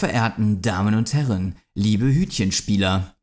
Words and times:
verehrten 0.00 0.62
Damen 0.62 0.94
und 0.94 1.12
Herren, 1.12 1.56
liebe 1.74 2.06
Hütchenspieler, 2.06 3.16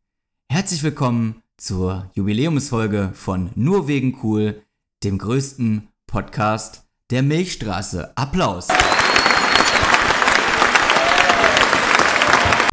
herzlich 0.48 0.84
willkommen 0.84 1.42
zur 1.58 2.12
Jubiläumsfolge 2.14 3.14
von 3.16 3.50
Nur 3.56 3.88
wegen 3.88 4.20
cool, 4.22 4.62
dem 5.04 5.18
größten 5.18 5.88
Podcast 6.06 6.88
der 7.10 7.24
Milchstraße. 7.24 8.16
Applaus! 8.16 8.68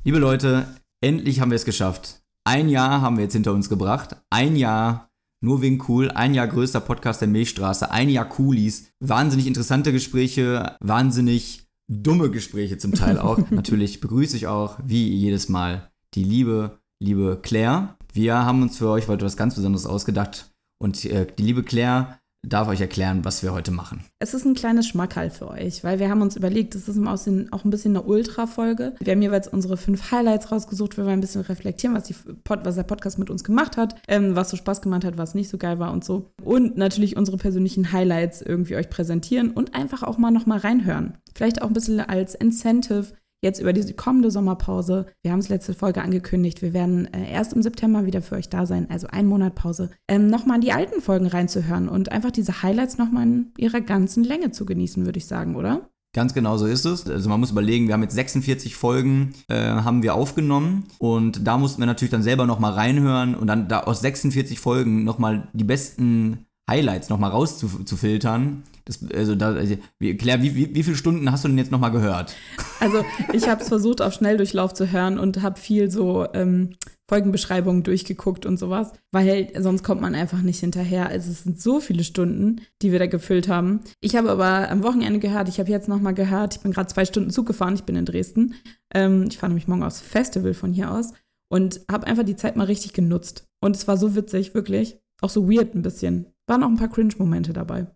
Liebe 0.05 0.19
Leute, 0.19 0.66
endlich 1.00 1.41
haben 1.41 1.50
wir 1.50 1.56
es 1.56 1.64
geschafft. 1.64 2.20
Ein 2.45 2.69
Jahr 2.69 3.00
haben 3.00 3.16
wir 3.16 3.25
jetzt 3.25 3.33
hinter 3.33 3.55
uns 3.55 3.70
gebracht. 3.70 4.16
Ein 4.28 4.55
Jahr 4.56 5.09
nur 5.41 5.62
wegen 5.62 5.83
cool. 5.89 6.11
Ein 6.11 6.34
Jahr 6.34 6.48
größter 6.48 6.80
Podcast 6.80 7.23
der 7.23 7.28
Milchstraße. 7.28 7.91
Ein 7.91 8.11
Jahr 8.11 8.28
Coolies. 8.28 8.91
Wahnsinnig 9.00 9.47
interessante 9.47 9.92
Gespräche. 9.92 10.77
Wahnsinnig 10.80 11.63
dumme 11.88 12.30
Gespräche 12.30 12.79
zum 12.79 12.93
Teil 12.93 13.19
auch. 13.19 13.38
Natürlich 13.51 14.01
begrüße 14.01 14.37
ich 14.37 14.47
auch, 14.47 14.79
wie 14.84 15.09
jedes 15.09 15.48
Mal, 15.48 15.91
die 16.15 16.25
liebe, 16.25 16.79
liebe 16.98 17.38
Claire. 17.42 17.97
Wir 18.12 18.45
haben 18.45 18.62
uns 18.62 18.79
für 18.79 18.88
euch 18.88 19.09
heute 19.09 19.25
was 19.25 19.37
ganz 19.37 19.55
Besonderes 19.55 19.87
ausgedacht. 19.87 20.51
Und 20.78 21.05
äh, 21.05 21.27
die 21.39 21.42
liebe 21.42 21.62
Claire 21.62 22.19
darf 22.48 22.69
euch 22.69 22.81
erklären, 22.81 23.25
was 23.25 23.42
wir 23.42 23.53
heute 23.53 23.70
machen. 23.70 24.05
Es 24.19 24.34
ist 24.34 24.45
ein 24.45 24.55
kleines 24.55 24.87
Schmackerl 24.87 25.31
für 25.31 25.48
euch, 25.48 25.84
weil 25.84 25.98
wir 25.98 26.09
haben 26.09 26.23
uns 26.23 26.37
überlegt, 26.37 26.75
das 26.75 26.89
ist 26.89 26.97
im 26.97 27.09
Aussehen 27.09 27.53
auch 27.53 27.64
ein 27.64 27.70
bisschen 27.70 27.97
eine 27.97 28.05
Ultra-Folge. 28.06 28.95
Wir 29.01 29.12
haben 29.12 29.23
jeweils 29.23 29.48
unsere 29.48 29.77
fünf 29.77 30.11
Highlights 30.11 30.51
rausgesucht, 30.53 30.97
wir 30.97 31.05
wollen 31.05 31.19
ein 31.19 31.20
bisschen 31.20 31.42
reflektieren, 31.42 31.97
was, 31.97 32.12
Pod, 32.45 32.61
was 32.64 32.77
der 32.77 32.83
Podcast 32.83 33.19
mit 33.19 33.31
uns 33.31 33.45
gemacht 33.45 33.77
hat, 33.77 33.97
ähm, 34.09 34.36
was 34.36 34.51
so 34.51 34.56
Spaß 34.56 34.83
gemacht 34.83 35.05
hat, 35.05 35.19
was 35.19 35.34
nicht 35.34 35.48
so 35.48 35.59
geil 35.59 35.78
war 35.78 35.92
und 35.92 36.05
so. 36.05 36.31
Und 36.42 36.77
natürlich 36.77 37.17
unsere 37.17 37.36
persönlichen 37.36 37.92
Highlights 37.92 38.42
irgendwie 38.42 38.77
euch 38.77 38.91
präsentieren 38.91 39.51
und 39.51 39.75
einfach 39.75 40.03
auch 40.03 40.19
mal 40.19 40.31
nochmal 40.31 40.58
reinhören. 40.58 41.19
Vielleicht 41.34 41.62
auch 41.62 41.69
ein 41.69 41.73
bisschen 41.73 42.01
als 42.01 42.34
Incentive, 42.34 43.06
jetzt 43.45 43.61
über 43.61 43.73
diese 43.73 43.95
kommende 43.95 44.33
Sommerpause. 44.33 45.06
Wir 45.23 45.31
haben 45.31 45.39
es 45.39 45.48
letzte 45.48 45.75
Folge 45.75 46.03
angekündigt. 46.03 46.62
Wir 46.62 46.73
werden 46.73 47.12
äh, 47.14 47.31
erst 47.31 47.53
im 47.53 47.62
September 47.62 48.06
wieder 48.06 48.23
für 48.23 48.34
euch 48.34 48.48
da 48.48 48.67
sein, 48.67 48.91
also 48.91 49.06
ein 49.06 49.27
Monat 49.27 49.55
Pause, 49.55 49.91
ähm, 50.09 50.28
nochmal 50.28 50.56
in 50.56 50.62
die 50.62 50.73
alten 50.73 51.01
Folgen 51.01 51.27
reinzuhören 51.27 51.89
und 51.89 52.11
einfach 52.11 52.33
diese 52.33 52.62
Highlights 52.62 52.98
nochmal 52.98 53.25
in 53.25 53.53
ihrer 53.56 53.81
ganzen 53.81 54.25
Länge 54.25 54.51
zu 54.51 54.67
genießen, 54.67 55.05
würde 55.06 55.19
ich 55.19 55.27
sagen, 55.27 55.55
oder? 55.55 55.89
Ganz 56.14 56.33
genau 56.33 56.56
so 56.56 56.67
ist 56.67 56.84
es. 56.84 57.09
Also 57.09 57.28
man 57.28 57.41
muss 57.41 57.51
überlegen, 57.51 57.89
wir 57.89 57.95
haben 57.95 58.03
jetzt 58.03 58.14
46 58.14 58.77
Folgen 58.77 59.34
äh, 59.48 59.56
haben 59.56 60.03
wir 60.03 60.14
aufgenommen 60.14 60.84
und 60.98 61.47
da 61.47 61.58
mussten 61.58 61.83
wir 61.83 61.86
natürlich 61.86 62.12
dann 62.12 62.23
selber 62.23 62.47
nochmal 62.47 62.73
reinhören 62.73 63.34
und 63.34 63.48
dann 63.48 63.69
da 63.69 63.81
aus 63.81 64.01
46 64.01 64.61
Folgen 64.61 65.03
nochmal 65.03 65.48
die 65.53 65.64
besten 65.64 66.47
Highlights 66.69 67.09
nochmal 67.09 67.31
rauszufiltern. 67.31 68.62
Das, 68.84 69.01
also 69.15 69.34
da, 69.34 69.53
also, 69.53 69.77
Claire, 70.19 70.43
wie, 70.43 70.55
wie, 70.55 70.75
wie 70.75 70.83
viele 70.83 70.97
Stunden 70.97 71.31
hast 71.31 71.45
du 71.45 71.48
denn 71.48 71.59
jetzt 71.59 71.70
nochmal 71.70 71.91
gehört? 71.91 72.34
Also 72.81 73.05
ich 73.33 73.48
habe 73.48 73.62
es 73.62 73.69
versucht, 73.69 74.03
auf 74.03 74.12
Schnelldurchlauf 74.12 74.75
zu 74.75 74.92
hören 74.92 75.19
und 75.19 75.41
habe 75.41 75.59
viel 75.59 75.91
so 75.91 76.27
ähm, 76.35 76.77
Folgenbeschreibungen 77.09 77.83
durchgeguckt 77.83 78.47
und 78.47 78.59
sowas, 78.59 78.92
weil 79.12 79.53
sonst 79.59 79.85
kommt 79.85 80.01
man 80.01 80.15
einfach 80.15 80.42
nicht 80.42 80.61
hinterher. 80.61 81.09
Also 81.09 81.31
es 81.31 81.45
sind 81.45 81.61
so 81.61 81.81
viele 81.81 82.05
Stunden, 82.05 82.62
die 82.83 82.92
wir 82.92 82.98
da 82.98 83.07
gefüllt 83.07 83.48
haben. 83.48 83.81
Ich 84.01 84.17
habe 84.17 84.31
aber 84.31 84.70
am 84.70 84.83
Wochenende 84.83 85.20
gehört, 85.20 85.48
ich 85.48 85.58
habe 85.58 85.70
jetzt 85.70 85.89
nochmal 85.89 86.14
gehört, 86.14 86.57
ich 86.57 86.63
bin 86.63 86.73
gerade 86.73 86.89
zwei 86.89 87.05
Stunden 87.05 87.30
Zug 87.30 87.47
gefahren, 87.47 87.74
ich 87.74 87.85
bin 87.85 87.97
in 87.97 88.07
Dresden. 88.07 88.55
Ähm, 88.92 89.27
ich 89.29 89.39
fahre 89.39 89.51
nämlich 89.51 89.69
morgen 89.69 89.83
aufs 89.83 90.01
Festival 90.01 90.55
von 90.55 90.73
hier 90.73 90.91
aus 90.91 91.13
und 91.48 91.83
habe 91.91 92.07
einfach 92.07 92.24
die 92.24 92.36
Zeit 92.36 92.57
mal 92.57 92.64
richtig 92.64 92.92
genutzt. 92.92 93.47
Und 93.61 93.77
es 93.77 93.86
war 93.86 93.97
so 93.97 94.14
witzig, 94.14 94.55
wirklich. 94.55 94.98
Auch 95.20 95.30
so 95.30 95.48
weird 95.48 95.74
ein 95.74 95.83
bisschen. 95.83 96.33
Waren 96.46 96.62
auch 96.62 96.68
ein 96.68 96.77
paar 96.77 96.88
Cringe-Momente 96.88 97.52
dabei. 97.52 97.86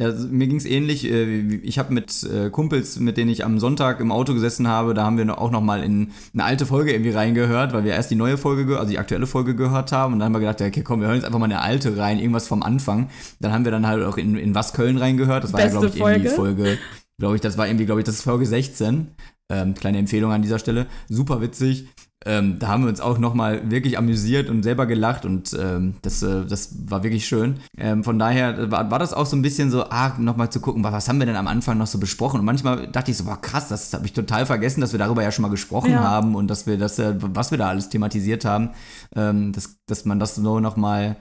Ja, 0.00 0.10
mir 0.10 0.48
ging 0.48 0.56
es 0.56 0.64
ähnlich. 0.64 1.04
Äh, 1.04 1.56
ich 1.56 1.78
habe 1.78 1.92
mit 1.92 2.24
äh, 2.24 2.50
Kumpels, 2.50 2.98
mit 2.98 3.16
denen 3.16 3.30
ich 3.30 3.44
am 3.44 3.60
Sonntag 3.60 4.00
im 4.00 4.10
Auto 4.10 4.34
gesessen 4.34 4.66
habe, 4.66 4.94
da 4.94 5.04
haben 5.04 5.18
wir 5.18 5.38
auch 5.38 5.50
noch 5.50 5.60
mal 5.60 5.84
in 5.84 6.10
eine 6.32 6.44
alte 6.44 6.66
Folge 6.66 6.92
irgendwie 6.92 7.10
reingehört, 7.10 7.72
weil 7.72 7.84
wir 7.84 7.92
erst 7.92 8.10
die 8.10 8.16
neue 8.16 8.38
Folge, 8.38 8.78
also 8.78 8.90
die 8.90 8.98
aktuelle 8.98 9.26
Folge 9.26 9.54
gehört 9.54 9.92
haben. 9.92 10.14
Und 10.14 10.18
dann 10.18 10.26
haben 10.26 10.32
wir 10.32 10.40
gedacht, 10.40 10.60
okay, 10.60 10.82
komm, 10.82 11.00
wir 11.00 11.06
hören 11.06 11.16
jetzt 11.16 11.26
einfach 11.26 11.38
mal 11.38 11.44
eine 11.44 11.60
alte 11.60 11.96
rein, 11.96 12.18
irgendwas 12.18 12.48
vom 12.48 12.62
Anfang. 12.62 13.10
Dann 13.38 13.52
haben 13.52 13.64
wir 13.64 13.70
dann 13.70 13.86
halt 13.86 14.02
auch 14.02 14.16
in, 14.16 14.36
in 14.36 14.54
Was 14.54 14.72
Köln 14.72 14.96
reingehört. 14.96 15.44
Das 15.44 15.52
war 15.52 15.60
Beste 15.60 15.74
ja, 15.74 15.80
glaube 15.80 15.94
ich, 15.94 16.00
irgendwie 16.00 16.34
Folge, 16.34 16.78
glaube 17.18 17.34
ich, 17.36 17.40
das 17.40 17.56
war 17.58 17.68
irgendwie, 17.68 17.86
glaube 17.86 18.00
ich, 18.00 18.04
das 18.04 18.16
ist 18.16 18.22
Folge 18.22 18.46
16. 18.46 19.08
Ähm, 19.50 19.74
kleine 19.74 19.98
Empfehlung 19.98 20.32
an 20.32 20.42
dieser 20.42 20.58
Stelle. 20.58 20.86
Super 21.08 21.40
witzig. 21.40 21.86
Ähm, 22.24 22.58
da 22.58 22.68
haben 22.68 22.82
wir 22.82 22.88
uns 22.88 23.00
auch 23.00 23.18
nochmal 23.18 23.70
wirklich 23.70 23.98
amüsiert 23.98 24.48
und 24.48 24.62
selber 24.62 24.86
gelacht 24.86 25.24
und 25.24 25.56
ähm, 25.58 25.94
das, 26.02 26.22
äh, 26.22 26.44
das 26.46 26.90
war 26.90 27.02
wirklich 27.02 27.26
schön. 27.26 27.56
Ähm, 27.76 28.04
von 28.04 28.18
daher 28.18 28.70
war, 28.70 28.90
war 28.90 28.98
das 28.98 29.12
auch 29.12 29.26
so 29.26 29.36
ein 29.36 29.42
bisschen 29.42 29.70
so, 29.70 29.84
ah, 29.84 30.14
nochmal 30.18 30.50
zu 30.50 30.60
gucken, 30.60 30.84
was 30.84 31.08
haben 31.08 31.18
wir 31.18 31.26
denn 31.26 31.36
am 31.36 31.48
Anfang 31.48 31.78
noch 31.78 31.86
so 31.86 31.98
besprochen? 31.98 32.40
Und 32.40 32.46
manchmal 32.46 32.86
dachte 32.88 33.10
ich 33.10 33.16
so, 33.16 33.24
boah, 33.24 33.40
krass, 33.40 33.68
das 33.68 33.92
habe 33.92 34.06
ich 34.06 34.12
total 34.12 34.46
vergessen, 34.46 34.80
dass 34.80 34.92
wir 34.92 34.98
darüber 34.98 35.22
ja 35.22 35.32
schon 35.32 35.42
mal 35.42 35.48
gesprochen 35.48 35.92
ja. 35.92 36.02
haben 36.02 36.34
und 36.34 36.48
dass 36.48 36.66
wir 36.66 36.78
das, 36.78 36.98
äh, 36.98 37.14
was 37.18 37.50
wir 37.50 37.58
da 37.58 37.68
alles 37.68 37.88
thematisiert 37.88 38.44
haben, 38.44 38.70
ähm, 39.16 39.52
dass, 39.52 39.76
dass 39.86 40.04
man 40.04 40.18
das 40.20 40.36
so 40.36 40.60
nochmal 40.60 41.16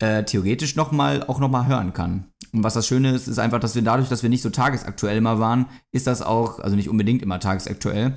äh, 0.00 0.24
theoretisch 0.24 0.76
nochmal 0.76 1.22
auch 1.24 1.38
nochmal 1.38 1.66
hören 1.66 1.92
kann. 1.92 2.26
Und 2.52 2.62
was 2.62 2.74
das 2.74 2.86
Schöne 2.86 3.12
ist, 3.12 3.26
ist 3.26 3.38
einfach, 3.38 3.60
dass 3.60 3.74
wir 3.74 3.82
dadurch, 3.82 4.08
dass 4.08 4.22
wir 4.22 4.30
nicht 4.30 4.42
so 4.42 4.50
tagesaktuell 4.50 5.16
immer 5.16 5.38
waren, 5.40 5.66
ist 5.92 6.06
das 6.06 6.22
auch, 6.22 6.60
also 6.60 6.76
nicht 6.76 6.88
unbedingt 6.88 7.22
immer 7.22 7.40
tagesaktuell, 7.40 8.14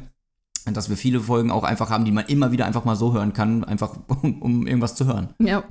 dass 0.73 0.89
wir 0.89 0.97
viele 0.97 1.19
Folgen 1.19 1.51
auch 1.51 1.63
einfach 1.63 1.89
haben, 1.89 2.05
die 2.05 2.11
man 2.11 2.25
immer 2.25 2.51
wieder 2.51 2.65
einfach 2.65 2.85
mal 2.85 2.95
so 2.95 3.13
hören 3.13 3.33
kann, 3.33 3.63
einfach 3.63 3.97
um, 4.21 4.41
um 4.41 4.67
irgendwas 4.67 4.95
zu 4.95 5.05
hören. 5.05 5.29
Ja. 5.39 5.63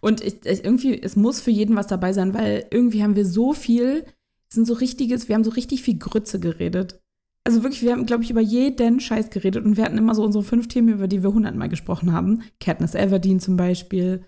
Und 0.00 0.22
ich, 0.22 0.44
ich, 0.46 0.64
irgendwie, 0.64 1.00
es 1.00 1.16
muss 1.16 1.40
für 1.40 1.50
jeden 1.50 1.76
was 1.76 1.86
dabei 1.86 2.12
sein, 2.12 2.32
weil 2.32 2.66
irgendwie 2.70 3.02
haben 3.02 3.16
wir 3.16 3.26
so 3.26 3.52
viel, 3.52 4.06
sind 4.48 4.66
so 4.66 4.74
richtiges, 4.74 5.28
wir 5.28 5.34
haben 5.34 5.44
so 5.44 5.50
richtig 5.50 5.82
viel 5.82 5.98
Grütze 5.98 6.40
geredet. 6.40 7.00
Also 7.44 7.62
wirklich, 7.62 7.82
wir 7.82 7.92
haben, 7.92 8.06
glaube 8.06 8.22
ich, 8.22 8.30
über 8.30 8.40
jeden 8.40 9.00
Scheiß 9.00 9.30
geredet 9.30 9.64
und 9.64 9.76
wir 9.76 9.84
hatten 9.84 9.98
immer 9.98 10.14
so 10.14 10.24
unsere 10.24 10.44
fünf 10.44 10.68
Themen, 10.68 10.88
über 10.88 11.08
die 11.08 11.22
wir 11.22 11.32
hundertmal 11.32 11.68
gesprochen 11.68 12.12
haben. 12.12 12.42
Katniss 12.60 12.94
Everdeen 12.94 13.40
zum 13.40 13.56
Beispiel. 13.56 14.24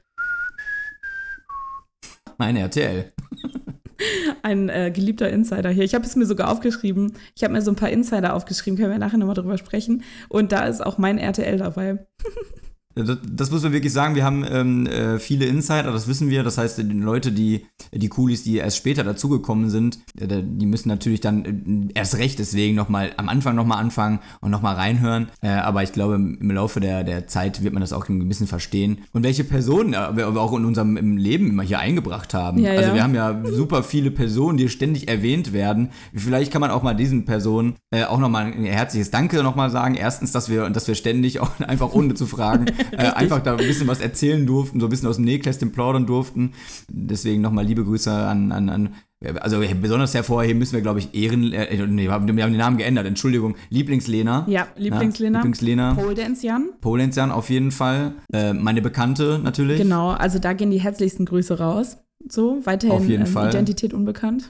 Mein 2.39 2.57
RTL. 2.57 3.13
ein 4.43 4.69
äh, 4.69 4.91
geliebter 4.91 5.31
Insider 5.31 5.71
hier. 5.71 5.85
Ich 5.85 5.95
habe 5.95 6.05
es 6.05 6.17
mir 6.17 6.27
sogar 6.27 6.51
aufgeschrieben. 6.51 7.15
Ich 7.35 7.45
habe 7.45 7.53
mir 7.53 7.63
so 7.63 7.71
ein 7.71 7.77
paar 7.77 7.91
Insider 7.91 8.35
aufgeschrieben, 8.35 8.79
können 8.79 8.91
wir 8.93 8.99
nachher 8.99 9.19
nochmal 9.19 9.35
drüber 9.35 9.59
sprechen. 9.59 10.03
Und 10.29 10.53
da 10.53 10.67
ist 10.67 10.85
auch 10.85 10.99
mein 10.99 11.19
RTL 11.19 11.59
dabei. 11.59 12.07
Das, 12.95 13.19
das, 13.23 13.51
muss 13.51 13.63
man 13.63 13.73
wirklich 13.73 13.93
sagen, 13.93 14.15
wir 14.15 14.25
haben 14.25 14.45
ähm, 14.49 14.87
äh, 14.87 15.19
viele 15.19 15.47
Insider, 15.47 15.93
das 15.93 16.09
wissen 16.09 16.31
wir. 16.31 16.43
Das 16.43 16.59
heißt, 16.59 16.79
die 16.79 16.83
Leute, 16.83 17.33
die, 17.33 17.67
die 17.93 18.09
Coolies, 18.09 18.43
die 18.43 18.57
erst 18.57 18.77
später 18.77 19.05
dazugekommen 19.05 19.71
sind, 19.71 19.99
äh, 20.19 20.43
die 20.43 20.67
müssen 20.67 20.89
natürlich 20.89 21.21
dann 21.21 21.91
äh, 21.91 21.93
erst 21.95 22.19
recht 22.19 22.39
deswegen 22.39 22.75
nochmal 22.75 23.13
am 23.17 23.29
Anfang 23.29 23.55
nochmal 23.55 23.79
anfangen 23.79 24.21
und 24.41 24.51
nochmal 24.51 24.75
reinhören. 24.75 25.29
Äh, 25.41 25.49
aber 25.49 25.83
ich 25.83 25.93
glaube, 25.93 26.15
im 26.15 26.51
Laufe 26.51 26.81
der, 26.81 27.05
der 27.05 27.27
Zeit 27.27 27.63
wird 27.63 27.73
man 27.73 27.81
das 27.81 27.93
auch 27.93 28.09
ein 28.09 28.29
bisschen 28.29 28.47
verstehen. 28.47 28.99
Und 29.13 29.23
welche 29.23 29.45
Personen 29.45 29.95
äh, 29.95 30.17
wir 30.17 30.29
auch 30.29 30.57
in 30.57 30.65
unserem 30.65 31.17
Leben 31.17 31.49
immer 31.49 31.63
hier 31.63 31.79
eingebracht 31.79 32.35
haben. 32.35 32.59
Ja, 32.59 32.73
also 32.73 32.91
ja. 32.91 32.95
wir 32.95 33.03
haben 33.03 33.15
ja 33.15 33.43
super 33.45 33.83
viele 33.83 34.11
Personen, 34.11 34.59
die 34.59 34.69
ständig 34.69 35.09
erwähnt 35.09 35.53
werden. 35.53 35.91
Vielleicht 36.15 36.53
kann 36.53 36.61
man 36.61 36.71
auch 36.71 36.83
mal 36.83 36.95
diesen 36.95 37.25
Personen 37.25 37.77
äh, 37.91 38.05
auch 38.05 38.19
nochmal 38.19 38.47
ein 38.47 38.65
herzliches 38.65 39.11
Danke 39.11 39.43
nochmal 39.43 39.71
sagen. 39.71 39.95
Erstens, 39.95 40.33
dass 40.33 40.49
wir, 40.49 40.69
dass 40.71 40.89
wir 40.89 40.95
ständig 40.95 41.41
auch 41.41 41.51
einfach 41.67 41.93
ohne 41.93 42.15
zu 42.15 42.27
fragen 42.27 42.67
äh, 42.93 42.97
einfach 42.97 43.43
da 43.43 43.53
ein 43.53 43.67
bisschen 43.67 43.87
was 43.89 44.01
erzählen 44.01 44.47
durften, 44.47 44.81
so 44.81 44.87
ein 44.87 44.91
bisschen 44.91 45.09
aus 45.09 45.17
dem 45.17 45.25
Nähkästchen 45.25 45.73
plaudern 45.73 46.07
durften. 46.07 46.53
Deswegen 46.89 47.43
nochmal 47.43 47.65
liebe 47.65 47.85
Grüße 47.85 48.13
an, 48.13 48.53
an, 48.53 48.69
an 48.69 48.95
also 49.41 49.61
besonders 49.81 50.15
hervorheben 50.15 50.59
müssen 50.59 50.75
wir, 50.75 50.81
glaube 50.81 50.99
ich, 50.99 51.15
Ehren, 51.15 51.53
äh, 51.53 51.87
nee, 51.87 52.07
wir 52.07 52.13
haben 52.13 52.27
den 52.27 52.57
Namen 52.57 52.77
geändert, 52.77 53.07
Entschuldigung, 53.07 53.57
Lieblingslena. 53.71 54.47
Ja, 54.49 54.69
Lieblingslena. 54.77 55.39
Ja, 55.39 55.45
Lieblingslena. 55.45 55.95
Pole 55.95 56.15
Dance 56.15 56.47
Jan. 56.47 56.71
Pole 56.81 57.03
Dance 57.03 57.21
Jan 57.21 57.31
auf 57.31 57.51
jeden 57.51 57.71
Fall. 57.71 58.15
Äh, 58.33 58.53
meine 58.53 58.83
Bekannte 58.83 59.41
natürlich. 59.43 59.79
Genau, 59.79 60.11
also 60.11 60.39
da 60.39 60.53
gehen 60.53 60.71
die 60.71 60.81
herzlichsten 60.81 61.25
Grüße 61.25 61.59
raus. 61.59 61.99
So, 62.29 62.61
weiterhin 62.65 62.97
auf 62.97 63.09
jeden 63.09 63.27
ähm, 63.27 63.33
Fall. 63.33 63.51
Identität 63.51 63.95
unbekannt. 63.95 64.49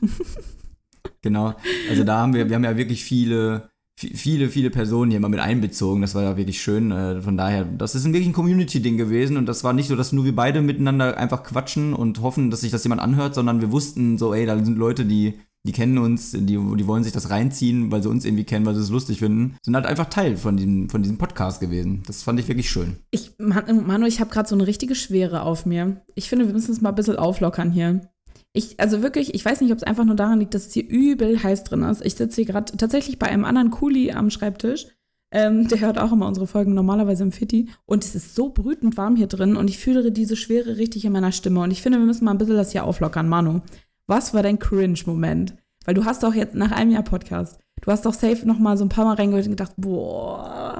genau, 1.23 1.55
also 1.88 2.05
da 2.05 2.19
haben 2.19 2.34
wir, 2.34 2.49
wir 2.49 2.56
haben 2.56 2.64
ja 2.64 2.76
wirklich 2.76 3.05
viele 3.05 3.70
viele, 4.14 4.49
viele 4.49 4.70
Personen 4.70 5.10
hier 5.10 5.20
mal 5.20 5.28
mit 5.28 5.40
einbezogen. 5.40 6.02
Das 6.02 6.14
war 6.14 6.22
ja 6.22 6.37
wirklich 6.37 6.60
schön. 6.60 6.90
Äh, 6.90 7.20
von 7.20 7.37
daher, 7.37 7.64
das 7.64 7.94
ist 7.94 8.04
ein 8.04 8.12
wirklich 8.12 8.28
ein 8.28 8.32
Community-Ding 8.34 8.96
gewesen. 8.96 9.37
Und 9.37 9.46
das 9.46 9.64
war 9.64 9.72
nicht 9.72 9.88
so, 9.88 9.96
dass 9.96 10.12
nur 10.12 10.25
wir 10.25 10.34
beide 10.34 10.62
miteinander 10.62 11.16
einfach 11.16 11.43
quatschen 11.43 11.94
und 11.94 12.20
hoffen, 12.22 12.50
dass 12.50 12.62
sich 12.62 12.70
das 12.70 12.84
jemand 12.84 13.00
anhört, 13.00 13.34
sondern 13.34 13.60
wir 13.60 13.72
wussten 13.72 14.19
so, 14.19 14.34
ey, 14.34 14.46
da 14.46 14.62
sind 14.62 14.78
Leute, 14.78 15.04
die, 15.04 15.34
die 15.64 15.72
kennen 15.72 15.99
uns, 15.99 16.32
die, 16.32 16.40
die 16.44 16.87
wollen 16.87 17.04
sich 17.04 17.12
das 17.12 17.31
reinziehen, 17.31 17.93
weil 17.93 18.02
sie 18.02 18.08
uns 18.08 18.25
irgendwie 18.25 18.44
kennen, 18.44 18.66
weil 18.66 18.75
sie 18.75 18.81
es 18.81 18.90
lustig 18.90 19.20
finden. 19.20 19.56
Sind 19.62 19.76
halt 19.76 19.87
einfach 19.87 20.06
Teil 20.06 20.37
von 20.37 20.56
diesem, 20.56 20.88
von 20.88 21.02
diesem 21.02 21.19
Podcast 21.19 21.60
gewesen. 21.60 22.02
Das 22.06 22.22
fand 22.22 22.40
ich 22.40 22.48
wirklich 22.48 22.70
schön. 22.70 22.96
Ich, 23.10 23.32
Manu, 23.38 24.06
ich 24.06 24.20
habe 24.20 24.31
gerade 24.31 24.48
so 24.48 24.55
eine 24.56 24.66
richtige 24.66 24.94
Schwere 24.94 25.43
auf 25.43 25.64
mir. 25.64 26.02
Ich 26.14 26.28
finde, 26.28 26.46
wir 26.46 26.52
müssen 26.52 26.72
es 26.72 26.81
mal 26.81 26.88
ein 26.88 26.96
bisschen 26.96 27.16
auflockern 27.16 27.70
hier. 27.70 28.12
Ich, 28.54 28.78
also 28.78 29.02
wirklich, 29.02 29.34
ich 29.34 29.44
weiß 29.44 29.60
nicht, 29.60 29.72
ob 29.72 29.78
es 29.78 29.84
einfach 29.84 30.04
nur 30.04 30.16
daran 30.16 30.40
liegt, 30.40 30.54
dass 30.54 30.66
es 30.66 30.75
hier 30.75 30.87
übel 30.87 31.43
heiß 31.43 31.64
drin 31.64 31.82
ist. 31.84 32.04
Ich 32.04 32.14
sitze 32.14 32.37
hier 32.37 32.44
gerade 32.44 32.76
tatsächlich 32.76 33.19
bei 33.19 33.26
einem 33.26 33.44
anderen 33.44 33.70
Kuli 33.70 34.12
am 34.12 34.31
Schreibtisch. 34.31 34.87
Ähm, 35.31 35.66
der 35.69 35.81
hört 35.81 35.99
auch 35.99 36.12
immer 36.12 36.26
unsere 36.26 36.46
Folgen 36.46 36.75
normalerweise 36.75 37.22
im 37.22 37.32
Fitti. 37.32 37.70
Und 37.87 38.04
es 38.04 38.14
ist 38.14 38.34
so 38.34 38.50
brütend 38.50 38.99
warm 38.99 39.16
hier 39.16 39.26
drin 39.26 39.56
und 39.56 39.70
ich 39.70 39.78
fühle 39.78 40.12
diese 40.12 40.37
Schwere 40.37 40.76
richtig 40.76 41.06
in 41.06 41.12
meiner 41.12 41.32
Stimme. 41.32 41.60
Und 41.60 41.70
ich 41.70 41.81
finde, 41.81 41.99
wir 41.99 42.06
müssen 42.06 42.26
mal 42.26 42.32
ein 42.32 42.38
bisschen 42.38 42.56
das 42.56 42.72
hier 42.72 42.84
auflockern. 42.84 43.28
Manu, 43.28 43.60
was 44.06 44.34
war 44.34 44.43
dein 44.43 44.58
Cringe-Moment? 44.58 45.55
Weil 45.87 45.94
du 45.94 46.05
hast 46.05 46.22
doch 46.22 46.34
jetzt 46.34 46.55
nach 46.55 46.70
einem 46.70 46.90
Jahr 46.90 47.02
Podcast, 47.02 47.58
du 47.81 47.90
hast 47.90 48.05
doch 48.05 48.14
safe 48.14 48.46
noch 48.46 48.58
mal 48.58 48.76
so 48.76 48.84
ein 48.84 48.90
paar 48.90 49.06
Mal 49.06 49.14
reingehört 49.14 49.46
und 49.46 49.52
gedacht, 49.52 49.72
boah, 49.78 50.71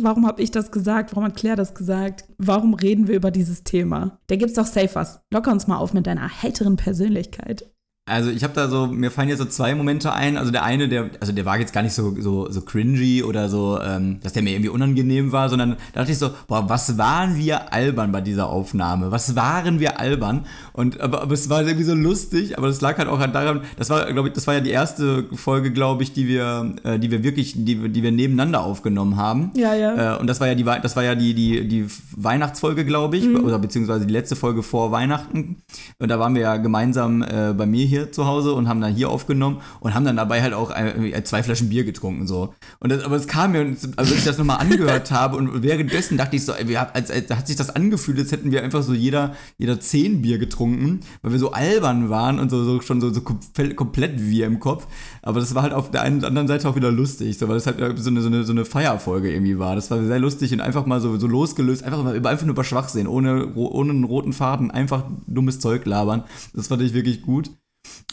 warum 0.00 0.26
habe 0.26 0.42
ich 0.42 0.50
das 0.50 0.70
gesagt? 0.70 1.12
Warum 1.12 1.24
hat 1.24 1.36
Claire 1.36 1.56
das 1.56 1.74
gesagt? 1.74 2.24
Warum 2.38 2.74
reden 2.74 3.08
wir 3.08 3.14
über 3.14 3.30
dieses 3.30 3.64
Thema? 3.64 4.18
Da 4.26 4.36
gibt's 4.36 4.54
doch 4.54 4.66
safe 4.66 4.94
was. 4.94 5.20
Locker 5.30 5.52
uns 5.52 5.66
mal 5.66 5.78
auf 5.78 5.92
mit 5.92 6.06
deiner 6.06 6.42
heiteren 6.42 6.76
Persönlichkeit. 6.76 7.70
Also 8.04 8.30
ich 8.30 8.42
habe 8.42 8.52
da 8.52 8.66
so, 8.66 8.88
mir 8.88 9.12
fallen 9.12 9.28
jetzt 9.28 9.38
so 9.38 9.44
zwei 9.44 9.76
Momente 9.76 10.12
ein. 10.12 10.36
Also 10.36 10.50
der 10.50 10.64
eine, 10.64 10.88
der, 10.88 11.10
also 11.20 11.32
der 11.32 11.44
war 11.44 11.60
jetzt 11.60 11.72
gar 11.72 11.82
nicht 11.82 11.94
so, 11.94 12.20
so, 12.20 12.50
so 12.50 12.60
cringy 12.62 13.22
oder 13.22 13.48
so, 13.48 13.78
ähm, 13.80 14.18
dass 14.24 14.32
der 14.32 14.42
mir 14.42 14.50
irgendwie 14.50 14.70
unangenehm 14.70 15.30
war, 15.30 15.48
sondern 15.48 15.76
da 15.92 16.00
dachte 16.00 16.10
ich 16.10 16.18
so, 16.18 16.30
boah, 16.48 16.68
was 16.68 16.98
waren 16.98 17.36
wir 17.36 17.72
albern 17.72 18.10
bei 18.10 18.20
dieser 18.20 18.48
Aufnahme? 18.48 19.12
Was 19.12 19.36
waren 19.36 19.78
wir 19.78 20.00
albern? 20.00 20.46
Und 20.72 21.00
aber, 21.00 21.22
aber 21.22 21.32
es 21.32 21.48
war 21.48 21.62
irgendwie 21.62 21.84
so 21.84 21.94
lustig, 21.94 22.58
aber 22.58 22.66
das 22.66 22.80
lag 22.80 22.98
halt 22.98 23.06
auch 23.06 23.24
daran, 23.24 23.60
das 23.76 23.88
war, 23.88 24.12
glaube 24.12 24.28
ich, 24.28 24.34
das 24.34 24.48
war 24.48 24.54
ja 24.54 24.60
die 24.60 24.70
erste 24.70 25.28
Folge, 25.34 25.70
glaube 25.70 26.02
ich, 26.02 26.12
die 26.12 26.26
wir, 26.26 26.74
äh, 26.82 26.98
die 26.98 27.12
wir 27.12 27.22
wirklich, 27.22 27.54
die, 27.54 27.88
die 27.88 28.02
wir 28.02 28.10
nebeneinander 28.10 28.64
aufgenommen 28.64 29.16
haben. 29.16 29.52
Ja, 29.54 29.74
ja. 29.74 30.16
Äh, 30.16 30.18
und 30.18 30.26
das 30.26 30.40
war 30.40 30.48
ja 30.48 30.56
die, 30.56 30.64
das 30.64 30.96
war 30.96 31.04
ja 31.04 31.14
die, 31.14 31.34
die, 31.34 31.68
die 31.68 31.86
Weihnachtsfolge, 32.16 32.84
glaube 32.84 33.16
ich, 33.16 33.28
oder 33.28 33.60
beziehungsweise 33.60 34.06
die 34.06 34.12
letzte 34.12 34.34
Folge 34.34 34.64
vor 34.64 34.90
Weihnachten. 34.90 35.62
Und 36.00 36.08
da 36.08 36.18
waren 36.18 36.34
wir 36.34 36.42
ja 36.42 36.56
gemeinsam 36.56 37.22
äh, 37.22 37.54
bei 37.56 37.64
mir 37.64 37.86
hier 37.86 37.91
zu 38.10 38.26
Hause 38.26 38.54
und 38.54 38.68
haben 38.68 38.80
dann 38.80 38.94
hier 38.94 39.10
aufgenommen 39.10 39.60
und 39.80 39.94
haben 39.94 40.04
dann 40.04 40.16
dabei 40.16 40.42
halt 40.42 40.54
auch 40.54 40.70
äh, 40.70 41.22
zwei 41.24 41.42
Flaschen 41.42 41.68
Bier 41.68 41.84
getrunken 41.84 42.26
so. 42.26 42.54
Und 42.80 42.90
das, 42.90 43.04
aber 43.04 43.16
es 43.16 43.26
kam 43.26 43.52
mir, 43.52 43.60
also 43.60 43.88
als 43.96 44.12
ich 44.12 44.24
das 44.24 44.38
nochmal 44.38 44.58
angehört 44.58 45.10
habe 45.10 45.36
und 45.36 45.62
währenddessen 45.62 46.16
dachte 46.16 46.36
ich 46.36 46.44
so, 46.44 46.52
ey, 46.52 46.68
wir, 46.68 46.94
als, 46.94 47.10
als, 47.10 47.30
hat 47.30 47.46
sich 47.46 47.56
das 47.56 47.70
angefühlt, 47.70 48.18
als 48.18 48.32
hätten 48.32 48.50
wir 48.50 48.62
einfach 48.62 48.82
so 48.82 48.94
jeder, 48.94 49.34
jeder 49.58 49.80
zehn 49.80 50.22
Bier 50.22 50.38
getrunken, 50.38 51.00
weil 51.22 51.32
wir 51.32 51.38
so 51.38 51.52
albern 51.52 52.10
waren 52.10 52.38
und 52.38 52.50
so, 52.50 52.64
so 52.64 52.80
schon 52.80 53.00
so, 53.00 53.12
so 53.12 53.20
komplett 53.20 54.20
wir 54.20 54.46
im 54.46 54.60
Kopf. 54.60 54.86
Aber 55.22 55.40
das 55.40 55.54
war 55.54 55.62
halt 55.62 55.72
auf 55.72 55.90
der 55.90 56.02
einen 56.02 56.24
anderen 56.24 56.48
Seite 56.48 56.68
auch 56.68 56.76
wieder 56.76 56.90
lustig, 56.90 57.38
so, 57.38 57.48
weil 57.48 57.56
das 57.56 57.66
halt 57.66 57.78
so 57.98 58.10
eine, 58.10 58.20
so 58.20 58.28
eine, 58.28 58.44
so 58.44 58.52
eine 58.52 58.64
Feierfolge 58.64 59.32
irgendwie 59.32 59.58
war. 59.58 59.74
Das 59.74 59.90
war 59.90 60.02
sehr 60.02 60.18
lustig 60.18 60.52
und 60.52 60.60
einfach 60.60 60.86
mal 60.86 61.00
so, 61.00 61.18
so 61.18 61.26
losgelöst, 61.26 61.84
einfach, 61.84 62.02
mal, 62.02 62.14
einfach 62.14 62.46
nur 62.46 62.54
über 62.54 62.64
Schwachsinn, 62.64 63.06
ohne, 63.06 63.54
ohne 63.54 63.90
einen 63.90 64.04
roten 64.04 64.32
Faden, 64.32 64.70
einfach 64.70 65.04
dummes 65.26 65.60
Zeug 65.60 65.84
labern. 65.86 66.24
Das 66.54 66.68
fand 66.68 66.82
ich 66.82 66.94
wirklich 66.94 67.22
gut. 67.22 67.50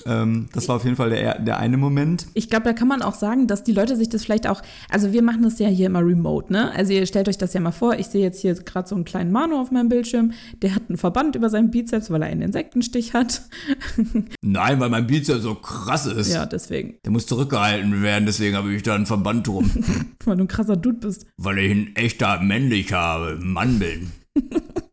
Ähm, 0.06 0.48
das 0.54 0.68
war 0.68 0.78
auf 0.78 0.84
jeden 0.84 0.96
Fall 0.96 1.10
der, 1.10 1.40
der 1.40 1.58
eine 1.58 1.78
Moment. 1.78 2.28
Ich 2.34 2.50
glaube, 2.50 2.64
da 2.64 2.74
kann 2.74 2.88
man 2.88 3.02
auch 3.02 3.16
sagen, 3.16 3.48
dass 3.48 3.64
die 3.64 3.72
Leute 3.72 3.96
sich 3.96 4.10
das 4.10 4.24
vielleicht 4.24 4.48
auch, 4.48 4.62
also 4.90 5.12
wir 5.14 5.22
machen 5.22 5.44
das 5.44 5.60
ja 5.60 5.68
hier 5.68 5.88
immer 5.88 6.06
remote, 6.06 6.52
ne? 6.52 6.72
Also 6.72 6.94
ihr 6.94 7.06
stellt 7.06 7.28
euch 7.28 7.38
das 7.38 7.54
ja 7.54 7.60
mal 7.60 7.72
vor, 7.72 7.96
ich 7.96 8.08
sehe 8.08 8.22
jetzt 8.22 8.42
hier 8.42 8.54
gerade 8.56 8.88
so 8.88 8.96
einen 8.96 9.06
kleinen 9.06 9.32
Manu 9.32 9.60
auf 9.60 9.72
meinem 9.72 9.90
Bildschirm, 9.90 10.34
der 10.62 10.76
hat 10.76 10.84
einen 10.88 10.98
Verband 10.98 11.36
über 11.36 11.50
seinen 11.50 11.72
Bizeps, 11.72 12.10
weil 12.10 12.22
er 12.22 12.30
einen 12.30 12.42
Insektenstich 12.42 13.14
hat. 13.14 13.42
Nein, 14.42 14.80
weil 14.80 14.90
mein 14.90 15.08
Bizeps 15.08 15.44
so 15.44 15.56
krass 15.56 16.06
ist. 16.06 16.34
Ja, 16.34 16.46
deswegen. 16.46 16.98
Der 17.04 17.12
muss 17.12 17.28
zurückgehalten 17.28 18.02
werden, 18.02 18.26
deswegen 18.26 18.56
habe 18.56 18.74
ich 18.74 18.84
da 18.84 18.96
einen 18.96 19.06
Verband 19.06 19.48
drum. 19.48 19.70
weil 20.26 20.38
du 20.38 20.44
ein 20.44 20.48
krasser 20.48 20.78
Dude 20.78 21.00
bist. 21.00 21.26
Weil 21.38 21.60
ich 21.60 21.72
ein 21.72 21.96
echter 21.96 22.40
männlich 22.42 22.94
habe, 22.94 23.38
Mann 23.42 23.80
bin. 23.80 24.12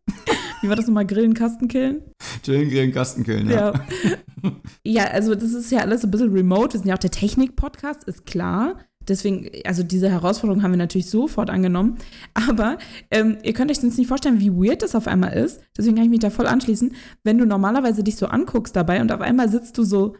Wie 0.62 0.69
war 0.69 0.76
das 0.76 0.87
nochmal? 0.87 1.06
Grillen, 1.06 1.35
Kasten 1.35 1.69
killen? 1.69 2.03
Chillen, 2.43 2.70
grillen, 2.70 2.93
Kasten 2.93 3.25
killen, 3.25 3.49
ja. 3.50 3.73
ja. 3.73 4.53
Ja, 4.85 5.05
also 5.08 5.35
das 5.35 5.53
ist 5.53 5.70
ja 5.73 5.81
alles 5.81 6.05
ein 6.05 6.11
bisschen 6.11 6.32
remote. 6.32 6.75
Wir 6.75 6.81
sind 6.81 6.88
ja 6.88 6.94
auch 6.94 6.99
der 6.99 7.11
Technik-Podcast, 7.11 8.05
ist 8.05 8.26
klar. 8.26 8.79
Deswegen, 9.08 9.50
also 9.64 9.82
diese 9.82 10.11
Herausforderung 10.11 10.62
haben 10.62 10.73
wir 10.73 10.79
natürlich 10.79 11.11
sofort 11.11 11.50
angenommen. 11.50 11.99
Aber 12.35 12.79
ähm, 13.11 13.38
ihr 13.43 13.53
könnt 13.53 13.70
euch 13.70 13.81
sonst 13.81 13.99
nicht 13.99 14.08
vorstellen, 14.08 14.41
wie 14.41 14.53
weird 14.53 14.82
das 14.82 14.94
auf 14.94 15.06
einmal 15.06 15.32
ist. 15.35 15.61
Deswegen 15.76 15.97
kann 15.97 16.05
ich 16.05 16.11
mich 16.11 16.20
da 16.20 16.31
voll 16.31 16.47
anschließen. 16.47 16.94
Wenn 17.23 17.38
du 17.38 17.47
normalerweise 17.47 18.03
dich 18.03 18.17
so 18.17 18.26
anguckst 18.26 18.75
dabei 18.75 19.00
und 19.00 19.12
auf 19.12 19.20
einmal 19.20 19.49
sitzt 19.49 19.79
du 19.79 19.85
so, 19.85 20.17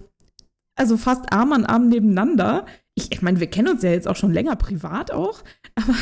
also 0.77 0.97
fast 0.97 1.33
Arm 1.33 1.53
an 1.53 1.65
Arm 1.65 1.89
nebeneinander 1.89 2.67
ich, 2.99 3.13
ich 3.13 3.23
meine, 3.23 3.41
wir 3.41 3.47
kennen 3.47 3.69
uns 3.69 3.83
ja 3.83 3.91
jetzt 3.91 4.09
auch 4.09 4.17
schon 4.17 4.33
länger 4.33 4.57
privat 4.57 5.13
auch, 5.13 5.45
aber 5.75 5.95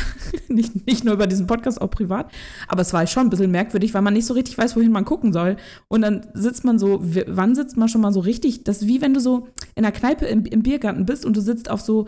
nicht, 0.47 0.87
nicht 0.87 1.03
nur 1.03 1.13
über 1.13 1.27
diesen 1.27 1.45
Podcast, 1.45 1.81
auch 1.81 1.91
privat. 1.91 2.31
Aber 2.67 2.81
es 2.81 2.93
war 2.93 3.05
schon 3.05 3.27
ein 3.27 3.29
bisschen 3.29 3.51
merkwürdig, 3.51 3.93
weil 3.93 4.01
man 4.01 4.13
nicht 4.13 4.25
so 4.25 4.33
richtig 4.33 4.57
weiß, 4.57 4.75
wohin 4.77 4.93
man 4.93 5.03
gucken 5.03 5.33
soll. 5.33 5.57
Und 5.89 6.01
dann 6.01 6.27
sitzt 6.33 6.63
man 6.63 6.79
so, 6.79 7.01
wann 7.01 7.53
sitzt 7.53 7.75
man 7.75 7.89
schon 7.89 8.01
mal 8.01 8.13
so 8.13 8.21
richtig? 8.21 8.63
Das 8.63 8.81
ist 8.81 8.87
wie 8.87 9.01
wenn 9.01 9.13
du 9.13 9.19
so 9.19 9.49
in 9.75 9.83
der 9.83 9.91
Kneipe 9.91 10.25
im, 10.25 10.45
im 10.45 10.63
Biergarten 10.63 11.05
bist 11.05 11.25
und 11.25 11.35
du 11.35 11.41
sitzt 11.41 11.69
auf 11.69 11.81
so 11.81 12.07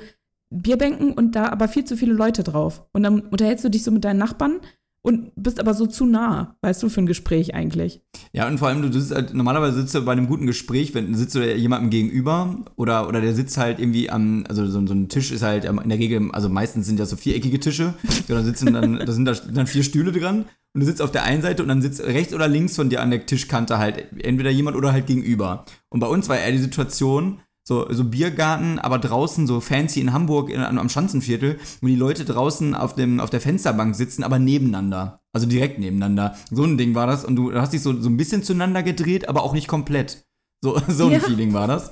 Bierbänken 0.49 1.11
und 1.11 1.35
da 1.35 1.49
aber 1.49 1.67
viel 1.67 1.83
zu 1.83 1.97
viele 1.97 2.13
Leute 2.13 2.43
drauf. 2.43 2.85
Und 2.93 3.03
dann 3.03 3.19
unterhältst 3.19 3.65
du 3.65 3.69
dich 3.69 3.83
so 3.83 3.91
mit 3.91 4.05
deinen 4.05 4.19
Nachbarn 4.19 4.61
und 5.07 5.31
bist 5.37 5.57
aber 5.61 5.73
so 5.73 5.87
zu 5.87 6.05
nah, 6.05 6.57
weißt 6.61 6.83
du, 6.83 6.89
für 6.89 6.99
ein 6.99 7.05
Gespräch 7.05 7.55
eigentlich. 7.55 8.01
Ja, 8.33 8.45
und 8.45 8.57
vor 8.57 8.67
allem, 8.67 8.81
du 8.81 8.91
sitzt 8.91 9.15
halt, 9.15 9.33
normalerweise 9.33 9.79
sitzt 9.79 9.95
du 9.95 10.01
bei 10.01 10.11
einem 10.11 10.27
guten 10.27 10.45
Gespräch, 10.45 10.93
wenn 10.93 11.15
sitzt 11.15 11.33
du 11.33 11.55
jemandem 11.55 11.89
gegenüber 11.91 12.65
oder, 12.75 13.07
oder 13.07 13.21
der 13.21 13.33
sitzt 13.33 13.57
halt 13.57 13.79
irgendwie 13.79 14.09
am, 14.09 14.43
also 14.49 14.67
so, 14.67 14.85
so 14.85 14.93
ein 14.93 15.07
Tisch 15.07 15.31
ist 15.31 15.43
halt 15.43 15.63
in 15.63 15.87
der 15.87 15.97
Regel, 15.97 16.29
also 16.33 16.49
meistens 16.49 16.87
sind 16.87 16.99
ja 16.99 17.05
so 17.05 17.15
viereckige 17.15 17.61
Tische, 17.61 17.93
da 18.27 18.43
sitzen 18.43 18.73
dann, 18.73 18.99
da 18.99 19.09
sind 19.13 19.23
da 19.23 19.31
dann 19.31 19.65
vier 19.67 19.83
Stühle 19.83 20.11
dran 20.11 20.43
und 20.73 20.81
du 20.81 20.85
sitzt 20.85 21.01
auf 21.01 21.11
der 21.13 21.23
einen 21.23 21.41
Seite 21.41 21.63
und 21.63 21.69
dann 21.69 21.81
sitzt 21.81 22.03
rechts 22.03 22.33
oder 22.33 22.49
links 22.49 22.75
von 22.75 22.89
dir 22.89 23.01
an 23.01 23.09
der 23.09 23.25
Tischkante 23.25 23.77
halt 23.77 24.07
entweder 24.21 24.49
jemand 24.49 24.75
oder 24.75 24.91
halt 24.91 25.07
gegenüber. 25.07 25.63
Und 25.87 26.01
bei 26.01 26.07
uns 26.07 26.27
war 26.27 26.37
eher 26.37 26.51
die 26.51 26.57
Situation, 26.57 27.39
so, 27.67 27.85
so 27.91 28.05
Biergarten, 28.05 28.79
aber 28.79 28.97
draußen 28.97 29.45
so 29.45 29.59
fancy 29.59 29.99
in 29.99 30.13
Hamburg 30.13 30.49
in, 30.49 30.61
am 30.61 30.87
Schanzenviertel, 30.87 31.59
wo 31.81 31.87
die 31.87 31.97
Leute 31.97 32.23
draußen 32.23 32.73
auf, 32.73 32.95
dem, 32.95 33.19
auf 33.19 33.29
der 33.29 33.41
Fensterbank 33.41 33.93
sitzen, 33.93 34.23
aber 34.23 34.39
nebeneinander. 34.39 35.19
Also 35.33 35.47
direkt 35.47 35.77
nebeneinander. 35.77 36.37
So 36.49 36.63
ein 36.63 36.77
Ding 36.77 36.95
war 36.95 37.07
das. 37.07 37.25
Und 37.25 37.35
du 37.35 37.53
hast 37.55 37.73
dich 37.73 37.81
so, 37.81 37.91
so 38.01 38.09
ein 38.09 38.15
bisschen 38.15 38.41
zueinander 38.41 38.83
gedreht, 38.83 39.27
aber 39.27 39.43
auch 39.43 39.51
nicht 39.51 39.67
komplett. 39.67 40.25
So, 40.63 40.79
so 40.87 41.07
ein 41.07 41.11
ja. 41.11 41.19
Feeling 41.19 41.51
war 41.51 41.67
das. 41.67 41.91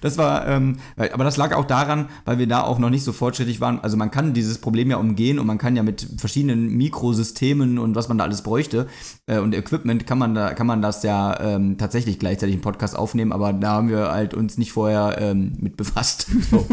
Das 0.00 0.18
war, 0.18 0.46
ähm, 0.48 0.76
aber 0.96 1.24
das 1.24 1.36
lag 1.36 1.54
auch 1.54 1.66
daran, 1.66 2.08
weil 2.24 2.38
wir 2.38 2.46
da 2.46 2.62
auch 2.62 2.78
noch 2.78 2.90
nicht 2.90 3.04
so 3.04 3.12
fortschrittlich 3.12 3.60
waren. 3.60 3.80
Also 3.80 3.96
man 3.96 4.10
kann 4.10 4.32
dieses 4.32 4.58
Problem 4.58 4.90
ja 4.90 4.96
umgehen 4.96 5.38
und 5.38 5.46
man 5.46 5.58
kann 5.58 5.76
ja 5.76 5.82
mit 5.82 6.06
verschiedenen 6.18 6.68
Mikrosystemen 6.76 7.78
und 7.78 7.94
was 7.94 8.08
man 8.08 8.18
da 8.18 8.24
alles 8.24 8.42
bräuchte 8.42 8.86
äh, 9.26 9.38
und 9.38 9.54
Equipment 9.54 10.06
kann 10.06 10.18
man 10.18 10.34
da, 10.34 10.54
kann 10.54 10.66
man 10.66 10.82
das 10.82 11.02
ja 11.02 11.38
ähm, 11.40 11.78
tatsächlich 11.78 12.18
gleichzeitig 12.18 12.54
im 12.56 12.60
Podcast 12.60 12.96
aufnehmen, 12.96 13.32
aber 13.32 13.52
da 13.52 13.70
haben 13.72 13.88
wir 13.88 14.10
halt 14.10 14.34
uns 14.34 14.58
nicht 14.58 14.72
vorher 14.72 15.16
ähm, 15.20 15.52
mit 15.58 15.76
befasst. 15.76 16.26
So. 16.50 16.66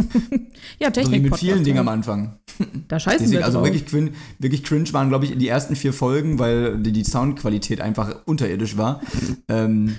ja, 0.80 0.90
Technik. 0.90 1.20
So 1.20 1.26
wie 1.26 1.30
mit 1.30 1.38
vielen 1.38 1.64
Dingen 1.64 1.80
am 1.80 1.88
Anfang. 1.90 2.40
Da 2.88 3.00
scheißen 3.00 3.20
Deswegen, 3.20 3.40
wir 3.40 3.46
Also 3.46 3.64
wirklich, 3.64 3.86
cringe, 3.86 4.12
wirklich 4.40 4.64
cringe 4.64 4.92
waren, 4.94 5.10
glaube 5.10 5.26
ich, 5.26 5.38
die 5.38 5.48
ersten 5.48 5.76
vier 5.76 5.94
Folgen, 5.94 6.40
weil 6.40 6.80
die, 6.80 6.92
die 6.92 7.04
Soundqualität 7.04 7.80
einfach 7.82 8.16
unterirdisch 8.26 8.78
war. 8.78 9.02
ähm, 9.50 9.98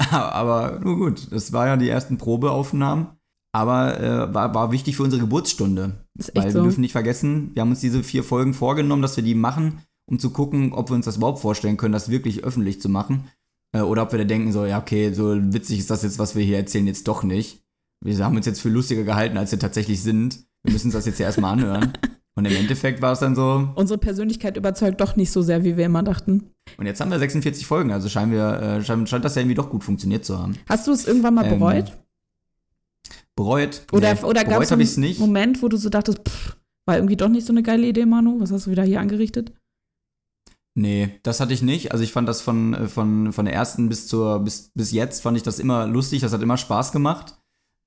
aber 0.10 0.80
nur 0.80 0.96
gut, 0.96 1.28
das 1.30 1.52
war 1.52 1.66
ja 1.66 1.76
die 1.76 1.88
ersten 1.88 2.18
Probeaufnahmen. 2.18 3.08
Aber 3.52 4.00
äh, 4.00 4.32
war, 4.32 4.54
war 4.54 4.70
wichtig 4.70 4.96
für 4.96 5.02
unsere 5.02 5.20
Geburtsstunde. 5.20 6.04
weil 6.34 6.50
so. 6.50 6.58
wir 6.58 6.62
dürfen 6.62 6.82
nicht 6.82 6.92
vergessen, 6.92 7.50
wir 7.54 7.62
haben 7.62 7.70
uns 7.70 7.80
diese 7.80 8.04
vier 8.04 8.22
Folgen 8.22 8.54
vorgenommen, 8.54 9.02
dass 9.02 9.16
wir 9.16 9.24
die 9.24 9.34
machen, 9.34 9.80
um 10.08 10.20
zu 10.20 10.30
gucken, 10.30 10.72
ob 10.72 10.90
wir 10.90 10.94
uns 10.94 11.06
das 11.06 11.16
überhaupt 11.16 11.40
vorstellen 11.40 11.76
können, 11.76 11.92
das 11.92 12.10
wirklich 12.10 12.44
öffentlich 12.44 12.80
zu 12.80 12.88
machen. 12.88 13.28
Äh, 13.72 13.80
oder 13.80 14.02
ob 14.02 14.12
wir 14.12 14.20
da 14.20 14.24
denken, 14.24 14.52
so, 14.52 14.66
ja, 14.66 14.78
okay, 14.78 15.12
so 15.12 15.34
witzig 15.52 15.80
ist 15.80 15.90
das 15.90 16.04
jetzt, 16.04 16.18
was 16.18 16.36
wir 16.36 16.44
hier 16.44 16.58
erzählen, 16.58 16.86
jetzt 16.86 17.08
doch 17.08 17.24
nicht. 17.24 17.62
Wir 18.02 18.24
haben 18.24 18.36
uns 18.36 18.46
jetzt 18.46 18.60
für 18.60 18.70
lustiger 18.70 19.02
gehalten, 19.02 19.36
als 19.36 19.50
wir 19.50 19.58
tatsächlich 19.58 20.00
sind. 20.00 20.44
Wir 20.62 20.72
müssen 20.72 20.86
uns 20.86 20.94
das 20.94 21.06
jetzt 21.06 21.18
ja 21.18 21.26
erstmal 21.26 21.52
anhören. 21.52 21.92
Und 22.40 22.46
im 22.46 22.56
Endeffekt 22.56 23.02
war 23.02 23.12
es 23.12 23.18
dann 23.18 23.34
so. 23.34 23.68
Unsere 23.74 23.98
Persönlichkeit 23.98 24.56
überzeugt 24.56 24.98
doch 25.02 25.14
nicht 25.14 25.30
so 25.30 25.42
sehr, 25.42 25.62
wie 25.62 25.76
wir 25.76 25.84
immer 25.84 26.02
dachten. 26.02 26.50
Und 26.78 26.86
jetzt 26.86 26.98
haben 27.02 27.10
wir 27.10 27.18
46 27.18 27.66
Folgen, 27.66 27.92
also 27.92 28.08
scheinen 28.08 28.32
wir, 28.32 28.62
äh, 28.62 28.82
scheint, 28.82 29.06
scheint 29.10 29.26
das 29.26 29.34
ja 29.34 29.42
irgendwie 29.42 29.56
doch 29.56 29.68
gut 29.68 29.84
funktioniert 29.84 30.24
zu 30.24 30.38
haben. 30.38 30.56
Hast 30.66 30.86
du 30.86 30.92
es 30.92 31.06
irgendwann 31.06 31.34
mal 31.34 31.44
ähm, 31.44 31.58
bereut? 31.58 31.92
Bereut? 33.36 33.82
Oder, 33.92 34.14
nee, 34.14 34.22
oder 34.22 34.44
gab 34.44 34.62
es 34.62 34.72
einen 34.72 35.18
Moment, 35.18 35.62
wo 35.62 35.68
du 35.68 35.76
so 35.76 35.90
dachtest, 35.90 36.20
pff, 36.26 36.56
war 36.86 36.96
irgendwie 36.96 37.16
doch 37.16 37.28
nicht 37.28 37.46
so 37.46 37.52
eine 37.52 37.62
geile 37.62 37.86
Idee, 37.86 38.06
Manu? 38.06 38.40
Was 38.40 38.50
hast 38.50 38.66
du 38.66 38.70
wieder 38.70 38.84
hier 38.84 39.00
angerichtet? 39.00 39.52
Nee, 40.74 41.20
das 41.24 41.40
hatte 41.40 41.52
ich 41.52 41.60
nicht. 41.60 41.92
Also 41.92 42.02
ich 42.02 42.12
fand 42.12 42.26
das 42.26 42.40
von, 42.40 42.72
äh, 42.72 42.88
von, 42.88 43.34
von 43.34 43.44
der 43.44 43.52
ersten 43.52 43.90
bis 43.90 44.06
zur 44.06 44.38
bis, 44.40 44.70
bis 44.74 44.92
jetzt 44.92 45.22
fand 45.22 45.36
ich 45.36 45.42
das 45.42 45.58
immer 45.58 45.86
lustig, 45.86 46.22
das 46.22 46.32
hat 46.32 46.40
immer 46.40 46.56
Spaß 46.56 46.92
gemacht. 46.92 47.39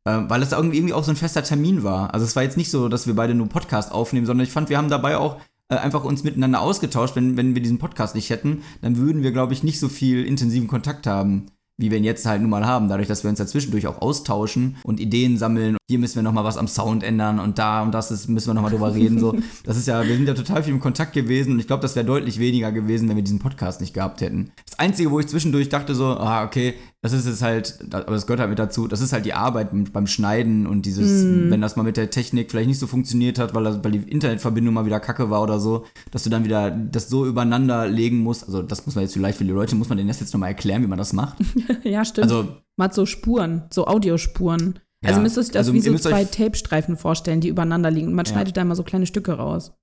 Äh, 0.06 0.22
weil 0.28 0.42
es 0.42 0.52
irgendwie 0.52 0.94
auch 0.94 1.04
so 1.04 1.12
ein 1.12 1.18
fester 1.18 1.44
Termin 1.44 1.84
war. 1.84 2.14
Also 2.14 2.26
es 2.26 2.36
war 2.36 2.44
jetzt 2.44 2.58
nicht 2.58 2.72
so, 2.72 2.90
dass 2.90 3.08
wir 3.08 3.16
beide 3.16 3.34
nur 3.34 3.48
Podcast 3.48 3.92
aufnehmen, 3.92 4.26
sondern 4.26 4.46
ich 4.46 4.52
fand, 4.52 4.70
wir 4.70 4.78
haben 4.78 4.90
dabei 4.90 5.18
auch 5.18 5.40
äh, 5.70 5.76
einfach 5.76 6.04
uns 6.04 6.24
miteinander 6.24 6.62
ausgetauscht. 6.62 7.16
Wenn, 7.16 7.38
wenn 7.38 7.56
wir 7.56 7.62
diesen 7.62 7.80
Podcast 7.80 8.16
nicht 8.16 8.30
hätten, 8.30 8.64
dann 8.82 8.98
würden 8.98 9.24
wir, 9.24 9.32
glaube 9.32 9.54
ich, 9.54 9.64
nicht 9.64 9.80
so 9.80 9.90
viel 9.90 10.26
intensiven 10.26 10.68
Kontakt 10.68 11.08
haben 11.08 11.48
wie 11.78 11.90
wir 11.90 11.98
ihn 11.98 12.04
jetzt 12.04 12.26
halt 12.26 12.42
nun 12.42 12.52
mal 12.52 12.66
haben, 12.66 12.88
dadurch, 12.88 13.08
dass 13.08 13.24
wir 13.24 13.30
uns 13.30 13.40
dazwischendurch 13.40 13.88
auch 13.88 14.02
austauschen 14.02 14.78
und 14.84 15.00
Ideen 15.00 15.38
sammeln. 15.38 15.78
Hier 15.90 15.98
müssen 15.98 16.16
wir 16.16 16.24
nochmal 16.24 16.44
was 16.44 16.58
am 16.58 16.68
Sound 16.68 17.04
ändern 17.04 17.40
und 17.40 17.58
da 17.58 17.82
und 17.82 17.92
das 17.92 18.12
ist, 18.12 18.28
müssen 18.30 18.50
wir 18.50 18.54
nochmal 18.54 18.72
drüber 18.72 18.94
reden. 18.94 19.20
So, 19.20 19.36
das 19.64 19.78
ist 19.78 19.88
ja, 19.88 20.08
wir 20.08 20.16
sind 20.16 20.28
ja 20.28 20.36
total 20.36 20.64
viel 20.64 20.74
im 20.74 20.80
Kontakt 20.80 21.14
gewesen 21.14 21.54
und 21.54 21.60
ich 21.60 21.68
glaube, 21.68 21.82
das 21.82 21.96
wäre 21.96 22.06
deutlich 22.06 22.40
weniger 22.40 22.72
gewesen, 22.72 23.10
wenn 23.10 23.16
wir 23.16 23.24
diesen 23.24 23.40
Podcast 23.40 23.82
nicht 23.82 23.94
gehabt 23.94 24.22
hätten. 24.22 24.52
Das 24.66 24.78
Einzige, 24.78 25.10
wo 25.10 25.20
ich 25.20 25.28
zwischendurch 25.28 25.70
dachte 25.70 25.96
so, 25.96 26.06
ah, 26.06 26.44
okay, 26.44 26.76
das 27.04 27.12
ist 27.12 27.26
es 27.26 27.42
halt, 27.42 27.80
aber 27.92 28.14
das 28.14 28.26
gehört 28.26 28.40
halt 28.40 28.50
mit 28.50 28.60
dazu, 28.60 28.88
das 28.88 29.02
ist 29.02 29.12
halt 29.12 29.26
die 29.26 29.34
Arbeit 29.34 29.72
beim 29.92 30.08
Schneiden 30.08 30.66
und 30.66 30.86
dieses, 30.86 31.26
mm. 31.26 31.52
wenn 31.52 31.60
das 31.60 31.76
mal 31.76 31.84
mit 31.84 31.98
der 31.98 32.10
Technik 32.10 32.50
vielleicht 32.50 32.70
nicht 32.70 32.80
so 32.80 32.88
funktioniert 32.88 33.40
hat, 33.40 33.54
weil, 33.54 33.66
das, 33.66 33.84
weil 33.84 33.92
die 33.92 34.10
Internetverbindung 34.10 34.74
mal 34.74 34.86
wieder 34.86 35.02
kacke 35.02 35.30
war 35.30 35.44
oder 35.44 35.60
so, 35.60 35.86
dass 36.12 36.24
du 36.24 36.30
dann 36.30 36.46
wieder 36.46 36.72
das 36.72 37.10
so 37.10 37.26
übereinander 37.26 37.90
legen 37.90 38.20
musst. 38.20 38.46
Also 38.46 38.62
das 38.62 38.86
muss 38.86 38.96
man 38.96 39.04
jetzt 39.04 39.12
vielleicht 39.12 39.38
für 39.38 39.44
die 39.44 39.52
Leute, 39.52 39.76
muss 39.76 39.90
man 39.90 39.98
denen 39.98 40.08
das 40.08 40.22
jetzt 40.22 40.34
nochmal 40.34 40.52
erklären, 40.52 40.82
wie 40.82 40.88
man 40.88 40.98
das 40.98 41.12
macht. 41.12 41.36
ja, 41.84 42.06
stimmt. 42.06 42.32
Also, 42.32 42.48
man 42.78 42.86
hat 42.86 42.94
so 42.94 43.06
Spuren, 43.06 43.64
so 43.70 43.86
Audiospuren. 43.86 44.80
Also 45.04 45.18
Ja, 45.18 45.24
müsst 45.24 45.36
ihr 45.36 45.42
euch 45.42 45.48
das 45.48 45.58
also 45.58 45.74
wie 45.74 45.82
so 45.82 45.94
zwei 45.96 46.24
Tape-Streifen 46.24 46.96
vorstellen, 46.96 47.42
die 47.42 47.50
übereinander 47.50 47.92
liegen. 47.92 48.08
Und 48.08 48.14
man 48.14 48.26
Ja. 48.26 48.32
schneidet 48.32 48.56
da 48.56 48.62
immer 48.62 48.78
so 48.78 48.84
kleine 48.84 49.08
Stücke 49.08 49.34
raus. 49.34 49.74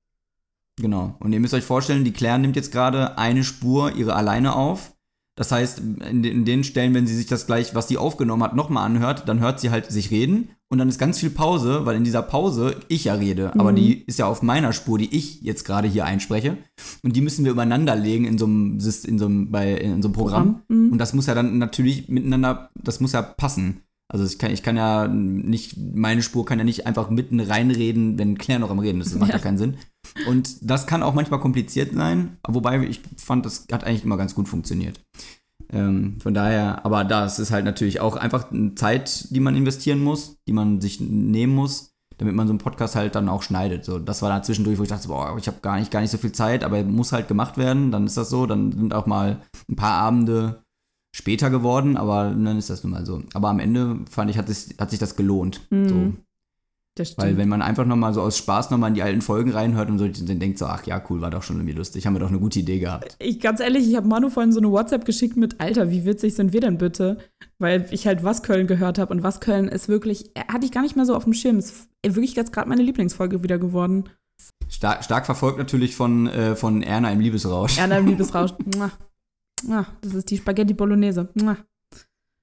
Genau. 0.76 1.16
Und 1.20 1.34
ihr 1.34 1.40
müsst 1.40 1.52
euch 1.52 1.64
vorstellen, 1.64 2.04
die 2.04 2.12
Claire 2.12 2.38
nimmt 2.38 2.56
jetzt 2.56 2.72
gerade 2.72 3.18
eine 3.18 3.44
Spur 3.44 3.94
ihre 3.94 4.14
alleine 4.14 4.56
auf. 4.56 4.94
Das 5.40 5.52
heißt, 5.52 5.78
in, 6.10 6.22
den- 6.22 6.32
in 6.32 6.44
den 6.44 6.64
Stellen, 6.64 6.92
wenn 6.92 7.06
sie 7.06 7.16
sich 7.16 7.24
das 7.24 7.46
gleich, 7.46 7.74
was 7.74 7.86
die 7.86 7.96
aufgenommen 7.96 8.42
hat, 8.42 8.54
nochmal 8.54 8.84
anhört, 8.84 9.26
dann 9.26 9.40
hört 9.40 9.58
sie 9.58 9.70
halt 9.70 9.90
sich 9.90 10.10
reden 10.10 10.50
und 10.68 10.76
dann 10.76 10.90
ist 10.90 10.98
ganz 10.98 11.18
viel 11.18 11.30
Pause, 11.30 11.86
weil 11.86 11.96
in 11.96 12.04
dieser 12.04 12.20
Pause 12.20 12.76
ich 12.88 13.04
ja 13.04 13.14
rede. 13.14 13.54
Aber 13.58 13.72
Mhm. 13.72 13.76
die 13.76 14.02
ist 14.04 14.18
ja 14.18 14.26
auf 14.26 14.42
meiner 14.42 14.74
Spur, 14.74 14.98
die 14.98 15.16
ich 15.16 15.40
jetzt 15.40 15.64
gerade 15.64 15.88
hier 15.88 16.04
einspreche. 16.04 16.58
Und 17.02 17.16
die 17.16 17.22
müssen 17.22 17.46
wir 17.46 17.52
übereinander 17.52 17.96
legen 17.96 18.26
in 18.26 18.36
so 18.36 18.44
einem, 18.44 18.78
in 19.06 19.18
so 19.18 19.24
einem, 19.24 19.50
bei, 19.50 19.72
in 19.76 20.02
so 20.02 20.08
einem 20.08 20.12
Programm. 20.14 20.42
Programm, 20.58 20.62
mhm. 20.68 20.92
Und 20.92 20.98
das 20.98 21.14
muss 21.14 21.24
ja 21.26 21.34
dann 21.34 21.56
natürlich 21.56 22.08
miteinander, 22.10 22.68
das 22.74 23.00
muss 23.00 23.12
ja 23.12 23.22
passen. 23.22 23.80
Also 24.12 24.24
ich 24.24 24.38
kann, 24.38 24.50
ich 24.50 24.64
kann 24.64 24.76
ja 24.76 25.06
nicht, 25.06 25.76
meine 25.76 26.22
Spur 26.22 26.44
kann 26.44 26.58
ja 26.58 26.64
nicht 26.64 26.84
einfach 26.86 27.10
mitten 27.10 27.38
reinreden, 27.38 28.18
wenn 28.18 28.36
Claire 28.38 28.58
noch 28.60 28.70
am 28.70 28.80
Reden 28.80 29.00
ist. 29.00 29.12
Das 29.12 29.20
macht 29.20 29.30
ja, 29.30 29.36
Ja. 29.36 29.42
keinen 29.42 29.56
Sinn. 29.58 29.76
Und 30.26 30.68
das 30.68 30.86
kann 30.88 31.04
auch 31.04 31.14
manchmal 31.14 31.38
kompliziert 31.38 31.94
sein, 31.94 32.38
wobei 32.48 32.80
ich 32.86 33.00
fand, 33.16 33.46
das 33.46 33.66
hat 33.70 33.84
eigentlich 33.84 34.04
immer 34.04 34.16
ganz 34.16 34.34
gut 34.34 34.48
funktioniert. 34.48 35.00
Ähm, 35.72 36.16
von 36.20 36.34
daher, 36.34 36.84
aber 36.84 37.04
das 37.04 37.38
ist 37.38 37.52
halt 37.52 37.64
natürlich 37.64 38.00
auch 38.00 38.16
einfach 38.16 38.50
eine 38.50 38.74
Zeit, 38.74 39.28
die 39.30 39.38
man 39.38 39.54
investieren 39.54 40.00
muss, 40.02 40.36
die 40.48 40.52
man 40.52 40.80
sich 40.80 41.00
nehmen 41.00 41.54
muss, 41.54 41.92
damit 42.18 42.34
man 42.34 42.48
so 42.48 42.52
einen 42.52 42.58
Podcast 42.58 42.96
halt 42.96 43.14
dann 43.14 43.28
auch 43.28 43.42
schneidet. 43.44 43.84
So, 43.84 44.00
das 44.00 44.22
war 44.22 44.30
da 44.30 44.42
zwischendurch, 44.42 44.78
wo 44.78 44.82
ich 44.82 44.88
dachte, 44.88 45.06
boah, 45.06 45.36
ich 45.38 45.46
habe 45.46 45.58
gar 45.62 45.78
nicht, 45.78 45.92
gar 45.92 46.00
nicht 46.00 46.10
so 46.10 46.18
viel 46.18 46.32
Zeit, 46.32 46.64
aber 46.64 46.82
muss 46.82 47.12
halt 47.12 47.28
gemacht 47.28 47.56
werden. 47.56 47.92
Dann 47.92 48.06
ist 48.06 48.16
das 48.16 48.30
so. 48.30 48.46
Dann 48.46 48.72
sind 48.72 48.92
auch 48.92 49.06
mal 49.06 49.40
ein 49.68 49.76
paar 49.76 49.94
Abende 50.00 50.64
später 51.14 51.50
geworden, 51.50 51.96
aber 51.96 52.30
dann 52.30 52.56
ist 52.58 52.70
das 52.70 52.84
nun 52.84 52.92
mal 52.92 53.04
so. 53.04 53.22
Aber 53.34 53.48
am 53.48 53.58
Ende 53.58 53.98
fand 54.08 54.30
ich, 54.30 54.38
hat, 54.38 54.48
es, 54.48 54.74
hat 54.78 54.90
sich 54.90 54.98
das 54.98 55.16
gelohnt. 55.16 55.60
Mhm. 55.70 55.88
So. 55.88 56.12
Das. 56.96 57.16
Weil 57.16 57.36
wenn 57.36 57.48
man 57.48 57.62
einfach 57.62 57.86
nochmal 57.86 58.12
so 58.12 58.20
aus 58.20 58.36
Spaß 58.36 58.70
nochmal 58.70 58.88
in 58.88 58.94
die 58.94 59.02
alten 59.02 59.22
Folgen 59.22 59.52
reinhört 59.52 59.88
und 59.88 59.98
so, 59.98 60.08
dann 60.08 60.40
denkt 60.40 60.58
so, 60.58 60.66
ach 60.66 60.84
ja, 60.86 61.02
cool, 61.08 61.20
war 61.20 61.30
doch 61.30 61.42
schon 61.42 61.56
irgendwie 61.56 61.76
lustig, 61.76 62.04
haben 62.04 62.14
wir 62.14 62.20
doch 62.20 62.28
eine 62.28 62.40
gute 62.40 62.58
Idee 62.58 62.80
gehabt. 62.80 63.16
ich, 63.20 63.40
ganz 63.40 63.60
ehrlich, 63.60 63.88
ich 63.88 63.96
habe 63.96 64.08
Manu 64.08 64.28
vorhin 64.28 64.52
so 64.52 64.58
eine 64.58 64.70
WhatsApp 64.70 65.04
geschickt 65.04 65.36
mit, 65.36 65.60
Alter, 65.60 65.90
wie 65.90 66.04
witzig 66.04 66.34
sind 66.34 66.52
wir 66.52 66.60
denn 66.60 66.78
bitte? 66.78 67.18
Weil 67.58 67.86
ich 67.90 68.06
halt 68.06 68.24
Was 68.24 68.42
Köln 68.42 68.66
gehört 68.66 68.98
habe 68.98 69.14
und 69.14 69.22
Was 69.22 69.40
Köln 69.40 69.68
ist 69.68 69.88
wirklich, 69.88 70.36
äh, 70.36 70.42
hatte 70.52 70.66
ich 70.66 70.72
gar 70.72 70.82
nicht 70.82 70.96
mehr 70.96 71.06
so 71.06 71.14
auf 71.14 71.24
dem 71.24 71.32
Schirm. 71.32 71.58
Ist 71.58 71.88
wirklich 72.02 72.34
jetzt 72.34 72.52
gerade 72.52 72.68
meine 72.68 72.82
Lieblingsfolge 72.82 73.42
wieder 73.44 73.58
geworden. 73.58 74.08
Stark, 74.68 75.04
stark 75.04 75.26
verfolgt 75.26 75.58
natürlich 75.58 75.94
von, 75.94 76.26
äh, 76.26 76.56
von 76.56 76.82
Erna 76.82 77.12
im 77.12 77.20
Liebesrausch. 77.20 77.78
Erna 77.78 77.98
im 77.98 78.06
Liebesrausch. 78.08 78.52
Mua. 79.64 79.86
Das 80.00 80.14
ist 80.14 80.30
die 80.30 80.38
Spaghetti 80.38 80.74
Bolognese. 80.74 81.28
Mua. 81.34 81.56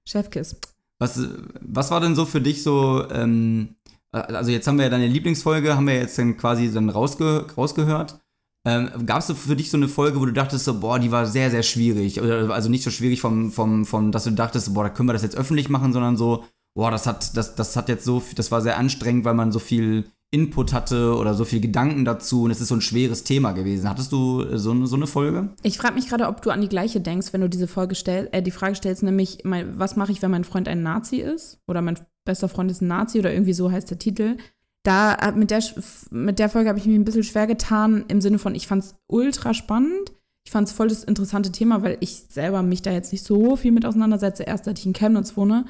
Chefkiss. 0.07 0.55
Was, 0.99 1.19
was 1.61 1.91
war 1.91 1.99
denn 1.99 2.15
so 2.15 2.25
für 2.25 2.41
dich 2.41 2.63
so, 2.63 3.07
ähm, 3.11 3.75
also 4.11 4.51
jetzt 4.51 4.67
haben 4.67 4.77
wir 4.77 4.85
ja 4.85 4.89
deine 4.89 5.07
Lieblingsfolge, 5.07 5.75
haben 5.75 5.87
wir 5.87 5.95
jetzt 5.95 6.17
dann 6.17 6.37
quasi 6.37 6.71
dann 6.71 6.89
rausge 6.89 7.45
rausgehört. 7.55 8.19
Ähm, 8.65 9.05
Gab 9.05 9.19
es 9.19 9.31
für 9.31 9.55
dich 9.55 9.69
so 9.69 9.77
eine 9.77 9.87
Folge, 9.87 10.19
wo 10.19 10.25
du 10.25 10.33
dachtest, 10.33 10.65
so, 10.65 10.79
boah, 10.79 10.99
die 10.99 11.11
war 11.11 11.25
sehr, 11.25 11.51
sehr 11.51 11.63
schwierig? 11.63 12.21
Also 12.21 12.69
nicht 12.69 12.83
so 12.83 12.89
schwierig 12.89 13.21
vom, 13.21 13.51
vom, 13.51 13.85
vom, 13.85 14.11
dass 14.11 14.23
du 14.23 14.31
dachtest, 14.31 14.73
boah, 14.73 14.83
da 14.83 14.89
können 14.89 15.07
wir 15.07 15.13
das 15.13 15.23
jetzt 15.23 15.37
öffentlich 15.37 15.69
machen, 15.69 15.93
sondern 15.93 16.17
so, 16.17 16.43
boah, 16.75 16.91
das 16.91 17.07
hat, 17.07 17.37
das, 17.37 17.55
das 17.55 17.75
hat 17.75 17.89
jetzt 17.89 18.03
so, 18.03 18.21
das 18.35 18.51
war 18.51 18.61
sehr 18.61 18.77
anstrengend, 18.77 19.23
weil 19.23 19.35
man 19.35 19.51
so 19.51 19.59
viel 19.59 20.11
Input 20.31 20.73
hatte 20.73 21.15
oder 21.15 21.33
so 21.33 21.45
viel 21.45 21.61
Gedanken 21.61 22.03
dazu 22.03 22.43
und 22.43 22.51
es 22.51 22.59
ist 22.59 22.67
so 22.67 22.75
ein 22.75 22.81
schweres 22.81 23.23
Thema 23.23 23.53
gewesen. 23.53 23.87
Hattest 23.89 24.11
du 24.11 24.41
äh, 24.43 24.57
so, 24.57 24.71
eine- 24.71 24.85
so 24.87 24.95
eine 24.97 25.07
Folge? 25.07 25.49
Ich 25.63 25.77
frage 25.77 25.95
mich 25.95 26.09
gerade, 26.09 26.27
ob 26.27 26.41
du 26.41 26.49
an 26.49 26.59
die 26.61 26.67
gleiche 26.67 26.99
denkst, 26.99 27.31
wenn 27.31 27.41
du 27.41 27.49
diese 27.49 27.67
Folge 27.67 27.95
stell, 27.95 28.27
äh, 28.33 28.41
die 28.41 28.51
Frage 28.51 28.75
stellst, 28.75 29.03
nämlich, 29.03 29.39
mein, 29.45 29.79
was 29.79 29.95
mache 29.95 30.11
ich, 30.11 30.21
wenn 30.21 30.31
mein 30.31 30.43
Freund 30.43 30.67
ein 30.67 30.83
Nazi 30.83 31.17
ist? 31.17 31.59
Oder 31.67 31.81
mein 31.81 31.97
bester 32.25 32.49
Freund 32.49 32.69
ist 32.69 32.81
ein 32.81 32.87
Nazi 32.87 33.19
oder 33.19 33.31
irgendwie 33.31 33.53
so 33.53 33.71
heißt 33.71 33.89
der 33.89 33.99
Titel. 33.99 34.35
Da 34.83 35.31
mit 35.35 35.49
der, 35.51 35.63
mit 36.11 36.39
der 36.39 36.49
Folge 36.49 36.69
habe 36.69 36.79
ich 36.79 36.85
mich 36.85 36.95
ein 36.95 37.05
bisschen 37.05 37.23
schwer 37.23 37.47
getan, 37.47 38.03
im 38.09 38.19
Sinne 38.21 38.39
von, 38.39 38.53
ich 38.55 38.67
fand 38.67 38.83
es 38.83 38.95
ultra 39.07 39.53
spannend. 39.53 40.11
Ich 40.45 40.51
fand 40.51 40.67
es 40.67 40.73
voll 40.73 40.87
das 40.87 41.03
interessante 41.03 41.51
Thema, 41.51 41.83
weil 41.83 41.97
ich 41.99 42.23
selber 42.29 42.63
mich 42.63 42.81
da 42.81 42.91
jetzt 42.91 43.11
nicht 43.11 43.25
so 43.25 43.57
viel 43.57 43.73
mit 43.73 43.85
auseinandersetze, 43.85 44.43
erst 44.43 44.63
seit 44.65 44.79
ich 44.79 44.85
in 44.85 44.93
Chemnitz 44.93 45.35
wohne. 45.35 45.65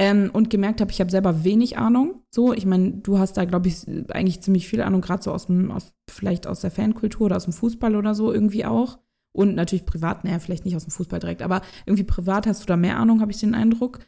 Ähm, 0.00 0.30
und 0.32 0.48
gemerkt 0.48 0.80
habe, 0.80 0.90
ich 0.90 1.00
habe 1.00 1.10
selber 1.10 1.44
wenig 1.44 1.76
Ahnung. 1.76 2.22
So, 2.30 2.54
ich 2.54 2.64
meine, 2.64 2.90
du 2.92 3.18
hast 3.18 3.36
da, 3.36 3.44
glaube 3.44 3.68
ich, 3.68 3.86
eigentlich 4.08 4.40
ziemlich 4.40 4.66
viel 4.66 4.80
Ahnung, 4.80 5.02
gerade 5.02 5.22
so 5.22 5.30
aus 5.30 5.44
dem, 5.44 5.70
aus, 5.70 5.92
vielleicht 6.08 6.46
aus 6.46 6.62
der 6.62 6.70
Fankultur 6.70 7.26
oder 7.26 7.36
aus 7.36 7.44
dem 7.44 7.52
Fußball 7.52 7.94
oder 7.94 8.14
so 8.14 8.32
irgendwie 8.32 8.64
auch. 8.64 8.98
Und 9.32 9.54
natürlich 9.54 9.84
privat, 9.84 10.24
naja, 10.24 10.38
vielleicht 10.38 10.64
nicht 10.64 10.74
aus 10.74 10.84
dem 10.84 10.90
Fußball 10.90 11.20
direkt, 11.20 11.42
aber 11.42 11.60
irgendwie 11.84 12.04
privat 12.04 12.46
hast 12.46 12.62
du 12.62 12.66
da 12.66 12.78
mehr 12.78 12.96
Ahnung, 12.96 13.20
habe 13.20 13.30
ich 13.30 13.40
den 13.40 13.54
Eindruck. 13.54 13.98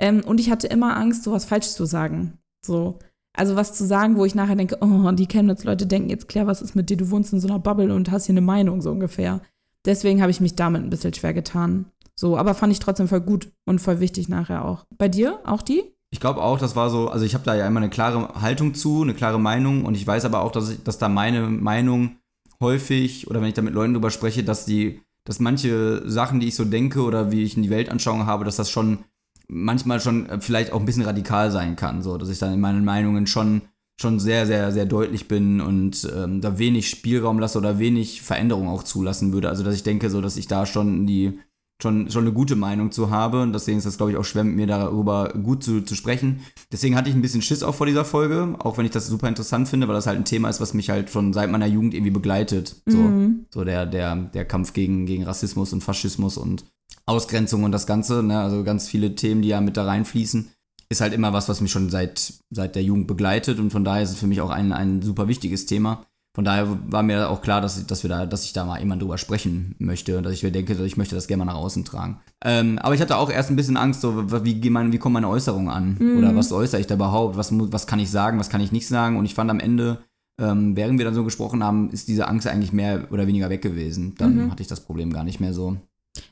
Ähm, 0.00 0.22
und 0.26 0.40
ich 0.40 0.50
hatte 0.50 0.66
immer 0.66 0.96
Angst, 0.96 1.22
sowas 1.22 1.44
falsch 1.44 1.68
zu 1.68 1.84
sagen. 1.84 2.38
So. 2.64 2.98
Also 3.32 3.54
was 3.54 3.72
zu 3.72 3.86
sagen, 3.86 4.16
wo 4.16 4.24
ich 4.24 4.34
nachher 4.34 4.56
denke, 4.56 4.78
oh, 4.80 5.12
die 5.12 5.28
Chemnitz-Leute 5.28 5.86
denken 5.86 6.10
jetzt, 6.10 6.26
Claire, 6.26 6.48
was 6.48 6.60
ist 6.60 6.74
mit 6.74 6.90
dir? 6.90 6.96
Du 6.96 7.12
wohnst 7.12 7.32
in 7.32 7.38
so 7.38 7.46
einer 7.46 7.60
Bubble 7.60 7.94
und 7.94 8.10
hast 8.10 8.26
hier 8.26 8.32
eine 8.32 8.40
Meinung, 8.40 8.82
so 8.82 8.90
ungefähr. 8.90 9.42
Deswegen 9.84 10.22
habe 10.22 10.32
ich 10.32 10.40
mich 10.40 10.56
damit 10.56 10.82
ein 10.82 10.90
bisschen 10.90 11.14
schwer 11.14 11.34
getan. 11.34 11.86
So, 12.18 12.36
aber 12.36 12.54
fand 12.54 12.72
ich 12.72 12.78
trotzdem 12.78 13.08
voll 13.08 13.20
gut 13.20 13.52
und 13.66 13.80
voll 13.80 14.00
wichtig 14.00 14.28
nachher 14.28 14.64
auch. 14.64 14.84
Bei 14.96 15.08
dir 15.08 15.38
auch 15.44 15.62
die? 15.62 15.82
Ich 16.10 16.20
glaube 16.20 16.40
auch, 16.40 16.58
das 16.58 16.76
war 16.76 16.88
so, 16.88 17.08
also 17.08 17.24
ich 17.24 17.34
habe 17.34 17.44
da 17.44 17.54
ja 17.54 17.66
immer 17.66 17.80
eine 17.80 17.90
klare 17.90 18.40
Haltung 18.40 18.74
zu, 18.74 19.02
eine 19.02 19.12
klare 19.12 19.38
Meinung 19.38 19.84
und 19.84 19.94
ich 19.94 20.06
weiß 20.06 20.24
aber 20.24 20.40
auch, 20.40 20.52
dass, 20.52 20.70
ich, 20.70 20.82
dass 20.82 20.98
da 20.98 21.08
meine 21.08 21.48
Meinung 21.48 22.16
häufig 22.60 23.28
oder 23.28 23.40
wenn 23.40 23.48
ich 23.48 23.54
da 23.54 23.62
mit 23.62 23.74
Leuten 23.74 23.92
drüber 23.92 24.10
spreche, 24.10 24.44
dass 24.44 24.64
die, 24.64 25.02
dass 25.24 25.40
manche 25.40 26.08
Sachen, 26.08 26.40
die 26.40 26.48
ich 26.48 26.54
so 26.54 26.64
denke 26.64 27.02
oder 27.02 27.32
wie 27.32 27.42
ich 27.42 27.56
in 27.56 27.62
die 27.62 27.70
Weltanschauung 27.70 28.24
habe, 28.24 28.44
dass 28.44 28.56
das 28.56 28.70
schon 28.70 29.00
manchmal 29.48 30.00
schon 30.00 30.28
äh, 30.28 30.40
vielleicht 30.40 30.72
auch 30.72 30.80
ein 30.80 30.86
bisschen 30.86 31.04
radikal 31.04 31.50
sein 31.50 31.76
kann, 31.76 32.02
so, 32.02 32.16
dass 32.16 32.30
ich 32.30 32.38
dann 32.38 32.54
in 32.54 32.60
meinen 32.60 32.84
Meinungen 32.84 33.26
schon 33.26 33.62
schon 33.98 34.20
sehr, 34.20 34.46
sehr, 34.46 34.72
sehr 34.72 34.84
deutlich 34.84 35.26
bin 35.26 35.60
und 35.60 36.06
ähm, 36.14 36.42
da 36.42 36.58
wenig 36.58 36.90
Spielraum 36.90 37.38
lasse 37.38 37.56
oder 37.56 37.78
wenig 37.78 38.20
Veränderung 38.20 38.68
auch 38.68 38.82
zulassen 38.82 39.32
würde. 39.32 39.48
Also 39.48 39.64
dass 39.64 39.74
ich 39.74 39.84
denke, 39.84 40.10
so, 40.10 40.20
dass 40.20 40.36
ich 40.36 40.46
da 40.46 40.66
schon 40.66 41.06
die 41.06 41.38
schon, 41.82 42.10
schon 42.10 42.24
eine 42.24 42.32
gute 42.32 42.56
Meinung 42.56 42.90
zu 42.92 43.10
habe. 43.10 43.42
Und 43.42 43.52
deswegen 43.52 43.78
ist 43.78 43.86
das, 43.86 43.96
glaube 43.96 44.12
ich, 44.12 44.16
auch 44.18 44.24
schwer 44.24 44.44
mit 44.44 44.56
mir 44.56 44.66
darüber 44.66 45.28
gut 45.34 45.62
zu, 45.62 45.82
zu 45.82 45.94
sprechen. 45.94 46.40
Deswegen 46.72 46.96
hatte 46.96 47.08
ich 47.10 47.14
ein 47.14 47.22
bisschen 47.22 47.42
Schiss 47.42 47.62
auch 47.62 47.74
vor 47.74 47.86
dieser 47.86 48.04
Folge, 48.04 48.54
auch 48.58 48.78
wenn 48.78 48.86
ich 48.86 48.92
das 48.92 49.06
super 49.06 49.28
interessant 49.28 49.68
finde, 49.68 49.86
weil 49.88 49.94
das 49.94 50.06
halt 50.06 50.18
ein 50.18 50.24
Thema 50.24 50.48
ist, 50.48 50.60
was 50.60 50.74
mich 50.74 50.90
halt 50.90 51.10
schon 51.10 51.32
seit 51.32 51.50
meiner 51.50 51.66
Jugend 51.66 51.94
irgendwie 51.94 52.10
begleitet. 52.12 52.76
So, 52.86 52.98
Mhm. 52.98 53.46
so 53.52 53.64
der, 53.64 53.86
der, 53.86 54.16
der 54.16 54.44
Kampf 54.44 54.72
gegen, 54.72 55.06
gegen 55.06 55.24
Rassismus 55.24 55.72
und 55.72 55.82
Faschismus 55.84 56.36
und 56.36 56.64
Ausgrenzung 57.04 57.64
und 57.64 57.72
das 57.72 57.86
Ganze, 57.86 58.22
ne? 58.22 58.40
also 58.40 58.64
ganz 58.64 58.88
viele 58.88 59.14
Themen, 59.14 59.42
die 59.42 59.48
ja 59.48 59.60
mit 59.60 59.76
da 59.76 59.84
reinfließen, 59.84 60.48
ist 60.88 61.00
halt 61.00 61.12
immer 61.12 61.32
was, 61.32 61.48
was 61.48 61.60
mich 61.60 61.70
schon 61.70 61.90
seit, 61.90 62.34
seit 62.50 62.74
der 62.74 62.82
Jugend 62.82 63.06
begleitet 63.06 63.58
und 63.58 63.70
von 63.70 63.84
daher 63.84 64.02
ist 64.02 64.10
es 64.12 64.18
für 64.18 64.26
mich 64.26 64.40
auch 64.40 64.50
ein, 64.50 64.72
ein 64.72 65.02
super 65.02 65.28
wichtiges 65.28 65.66
Thema. 65.66 66.04
Von 66.36 66.44
daher 66.44 66.68
war 66.86 67.02
mir 67.02 67.30
auch 67.30 67.40
klar, 67.40 67.62
dass, 67.62 67.78
ich- 67.78 67.86
dass, 67.86 68.02
wir 68.04 68.10
da, 68.10 68.26
dass 68.26 68.44
ich 68.44 68.52
da 68.52 68.66
mal 68.66 68.78
jemand 68.78 69.00
drüber 69.00 69.16
sprechen 69.16 69.74
möchte 69.78 70.18
und 70.18 70.22
dass 70.24 70.34
ich 70.34 70.42
mir 70.42 70.52
denke, 70.52 70.74
dass 70.74 70.84
ich 70.86 70.98
möchte 70.98 71.14
das 71.14 71.28
gerne 71.28 71.44
mal 71.46 71.52
nach 71.52 71.58
außen 71.58 71.86
tragen. 71.86 72.20
Ähm, 72.44 72.78
aber 72.78 72.94
ich 72.94 73.00
hatte 73.00 73.16
auch 73.16 73.30
erst 73.30 73.48
ein 73.48 73.56
bisschen 73.56 73.78
Angst, 73.78 74.02
so, 74.02 74.30
wie, 74.44 74.62
wie, 74.62 74.68
mein, 74.70 74.92
wie 74.92 74.98
kommen 74.98 75.14
meine 75.14 75.30
Äußerungen 75.30 75.70
an? 75.70 75.96
Oder 76.18 76.36
was 76.36 76.52
äußere 76.52 76.78
ich 76.78 76.86
da 76.86 76.94
überhaupt? 76.96 77.38
Was, 77.38 77.50
was 77.52 77.86
kann 77.86 77.98
ich 78.00 78.10
sagen, 78.10 78.38
was 78.38 78.50
kann 78.50 78.60
ich 78.60 78.70
nicht 78.70 78.86
sagen? 78.86 79.16
Und 79.16 79.24
ich 79.24 79.34
fand 79.34 79.50
am 79.50 79.60
Ende, 79.60 79.98
ähm, 80.38 80.76
während 80.76 80.98
wir 80.98 81.06
dann 81.06 81.14
so 81.14 81.24
gesprochen 81.24 81.64
haben, 81.64 81.88
ist 81.88 82.06
diese 82.08 82.28
Angst 82.28 82.46
eigentlich 82.46 82.72
mehr 82.74 83.06
oder 83.10 83.26
weniger 83.26 83.48
weg 83.48 83.62
gewesen. 83.62 84.14
Dann 84.18 84.50
hatte 84.50 84.60
ich 84.62 84.68
das 84.68 84.80
Problem 84.80 85.14
gar 85.14 85.24
nicht 85.24 85.40
mehr 85.40 85.54
so. 85.54 85.78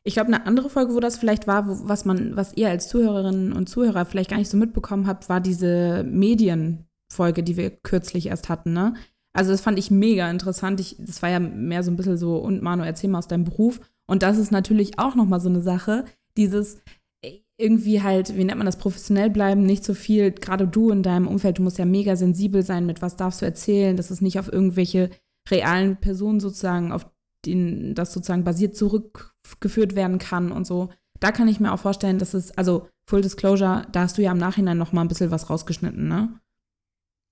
Ich 0.02 0.12
glaube, 0.14 0.28
eine 0.28 0.44
andere 0.46 0.68
Folge, 0.68 0.92
wo 0.94 1.00
das 1.00 1.16
vielleicht 1.16 1.46
war, 1.46 1.66
wo, 1.66 1.88
was 1.88 2.04
man, 2.04 2.36
was 2.36 2.54
ihr 2.56 2.68
als 2.68 2.88
Zuhörerinnen 2.88 3.54
und 3.54 3.70
Zuhörer 3.70 4.04
vielleicht 4.04 4.28
gar 4.28 4.36
nicht 4.36 4.50
so 4.50 4.58
mitbekommen 4.58 5.06
habt, 5.06 5.30
war 5.30 5.40
diese 5.40 6.04
Medienfolge, 6.06 7.42
die 7.42 7.56
wir 7.56 7.70
kürzlich 7.70 8.26
erst 8.26 8.48
hatten, 8.48 8.72
ne? 8.72 8.94
Also 9.36 9.50
das 9.50 9.60
fand 9.60 9.78
ich 9.78 9.90
mega 9.90 10.30
interessant. 10.30 10.80
Ich, 10.80 10.96
das 10.98 11.20
war 11.20 11.28
ja 11.28 11.40
mehr 11.40 11.82
so 11.82 11.90
ein 11.90 11.96
bisschen 11.96 12.16
so, 12.16 12.36
und 12.38 12.62
Manu, 12.62 12.84
erzähl 12.84 13.10
mal 13.10 13.18
aus 13.18 13.28
deinem 13.28 13.44
Beruf. 13.44 13.80
Und 14.06 14.22
das 14.22 14.38
ist 14.38 14.52
natürlich 14.52 14.98
auch 14.98 15.14
nochmal 15.14 15.40
so 15.40 15.48
eine 15.48 15.60
Sache, 15.60 16.04
dieses 16.36 16.76
äh, 17.24 17.40
irgendwie 17.58 18.02
halt, 18.02 18.36
wie 18.36 18.44
nennt 18.44 18.58
man 18.58 18.66
das, 18.66 18.78
professionell 18.78 19.30
bleiben, 19.30 19.64
nicht 19.64 19.84
so 19.84 19.94
viel, 19.94 20.30
gerade 20.30 20.68
du 20.68 20.90
in 20.90 21.02
deinem 21.02 21.26
Umfeld, 21.26 21.58
du 21.58 21.62
musst 21.62 21.78
ja 21.78 21.84
mega 21.84 22.14
sensibel 22.16 22.62
sein, 22.62 22.86
mit 22.86 23.02
was 23.02 23.16
darfst 23.16 23.42
du 23.42 23.46
erzählen, 23.46 23.96
dass 23.96 24.10
es 24.10 24.20
nicht 24.20 24.38
auf 24.38 24.52
irgendwelche 24.52 25.10
realen 25.50 25.96
Personen 25.96 26.40
sozusagen, 26.40 26.92
auf 26.92 27.06
denen 27.44 27.94
das 27.94 28.12
sozusagen 28.12 28.44
basiert 28.44 28.76
zurückgeführt 28.76 29.96
werden 29.96 30.18
kann 30.18 30.52
und 30.52 30.66
so. 30.66 30.90
Da 31.20 31.32
kann 31.32 31.48
ich 31.48 31.60
mir 31.60 31.72
auch 31.72 31.78
vorstellen, 31.78 32.18
dass 32.18 32.34
es, 32.34 32.56
also 32.56 32.88
Full 33.08 33.22
Disclosure, 33.22 33.86
da 33.92 34.02
hast 34.02 34.16
du 34.16 34.22
ja 34.22 34.32
im 34.32 34.38
Nachhinein 34.38 34.78
noch 34.78 34.92
mal 34.92 35.02
ein 35.02 35.08
bisschen 35.08 35.30
was 35.30 35.50
rausgeschnitten, 35.50 36.08
ne? 36.08 36.40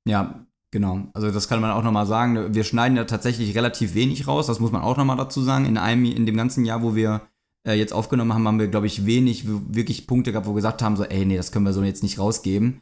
Ja, 0.07 0.47
genau. 0.73 1.03
Also 1.15 1.31
das 1.31 1.49
kann 1.49 1.61
man 1.61 1.71
auch 1.71 1.85
nochmal 1.85 2.07
sagen. 2.07 2.53
Wir 2.55 2.65
schneiden 2.65 2.97
ja 2.97 3.05
tatsächlich 3.05 3.55
relativ 3.55 3.95
wenig 3.95 4.27
raus, 4.27 4.49
das 4.49 4.59
muss 4.59 4.73
man 4.73 4.83
auch 4.83 4.97
nochmal 4.97 5.17
dazu 5.17 5.41
sagen. 5.43 5.65
In 5.67 5.79
einem, 5.79 6.05
in 6.05 6.27
dem 6.27 6.37
ganzen 6.37 6.65
Jahr, 6.65 6.83
wo 6.83 6.97
wir 6.97 7.21
äh, 7.69 7.75
jetzt 7.75 7.93
aufgenommen 7.93 8.35
haben, 8.35 8.49
haben 8.49 8.59
wir, 8.59 8.67
glaube 8.67 8.89
ich, 8.89 9.07
wenig 9.07 9.45
wirklich 9.47 10.09
Punkte 10.09 10.33
gehabt, 10.33 10.47
wo 10.49 10.51
wir 10.51 10.57
gesagt 10.57 10.83
haben, 10.83 10.97
so, 10.97 11.05
ey, 11.05 11.25
nee, 11.25 11.37
das 11.37 11.53
können 11.53 11.65
wir 11.65 11.73
so 11.73 11.83
jetzt 11.85 12.03
nicht 12.03 12.19
rausgeben. 12.19 12.81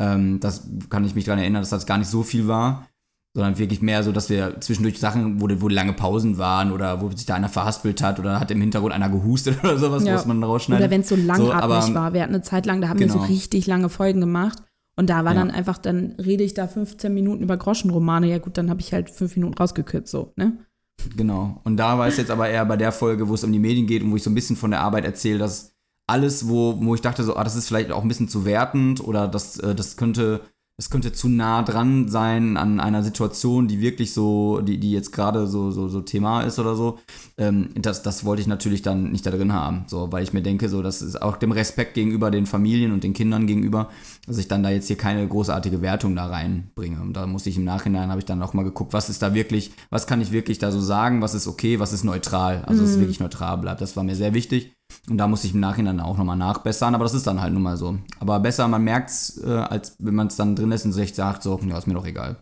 Ähm, 0.00 0.38
das 0.38 0.68
kann 0.88 1.04
ich 1.04 1.16
mich 1.16 1.24
daran 1.24 1.40
erinnern, 1.40 1.62
dass 1.62 1.70
das 1.70 1.84
gar 1.86 1.98
nicht 1.98 2.08
so 2.08 2.22
viel 2.22 2.46
war. 2.46 2.86
Sondern 3.32 3.58
wirklich 3.58 3.80
mehr 3.80 4.02
so, 4.02 4.10
dass 4.10 4.28
wir 4.28 4.60
zwischendurch 4.60 4.98
Sachen, 4.98 5.40
wo, 5.40 5.48
wo 5.60 5.68
lange 5.68 5.92
Pausen 5.92 6.36
waren 6.38 6.72
oder 6.72 7.00
wo 7.00 7.10
sich 7.10 7.26
da 7.26 7.36
einer 7.36 7.48
verhaspelt 7.48 8.02
hat 8.02 8.18
oder 8.18 8.40
hat 8.40 8.50
im 8.50 8.60
Hintergrund 8.60 8.92
einer 8.92 9.08
gehustet 9.08 9.58
oder 9.62 9.78
sowas, 9.78 10.02
Ja. 10.04 10.14
muss 10.14 10.26
man 10.26 10.42
rausschneiden. 10.42 10.82
Oder 10.84 10.90
wenn 10.90 11.02
es 11.02 11.08
so 11.10 11.14
langatmig 11.14 11.54
aber- 11.62 11.94
war. 11.94 12.12
Wir 12.12 12.22
hatten 12.22 12.34
eine 12.34 12.42
Zeit 12.42 12.66
lang, 12.66 12.80
da 12.80 12.88
haben 12.88 12.98
wir 12.98 13.06
Genau. 13.06 13.20
so 13.20 13.24
richtig 13.26 13.68
lange 13.68 13.88
Folgen 13.88 14.18
gemacht. 14.20 14.58
Und 15.00 15.08
da 15.08 15.24
war 15.24 15.32
Ja. 15.32 15.38
dann 15.40 15.50
einfach, 15.50 15.78
dann 15.78 16.14
rede 16.18 16.44
ich 16.44 16.52
da 16.52 16.66
15 16.68 17.14
Minuten 17.14 17.42
über 17.42 17.56
Groschenromane. 17.56 18.26
Ja 18.28 18.36
gut, 18.36 18.58
dann 18.58 18.68
habe 18.68 18.80
ich 18.80 18.92
halt 18.92 19.08
fünf 19.08 19.34
Minuten 19.34 19.54
rausgekürzt, 19.54 20.10
so, 20.10 20.34
ne? 20.36 20.58
Genau. 21.16 21.58
Und 21.64 21.78
da 21.78 21.96
war 21.98 22.06
es 22.06 22.18
jetzt 22.18 22.30
aber 22.30 22.50
eher 22.50 22.66
bei 22.66 22.76
der 22.76 22.92
Folge, 22.92 23.26
wo 23.26 23.32
es 23.32 23.42
um 23.42 23.50
die 23.50 23.58
Medien 23.58 23.86
geht 23.86 24.02
und 24.02 24.10
wo 24.12 24.16
ich 24.16 24.22
so 24.22 24.28
ein 24.28 24.34
bisschen 24.34 24.56
von 24.56 24.70
der 24.72 24.80
Arbeit 24.80 25.06
erzähle, 25.06 25.38
dass 25.38 25.72
alles, 26.06 26.50
wo, 26.50 26.76
wo 26.84 26.94
ich 26.94 27.00
dachte, 27.00 27.24
so, 27.24 27.34
ah, 27.34 27.44
das 27.44 27.56
ist 27.56 27.66
vielleicht 27.68 27.92
auch 27.92 28.02
ein 28.02 28.08
bisschen 28.08 28.28
zu 28.28 28.44
wertend 28.44 29.02
oder 29.02 29.26
das, 29.26 29.58
äh, 29.60 29.74
das 29.74 29.96
könnte. 29.96 30.42
Das 30.80 30.88
könnte 30.88 31.12
zu 31.12 31.28
nah 31.28 31.62
dran 31.62 32.08
sein 32.08 32.56
an 32.56 32.80
einer 32.80 33.02
Situation, 33.02 33.68
die 33.68 33.82
wirklich 33.82 34.14
so, 34.14 34.62
die, 34.62 34.80
die 34.80 34.92
jetzt 34.92 35.12
gerade 35.12 35.46
so, 35.46 35.70
so, 35.70 35.88
so 35.88 36.00
Thema 36.00 36.40
ist 36.40 36.58
oder 36.58 36.74
so. 36.74 36.98
Ähm, 37.36 37.68
das, 37.74 38.02
das 38.02 38.24
wollte 38.24 38.40
ich 38.40 38.48
natürlich 38.48 38.80
dann 38.80 39.12
nicht 39.12 39.26
da 39.26 39.30
drin 39.30 39.52
haben. 39.52 39.84
So, 39.88 40.10
weil 40.10 40.22
ich 40.22 40.32
mir 40.32 40.40
denke, 40.40 40.70
so, 40.70 40.80
das 40.80 41.02
ist 41.02 41.20
auch 41.20 41.36
dem 41.36 41.52
Respekt 41.52 41.92
gegenüber 41.92 42.30
den 42.30 42.46
Familien 42.46 42.92
und 42.92 43.04
den 43.04 43.12
Kindern 43.12 43.46
gegenüber, 43.46 43.90
dass 44.26 44.38
ich 44.38 44.48
dann 44.48 44.62
da 44.62 44.70
jetzt 44.70 44.86
hier 44.86 44.96
keine 44.96 45.28
großartige 45.28 45.82
Wertung 45.82 46.16
da 46.16 46.24
reinbringe. 46.24 47.02
Und 47.02 47.12
da 47.12 47.26
muss 47.26 47.44
ich 47.44 47.58
im 47.58 47.64
Nachhinein, 47.64 48.08
habe 48.08 48.20
ich 48.20 48.24
dann 48.24 48.42
auch 48.42 48.54
mal 48.54 48.62
geguckt, 48.62 48.94
was 48.94 49.10
ist 49.10 49.20
da 49.20 49.34
wirklich, 49.34 49.72
was 49.90 50.06
kann 50.06 50.22
ich 50.22 50.32
wirklich 50.32 50.60
da 50.60 50.72
so 50.72 50.80
sagen, 50.80 51.20
was 51.20 51.34
ist 51.34 51.46
okay, 51.46 51.78
was 51.78 51.92
ist 51.92 52.04
neutral. 52.04 52.64
Also, 52.64 52.80
dass 52.80 52.92
es 52.92 52.98
wirklich 52.98 53.20
neutral 53.20 53.58
bleibt. 53.58 53.82
Das 53.82 53.96
war 53.96 54.02
mir 54.02 54.16
sehr 54.16 54.32
wichtig. 54.32 54.72
Und 55.08 55.18
da 55.18 55.26
muss 55.26 55.44
ich 55.44 55.54
im 55.54 55.60
Nachhinein 55.60 56.00
auch 56.00 56.16
nochmal 56.16 56.36
nachbessern, 56.36 56.94
aber 56.94 57.04
das 57.04 57.14
ist 57.14 57.26
dann 57.26 57.40
halt 57.40 57.52
nun 57.52 57.62
mal 57.62 57.76
so. 57.76 57.98
Aber 58.18 58.40
besser, 58.40 58.68
man 58.68 58.82
merkt 58.84 59.10
es, 59.10 59.42
äh, 59.44 59.48
als 59.48 59.96
wenn 59.98 60.14
man 60.14 60.28
es 60.28 60.36
dann 60.36 60.56
drin 60.56 60.70
lässt 60.70 60.84
und 60.84 60.92
sich 60.92 61.14
sagt, 61.14 61.42
so, 61.42 61.58
ja, 61.66 61.78
ist 61.78 61.86
mir 61.86 61.94
doch 61.94 62.06
egal. 62.06 62.36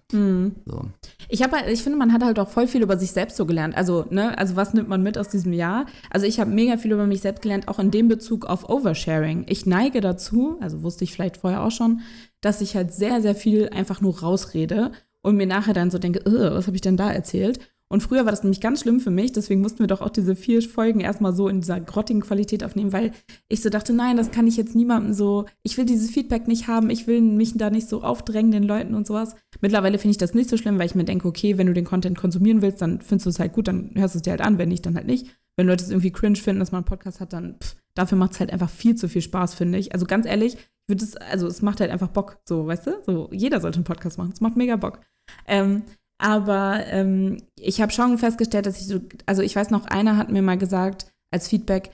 So. 0.66 0.82
Ich 1.28 1.42
habe 1.42 1.56
halt, 1.56 1.68
ich 1.68 1.82
finde, 1.82 1.98
man 1.98 2.12
hat 2.12 2.22
halt 2.22 2.38
auch 2.38 2.48
voll 2.48 2.66
viel 2.66 2.82
über 2.82 2.98
sich 2.98 3.12
selbst 3.12 3.36
so 3.36 3.46
gelernt. 3.46 3.76
Also, 3.76 4.06
ne, 4.10 4.36
also 4.38 4.56
was 4.56 4.74
nimmt 4.74 4.88
man 4.88 5.02
mit 5.02 5.18
aus 5.18 5.28
diesem 5.28 5.52
Jahr? 5.52 5.86
Also 6.10 6.26
ich 6.26 6.40
habe 6.40 6.50
mega 6.50 6.76
viel 6.76 6.92
über 6.92 7.06
mich 7.06 7.20
selbst 7.20 7.42
gelernt, 7.42 7.68
auch 7.68 7.78
in 7.78 7.90
dem 7.90 8.08
Bezug 8.08 8.46
auf 8.46 8.68
Oversharing. 8.68 9.44
Ich 9.48 9.66
neige 9.66 10.00
dazu, 10.00 10.56
also 10.60 10.82
wusste 10.82 11.04
ich 11.04 11.12
vielleicht 11.12 11.38
vorher 11.38 11.62
auch 11.62 11.70
schon, 11.70 12.00
dass 12.40 12.60
ich 12.60 12.76
halt 12.76 12.92
sehr, 12.92 13.20
sehr 13.22 13.34
viel 13.34 13.68
einfach 13.70 14.00
nur 14.00 14.20
rausrede 14.20 14.92
und 15.22 15.36
mir 15.36 15.46
nachher 15.46 15.74
dann 15.74 15.90
so 15.90 15.98
denke, 15.98 16.22
"Ugh, 16.26 16.54
was 16.54 16.66
habe 16.66 16.76
ich 16.76 16.80
denn 16.82 16.96
da 16.96 17.10
erzählt? 17.10 17.58
Und 17.88 18.02
früher 18.02 18.24
war 18.24 18.32
das 18.32 18.42
nämlich 18.42 18.60
ganz 18.60 18.80
schlimm 18.80 19.00
für 19.00 19.10
mich, 19.10 19.32
deswegen 19.32 19.62
mussten 19.62 19.78
wir 19.78 19.86
doch 19.86 20.02
auch 20.02 20.10
diese 20.10 20.36
vier 20.36 20.60
Folgen 20.62 21.00
erstmal 21.00 21.34
so 21.34 21.48
in 21.48 21.60
dieser 21.60 21.80
grottigen 21.80 22.20
Qualität 22.20 22.62
aufnehmen, 22.62 22.92
weil 22.92 23.12
ich 23.48 23.62
so 23.62 23.70
dachte, 23.70 23.94
nein, 23.94 24.16
das 24.16 24.30
kann 24.30 24.46
ich 24.46 24.56
jetzt 24.56 24.74
niemandem 24.74 25.14
so, 25.14 25.46
ich 25.62 25.78
will 25.78 25.86
dieses 25.86 26.10
Feedback 26.10 26.48
nicht 26.48 26.68
haben, 26.68 26.90
ich 26.90 27.06
will 27.06 27.20
mich 27.22 27.56
da 27.56 27.70
nicht 27.70 27.88
so 27.88 28.02
aufdrängen 28.02 28.52
den 28.52 28.62
Leuten 28.62 28.94
und 28.94 29.06
sowas. 29.06 29.36
Mittlerweile 29.60 29.98
finde 29.98 30.12
ich 30.12 30.18
das 30.18 30.34
nicht 30.34 30.50
so 30.50 30.56
schlimm, 30.56 30.78
weil 30.78 30.86
ich 30.86 30.94
mir 30.94 31.04
denke, 31.04 31.26
okay, 31.26 31.56
wenn 31.56 31.66
du 31.66 31.72
den 31.72 31.86
Content 31.86 32.18
konsumieren 32.18 32.60
willst, 32.60 32.82
dann 32.82 33.00
findest 33.00 33.26
du 33.26 33.30
es 33.30 33.38
halt 33.38 33.52
gut, 33.52 33.68
dann 33.68 33.92
hörst 33.94 34.14
du 34.14 34.18
es 34.18 34.22
dir 34.22 34.32
halt 34.32 34.42
an, 34.42 34.58
wenn 34.58 34.68
nicht, 34.68 34.84
dann 34.84 34.94
halt 34.94 35.06
nicht. 35.06 35.26
Wenn 35.56 35.66
Leute 35.66 35.84
es 35.84 35.90
irgendwie 35.90 36.12
cringe 36.12 36.36
finden, 36.36 36.60
dass 36.60 36.72
man 36.72 36.80
einen 36.80 36.86
Podcast 36.86 37.20
hat, 37.20 37.32
dann 37.32 37.56
pff, 37.60 37.74
dafür 37.94 38.18
macht 38.18 38.32
es 38.32 38.40
halt 38.40 38.52
einfach 38.52 38.70
viel 38.70 38.94
zu 38.96 39.08
viel 39.08 39.22
Spaß, 39.22 39.54
finde 39.54 39.78
ich. 39.78 39.92
Also 39.92 40.06
ganz 40.06 40.26
ehrlich, 40.26 40.54
ich 40.54 40.88
würde 40.88 41.04
es, 41.04 41.16
also 41.16 41.46
es 41.46 41.62
macht 41.62 41.80
halt 41.80 41.90
einfach 41.90 42.08
Bock, 42.08 42.38
so, 42.44 42.66
weißt 42.66 42.86
du? 42.86 42.90
So, 43.04 43.28
jeder 43.32 43.60
sollte 43.60 43.76
einen 43.76 43.84
Podcast 43.84 44.18
machen. 44.18 44.30
Es 44.32 44.40
macht 44.40 44.56
mega 44.56 44.76
Bock. 44.76 45.00
Ähm, 45.46 45.82
aber 46.18 46.84
ähm, 46.86 47.42
ich 47.56 47.80
habe 47.80 47.92
schon 47.92 48.18
festgestellt, 48.18 48.66
dass 48.66 48.80
ich 48.80 48.86
so, 48.86 49.00
also 49.26 49.42
ich 49.42 49.54
weiß 49.54 49.70
noch, 49.70 49.86
einer 49.86 50.16
hat 50.16 50.30
mir 50.30 50.42
mal 50.42 50.58
gesagt 50.58 51.06
als 51.30 51.48
Feedback, 51.48 51.90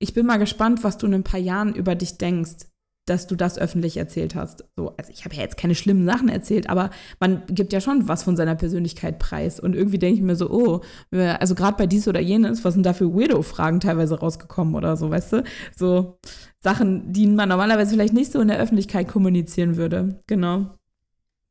ich 0.00 0.14
bin 0.14 0.26
mal 0.26 0.38
gespannt, 0.38 0.84
was 0.84 0.96
du 0.96 1.06
in 1.06 1.14
ein 1.14 1.24
paar 1.24 1.40
Jahren 1.40 1.74
über 1.74 1.94
dich 1.94 2.18
denkst, 2.18 2.66
dass 3.08 3.26
du 3.26 3.36
das 3.36 3.58
öffentlich 3.58 3.96
erzählt 3.96 4.34
hast. 4.34 4.64
So, 4.76 4.94
also 4.96 5.10
ich 5.12 5.24
habe 5.24 5.34
ja 5.34 5.42
jetzt 5.42 5.56
keine 5.56 5.74
schlimmen 5.74 6.06
Sachen 6.06 6.28
erzählt, 6.28 6.68
aber 6.68 6.90
man 7.20 7.42
gibt 7.46 7.72
ja 7.72 7.80
schon 7.80 8.06
was 8.06 8.22
von 8.22 8.36
seiner 8.36 8.54
Persönlichkeit 8.54 9.18
preis. 9.18 9.58
Und 9.58 9.74
irgendwie 9.74 9.98
denke 9.98 10.16
ich 10.16 10.22
mir 10.22 10.36
so, 10.36 10.50
oh, 10.50 10.82
also 11.10 11.54
gerade 11.54 11.76
bei 11.76 11.86
dies 11.86 12.06
oder 12.06 12.20
jenes, 12.20 12.64
was 12.64 12.74
sind 12.74 12.84
da 12.84 12.92
für 12.92 13.12
Weirdo-Fragen 13.14 13.80
teilweise 13.80 14.18
rausgekommen 14.18 14.74
oder 14.74 14.96
so, 14.96 15.10
weißt 15.10 15.32
du? 15.32 15.44
So 15.76 16.18
Sachen, 16.60 17.12
die 17.12 17.26
man 17.26 17.48
normalerweise 17.48 17.92
vielleicht 17.92 18.14
nicht 18.14 18.32
so 18.32 18.40
in 18.40 18.48
der 18.48 18.58
Öffentlichkeit 18.58 19.08
kommunizieren 19.08 19.76
würde. 19.76 20.22
Genau. 20.26 20.74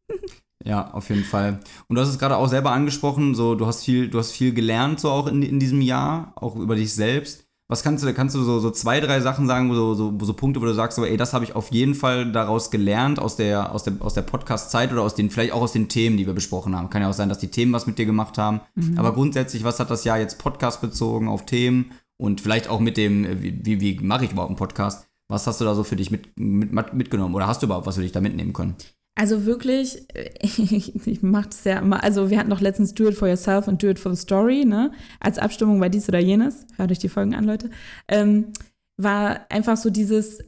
Ja, 0.68 0.92
auf 0.92 1.08
jeden 1.10 1.24
Fall. 1.24 1.60
Und 1.88 1.96
du 1.96 2.02
hast 2.02 2.10
es 2.10 2.20
gerade 2.20 2.36
auch 2.36 2.50
selber 2.50 2.72
angesprochen, 2.72 3.36
so 3.36 3.56
du 3.56 3.66
hast 3.66 3.86
viel, 3.86 4.10
du 4.10 4.20
hast 4.20 4.32
viel 4.32 4.54
gelernt, 4.54 5.00
so 5.00 5.10
auch 5.10 5.28
in, 5.28 5.42
in 5.42 5.60
diesem 5.60 5.80
Jahr, 5.82 6.34
auch 6.36 6.58
über 6.58 6.76
dich 6.76 6.94
selbst. 6.94 7.46
Was 7.70 7.84
kannst 7.84 8.04
du, 8.04 8.14
kannst 8.14 8.36
du 8.36 8.44
so, 8.44 8.60
so 8.60 8.70
zwei, 8.72 9.00
drei 9.00 9.22
Sachen 9.22 9.48
sagen, 9.48 9.70
wo 9.70 9.76
so, 9.76 9.94
so, 9.94 10.18
so 10.20 10.34
Punkte, 10.34 10.62
wo 10.62 10.66
du 10.66 10.74
sagst, 10.74 10.98
so, 10.98 11.06
ey, 11.06 11.16
das 11.16 11.34
habe 11.34 11.46
ich 11.46 11.56
auf 11.56 11.72
jeden 11.72 11.96
Fall 11.96 12.32
daraus 12.32 12.70
gelernt, 12.70 13.20
aus 13.20 13.38
der, 13.38 13.74
aus 13.74 13.84
der, 13.84 13.94
aus 14.00 14.14
der 14.14 14.22
Podcast-Zeit 14.24 14.92
oder 14.92 15.02
aus 15.04 15.16
den, 15.16 15.30
vielleicht 15.30 15.54
auch 15.54 15.62
aus 15.62 15.72
den 15.74 15.88
Themen, 15.88 16.18
die 16.18 16.26
wir 16.26 16.34
besprochen 16.34 16.76
haben. 16.76 16.90
Kann 16.90 17.02
ja 17.02 17.10
auch 17.10 17.14
sein, 17.14 17.30
dass 17.30 17.40
die 17.40 17.52
Themen 17.52 17.72
was 17.74 17.88
mit 17.88 17.98
dir 17.98 18.06
gemacht 18.06 18.38
haben. 18.38 18.62
Aber 18.98 19.14
grundsätzlich, 19.14 19.64
was 19.64 19.80
hat 19.80 19.90
das 19.90 20.04
Jahr 20.04 20.20
jetzt 20.20 20.38
Podcast 20.38 20.82
bezogen 20.82 21.30
auf 21.30 21.46
Themen 21.46 21.92
und 22.18 22.42
vielleicht 22.42 22.70
auch 22.70 22.80
mit 22.80 22.98
dem, 22.98 23.42
wie, 23.42 23.66
wie, 23.66 23.82
wie 23.82 24.00
mache 24.00 24.26
ich 24.26 24.32
überhaupt 24.32 24.50
einen 24.50 24.58
Podcast? 24.58 25.08
Was 25.30 25.46
hast 25.46 25.60
du 25.60 25.66
da 25.66 25.76
so 25.76 25.84
für 25.84 25.98
dich 25.98 26.10
mit, 26.10 26.38
mit, 26.38 26.94
mitgenommen? 26.94 27.36
Oder 27.36 27.48
hast 27.48 27.62
du 27.62 27.68
überhaupt 27.68 27.86
was 27.86 27.96
für 27.96 28.02
dich 28.02 28.14
da 28.14 28.22
mitnehmen 28.22 28.54
können? 28.54 28.76
Also 29.18 29.46
wirklich, 29.46 30.06
ich, 30.42 31.24
mache 31.24 31.50
das 31.50 31.64
ja 31.64 31.80
immer, 31.80 32.04
also 32.04 32.30
wir 32.30 32.38
hatten 32.38 32.52
doch 32.52 32.62
letztens 32.62 32.94
Do 32.94 33.10
It 33.10 33.16
For 33.16 33.28
Yourself 33.28 33.68
und 33.68 33.82
Do 33.82 33.88
It 33.88 33.98
For 33.98 34.14
The 34.14 34.22
Story, 34.22 34.64
ne, 34.64 34.92
als 35.20 35.40
Abstimmung 35.40 35.80
bei 35.80 35.90
dies 35.90 36.08
oder 36.08 36.20
jenes, 36.20 36.68
hört 36.76 36.92
euch 36.92 37.00
die 37.00 37.10
Folgen 37.10 37.34
an, 37.34 37.44
Leute, 37.44 37.72
ähm, 38.08 38.54
war 38.96 39.48
einfach 39.50 39.76
so 39.76 39.90
dieses, 39.90 40.44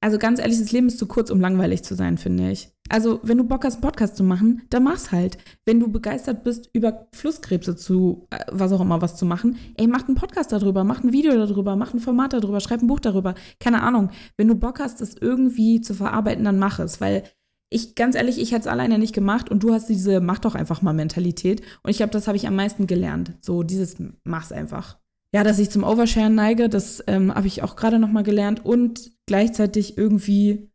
also 0.00 0.18
ganz 0.18 0.40
ehrlich, 0.40 0.58
das 0.58 0.72
Leben 0.72 0.88
ist 0.88 0.98
zu 0.98 1.06
kurz, 1.06 1.30
um 1.30 1.40
langweilig 1.40 1.84
zu 1.84 1.94
sein, 1.94 2.18
finde 2.18 2.50
ich. 2.50 2.72
Also 2.88 3.20
wenn 3.22 3.38
du 3.38 3.44
Bock 3.44 3.64
hast, 3.64 3.74
einen 3.74 3.82
Podcast 3.82 4.16
zu 4.16 4.24
machen, 4.24 4.62
dann 4.70 4.82
mach's 4.82 5.12
halt. 5.12 5.38
Wenn 5.64 5.78
du 5.78 5.86
begeistert 5.86 6.42
bist, 6.42 6.68
über 6.72 7.06
Flusskrebse 7.14 7.76
zu, 7.76 8.26
äh, 8.30 8.44
was 8.50 8.72
auch 8.72 8.80
immer, 8.80 9.00
was 9.00 9.14
zu 9.14 9.24
machen, 9.24 9.56
ey, 9.76 9.86
mach 9.86 10.08
einen 10.08 10.16
Podcast 10.16 10.50
darüber, 10.50 10.82
mach 10.82 11.04
ein 11.04 11.12
Video 11.12 11.34
darüber, 11.34 11.76
mach 11.76 11.94
ein 11.94 12.00
Format 12.00 12.32
darüber, 12.32 12.58
schreib 12.58 12.82
ein 12.82 12.88
Buch 12.88 12.98
darüber, 12.98 13.36
keine 13.60 13.82
Ahnung. 13.82 14.10
Wenn 14.36 14.48
du 14.48 14.56
Bock 14.56 14.80
hast, 14.80 15.00
das 15.00 15.14
irgendwie 15.14 15.80
zu 15.80 15.94
verarbeiten, 15.94 16.44
dann 16.44 16.58
mach 16.58 16.80
es, 16.80 17.00
weil 17.00 17.22
ich, 17.70 17.94
ganz 17.94 18.16
ehrlich, 18.16 18.40
ich 18.40 18.50
hätte 18.50 18.62
es 18.62 18.66
alleine 18.66 18.98
nicht 18.98 19.14
gemacht 19.14 19.48
und 19.48 19.62
du 19.62 19.72
hast 19.72 19.88
diese 19.88 20.20
Mach 20.20 20.40
doch 20.40 20.56
einfach 20.56 20.82
mal 20.82 20.92
Mentalität. 20.92 21.62
Und 21.82 21.90
ich 21.90 21.98
glaube, 21.98 22.10
das 22.10 22.26
habe 22.26 22.36
ich 22.36 22.48
am 22.48 22.56
meisten 22.56 22.88
gelernt. 22.88 23.34
So 23.40 23.62
dieses 23.62 23.96
Mach's 24.24 24.50
einfach. 24.50 24.98
Ja, 25.32 25.44
dass 25.44 25.60
ich 25.60 25.70
zum 25.70 25.84
Oversharen 25.84 26.34
neige, 26.34 26.68
das 26.68 27.04
ähm, 27.06 27.32
habe 27.32 27.46
ich 27.46 27.62
auch 27.62 27.76
gerade 27.76 28.00
noch 28.00 28.10
mal 28.10 28.24
gelernt 28.24 28.64
und 28.64 29.12
gleichzeitig 29.26 29.96
irgendwie, 29.96 30.72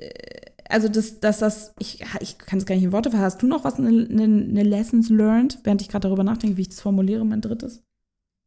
äh, 0.00 0.08
also 0.70 0.88
dass, 0.88 1.20
dass 1.20 1.38
das, 1.38 1.74
ich, 1.78 2.02
ich 2.20 2.38
kann 2.38 2.58
es 2.58 2.64
gar 2.64 2.74
nicht 2.74 2.84
in 2.84 2.92
Worte 2.92 3.10
fassen. 3.10 3.22
Hast 3.22 3.42
du 3.42 3.46
noch 3.46 3.64
was, 3.64 3.74
eine, 3.74 3.88
eine, 3.88 4.22
eine 4.22 4.62
Lessons 4.62 5.10
learned, 5.10 5.58
während 5.64 5.82
ich 5.82 5.90
gerade 5.90 6.08
darüber 6.08 6.24
nachdenke, 6.24 6.56
wie 6.56 6.62
ich 6.62 6.70
das 6.70 6.80
formuliere, 6.80 7.26
mein 7.26 7.42
drittes? 7.42 7.82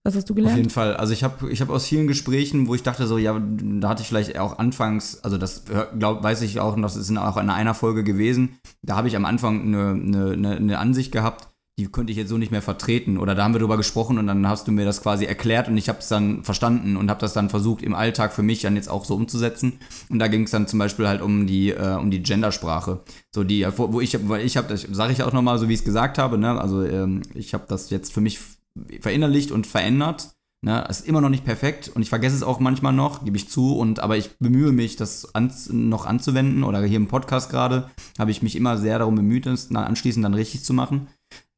Was 0.03 0.15
hast 0.15 0.29
du 0.29 0.33
Auf 0.33 0.37
jeden 0.39 0.49
gelernt? 0.53 0.71
Fall. 0.71 0.95
Also 0.95 1.13
ich 1.13 1.23
habe 1.23 1.51
ich 1.51 1.61
hab 1.61 1.69
aus 1.69 1.85
vielen 1.85 2.07
Gesprächen, 2.07 2.67
wo 2.67 2.73
ich 2.73 2.81
dachte 2.81 3.05
so, 3.05 3.17
ja, 3.19 3.39
da 3.39 3.89
hatte 3.89 4.01
ich 4.01 4.07
vielleicht 4.07 4.37
auch 4.39 4.57
anfangs, 4.57 5.23
also 5.23 5.37
das 5.37 5.63
glaub, 5.97 6.23
weiß 6.23 6.41
ich 6.41 6.59
auch, 6.59 6.75
und 6.75 6.81
das 6.81 6.95
ist 6.95 7.15
auch 7.17 7.37
in 7.37 7.49
einer 7.51 7.75
Folge 7.75 8.03
gewesen, 8.03 8.57
da 8.81 8.95
habe 8.95 9.07
ich 9.07 9.15
am 9.15 9.25
Anfang 9.25 9.61
eine, 9.61 9.91
eine, 10.33 10.55
eine- 10.55 10.79
Ansicht 10.79 11.11
gehabt, 11.11 11.49
die 11.77 11.85
könnte 11.87 12.11
ich 12.11 12.17
jetzt 12.17 12.29
so 12.29 12.37
nicht 12.39 12.51
mehr 12.51 12.63
vertreten. 12.63 13.17
Oder 13.19 13.35
da 13.35 13.43
haben 13.43 13.53
wir 13.53 13.59
drüber 13.59 13.77
gesprochen 13.77 14.17
und 14.17 14.25
dann 14.25 14.47
hast 14.47 14.67
du 14.67 14.71
mir 14.71 14.85
das 14.85 15.03
quasi 15.03 15.25
erklärt 15.25 15.67
und 15.67 15.77
ich 15.77 15.87
habe 15.87 15.99
es 15.99 16.07
dann 16.07 16.43
verstanden 16.43 16.97
und 16.97 17.09
habe 17.11 17.21
das 17.21 17.33
dann 17.33 17.49
versucht 17.51 17.83
im 17.83 17.93
Alltag 17.93 18.33
für 18.33 18.43
mich 18.43 18.61
dann 18.61 18.75
jetzt 18.75 18.89
auch 18.89 19.05
so 19.05 19.13
umzusetzen. 19.15 19.73
Und 20.09 20.17
da 20.19 20.27
ging 20.27 20.43
es 20.43 20.51
dann 20.51 20.67
zum 20.67 20.79
Beispiel 20.79 21.07
halt 21.07 21.21
um 21.21 21.45
die, 21.45 21.69
äh, 21.69 21.95
um 21.95 22.09
die 22.09 22.23
Gendersprache. 22.23 23.01
So 23.33 23.43
die, 23.43 23.67
wo 23.77 23.93
wo 23.93 24.01
ich, 24.01 24.17
weil 24.27 24.43
ich 24.45 24.57
habe, 24.57 24.67
das 24.67 24.81
sage 24.81 25.13
ich 25.13 25.21
auch 25.23 25.31
nochmal, 25.33 25.59
so 25.59 25.69
wie 25.69 25.73
ich 25.73 25.79
es 25.79 25.85
gesagt 25.85 26.17
habe, 26.17 26.37
ne? 26.39 26.59
Also 26.59 26.83
ähm, 26.83 27.21
ich 27.35 27.53
habe 27.53 27.65
das 27.67 27.89
jetzt 27.91 28.11
für 28.11 28.21
mich 28.21 28.39
verinnerlicht 28.99 29.51
und 29.51 29.67
verändert. 29.67 30.33
Ne, 30.63 30.85
ist 30.89 31.07
immer 31.07 31.21
noch 31.21 31.29
nicht 31.29 31.43
perfekt 31.43 31.91
und 31.95 32.03
ich 32.03 32.09
vergesse 32.09 32.35
es 32.35 32.43
auch 32.43 32.59
manchmal 32.59 32.93
noch, 32.93 33.25
gebe 33.25 33.35
ich 33.35 33.49
zu, 33.49 33.75
und 33.75 33.99
aber 33.99 34.17
ich 34.17 34.37
bemühe 34.37 34.71
mich, 34.71 34.95
das 34.95 35.33
an, 35.33 35.51
noch 35.71 36.05
anzuwenden. 36.05 36.63
Oder 36.63 36.83
hier 36.83 36.97
im 36.97 37.07
Podcast 37.07 37.49
gerade 37.49 37.89
habe 38.19 38.29
ich 38.29 38.43
mich 38.43 38.55
immer 38.55 38.77
sehr 38.77 38.99
darum 38.99 39.15
bemüht, 39.15 39.47
dann 39.47 39.75
anschließend 39.75 40.23
dann 40.23 40.35
richtig 40.35 40.63
zu 40.63 40.75
machen. 40.75 41.07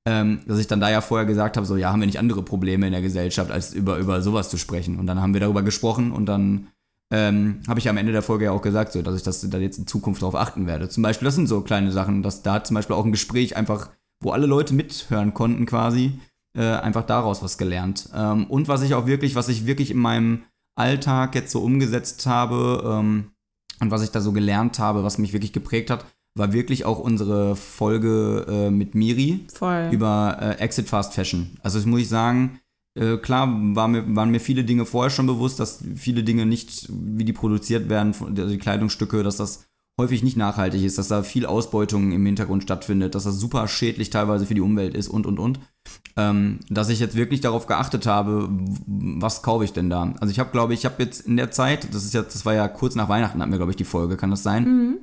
Ähm, 0.06 0.40
dass 0.48 0.60
ich 0.60 0.68
dann 0.68 0.80
da 0.80 0.90
ja 0.90 1.02
vorher 1.02 1.26
gesagt 1.26 1.58
habe, 1.58 1.66
so 1.66 1.76
ja, 1.76 1.92
haben 1.92 2.00
wir 2.00 2.06
nicht 2.06 2.20
andere 2.20 2.44
Probleme 2.44 2.86
in 2.86 2.92
der 2.94 3.02
Gesellschaft, 3.02 3.52
als 3.52 3.74
über, 3.74 3.98
über 3.98 4.22
sowas 4.22 4.50
zu 4.50 4.58
sprechen. 4.58 5.00
Und 5.00 5.08
dann 5.08 5.22
haben 5.22 5.34
wir 5.34 5.42
darüber 5.42 5.64
gesprochen 5.64 6.12
und 6.12 6.26
dann 6.26 6.68
ähm, 7.14 7.62
habe 7.68 7.80
ich 7.80 7.88
am 7.90 7.98
Ende 7.98 8.12
der 8.12 8.22
Folge 8.22 8.46
ja 8.46 8.52
auch 8.52 8.62
gesagt, 8.62 8.92
so, 8.92 9.02
dass 9.02 9.16
ich 9.16 9.24
das 9.24 9.48
da 9.50 9.58
jetzt 9.60 9.78
in 9.78 9.88
Zukunft 9.88 10.22
darauf 10.22 10.36
achten 10.36 10.66
werde. 10.66 10.90
Zum 10.90 11.04
Beispiel, 11.04 11.26
das 11.26 11.36
sind 11.36 11.48
so 11.48 11.62
kleine 11.62 11.92
Sachen, 11.92 12.24
dass 12.24 12.42
da 12.42 12.64
zum 12.64 12.76
Beispiel 12.76 12.96
auch 12.96 13.06
ein 13.06 13.12
Gespräch 13.12 13.56
einfach, 13.56 13.90
wo 14.22 14.32
alle 14.32 14.48
Leute 14.48 14.74
mithören 14.74 15.34
konnten 15.34 15.66
quasi, 15.66 16.20
äh, 16.58 16.64
einfach 16.64 17.06
daraus 17.06 17.42
was 17.42 17.58
gelernt. 17.58 18.10
Ähm, 18.16 18.46
und 18.46 18.68
was 18.68 18.82
ich 18.82 18.94
auch 18.94 19.06
wirklich, 19.06 19.36
was 19.36 19.50
ich 19.50 19.66
wirklich 19.66 19.92
in 19.92 19.98
meinem 19.98 20.44
Alltag 20.76 21.36
jetzt 21.36 21.52
so 21.52 21.62
umgesetzt 21.62 22.26
habe 22.26 22.84
ähm, 22.86 23.32
und 23.80 23.92
was 23.92 24.04
ich 24.04 24.12
da 24.12 24.22
so 24.22 24.32
gelernt 24.32 24.80
habe, 24.80 25.04
was 25.04 25.18
mich 25.18 25.34
wirklich 25.34 25.54
geprägt 25.54 25.90
hat, 25.90 26.06
war 26.36 26.52
wirklich 26.52 26.86
auch 26.86 27.00
unsere 27.00 27.56
Folge 27.56 28.46
äh, 28.48 28.72
mit 28.72 28.96
Miri 28.96 29.46
Voll. 29.54 29.90
über 29.92 30.38
äh, 30.42 30.62
Exit 30.62 30.88
Fast 30.88 31.14
Fashion. 31.14 31.58
Also 31.62 31.78
das 31.78 31.86
muss 31.86 32.02
ich 32.02 32.10
sagen, 32.10 32.60
äh, 32.96 33.18
klar 33.18 33.48
war 33.76 33.88
mir, 33.88 34.16
waren 34.16 34.32
mir 34.32 34.40
viele 34.40 34.64
Dinge 34.64 34.86
vorher 34.86 35.12
schon 35.12 35.28
bewusst, 35.28 35.60
dass 35.60 35.84
viele 35.96 36.24
Dinge 36.24 36.46
nicht, 36.46 36.88
wie 36.90 37.26
die 37.26 37.34
produziert 37.34 37.90
werden, 37.90 38.14
also 38.20 38.50
die 38.50 38.58
Kleidungsstücke, 38.58 39.24
dass 39.24 39.38
das 39.38 39.66
häufig 40.00 40.24
nicht 40.24 40.38
nachhaltig 40.38 40.84
ist, 40.84 40.98
dass 40.98 41.08
da 41.08 41.22
viel 41.24 41.46
Ausbeutung 41.46 42.12
im 42.12 42.26
Hintergrund 42.26 42.64
stattfindet, 42.64 43.14
dass 43.14 43.26
das 43.26 43.40
super 43.40 43.68
schädlich 43.68 44.10
teilweise 44.10 44.46
für 44.46 44.56
die 44.56 44.62
Umwelt 44.62 44.96
ist 44.96 45.08
und 45.08 45.28
und 45.28 45.40
und. 45.40 45.60
Ähm, 46.16 46.60
dass 46.70 46.90
ich 46.90 47.00
jetzt 47.00 47.16
wirklich 47.16 47.42
darauf 47.42 47.66
geachtet 47.66 48.06
habe, 48.06 48.48
was 48.86 49.42
kaufe 49.42 49.64
ich 49.64 49.74
denn 49.74 49.90
da? 49.90 50.14
Also 50.20 50.32
ich 50.32 50.40
habe, 50.40 50.52
glaube 50.52 50.74
ich, 50.74 50.82
ich 50.82 50.86
habe 50.86 51.02
jetzt 51.02 51.22
in 51.22 51.38
der 51.38 51.50
Zeit, 51.50 51.92
das 51.94 52.04
ist 52.04 52.14
jetzt, 52.14 52.36
das 52.36 52.46
war 52.46 52.54
ja 52.54 52.68
kurz 52.68 52.94
nach 52.94 53.10
Weihnachten, 53.10 53.42
hatten 53.42 53.52
wir, 53.52 53.58
glaube 53.58 53.72
ich, 53.72 53.78
die 53.78 53.84
Folge, 53.84 54.16
kann 54.16 54.30
das 54.30 54.44
sein? 54.44 54.64
Mhm. 54.64 54.98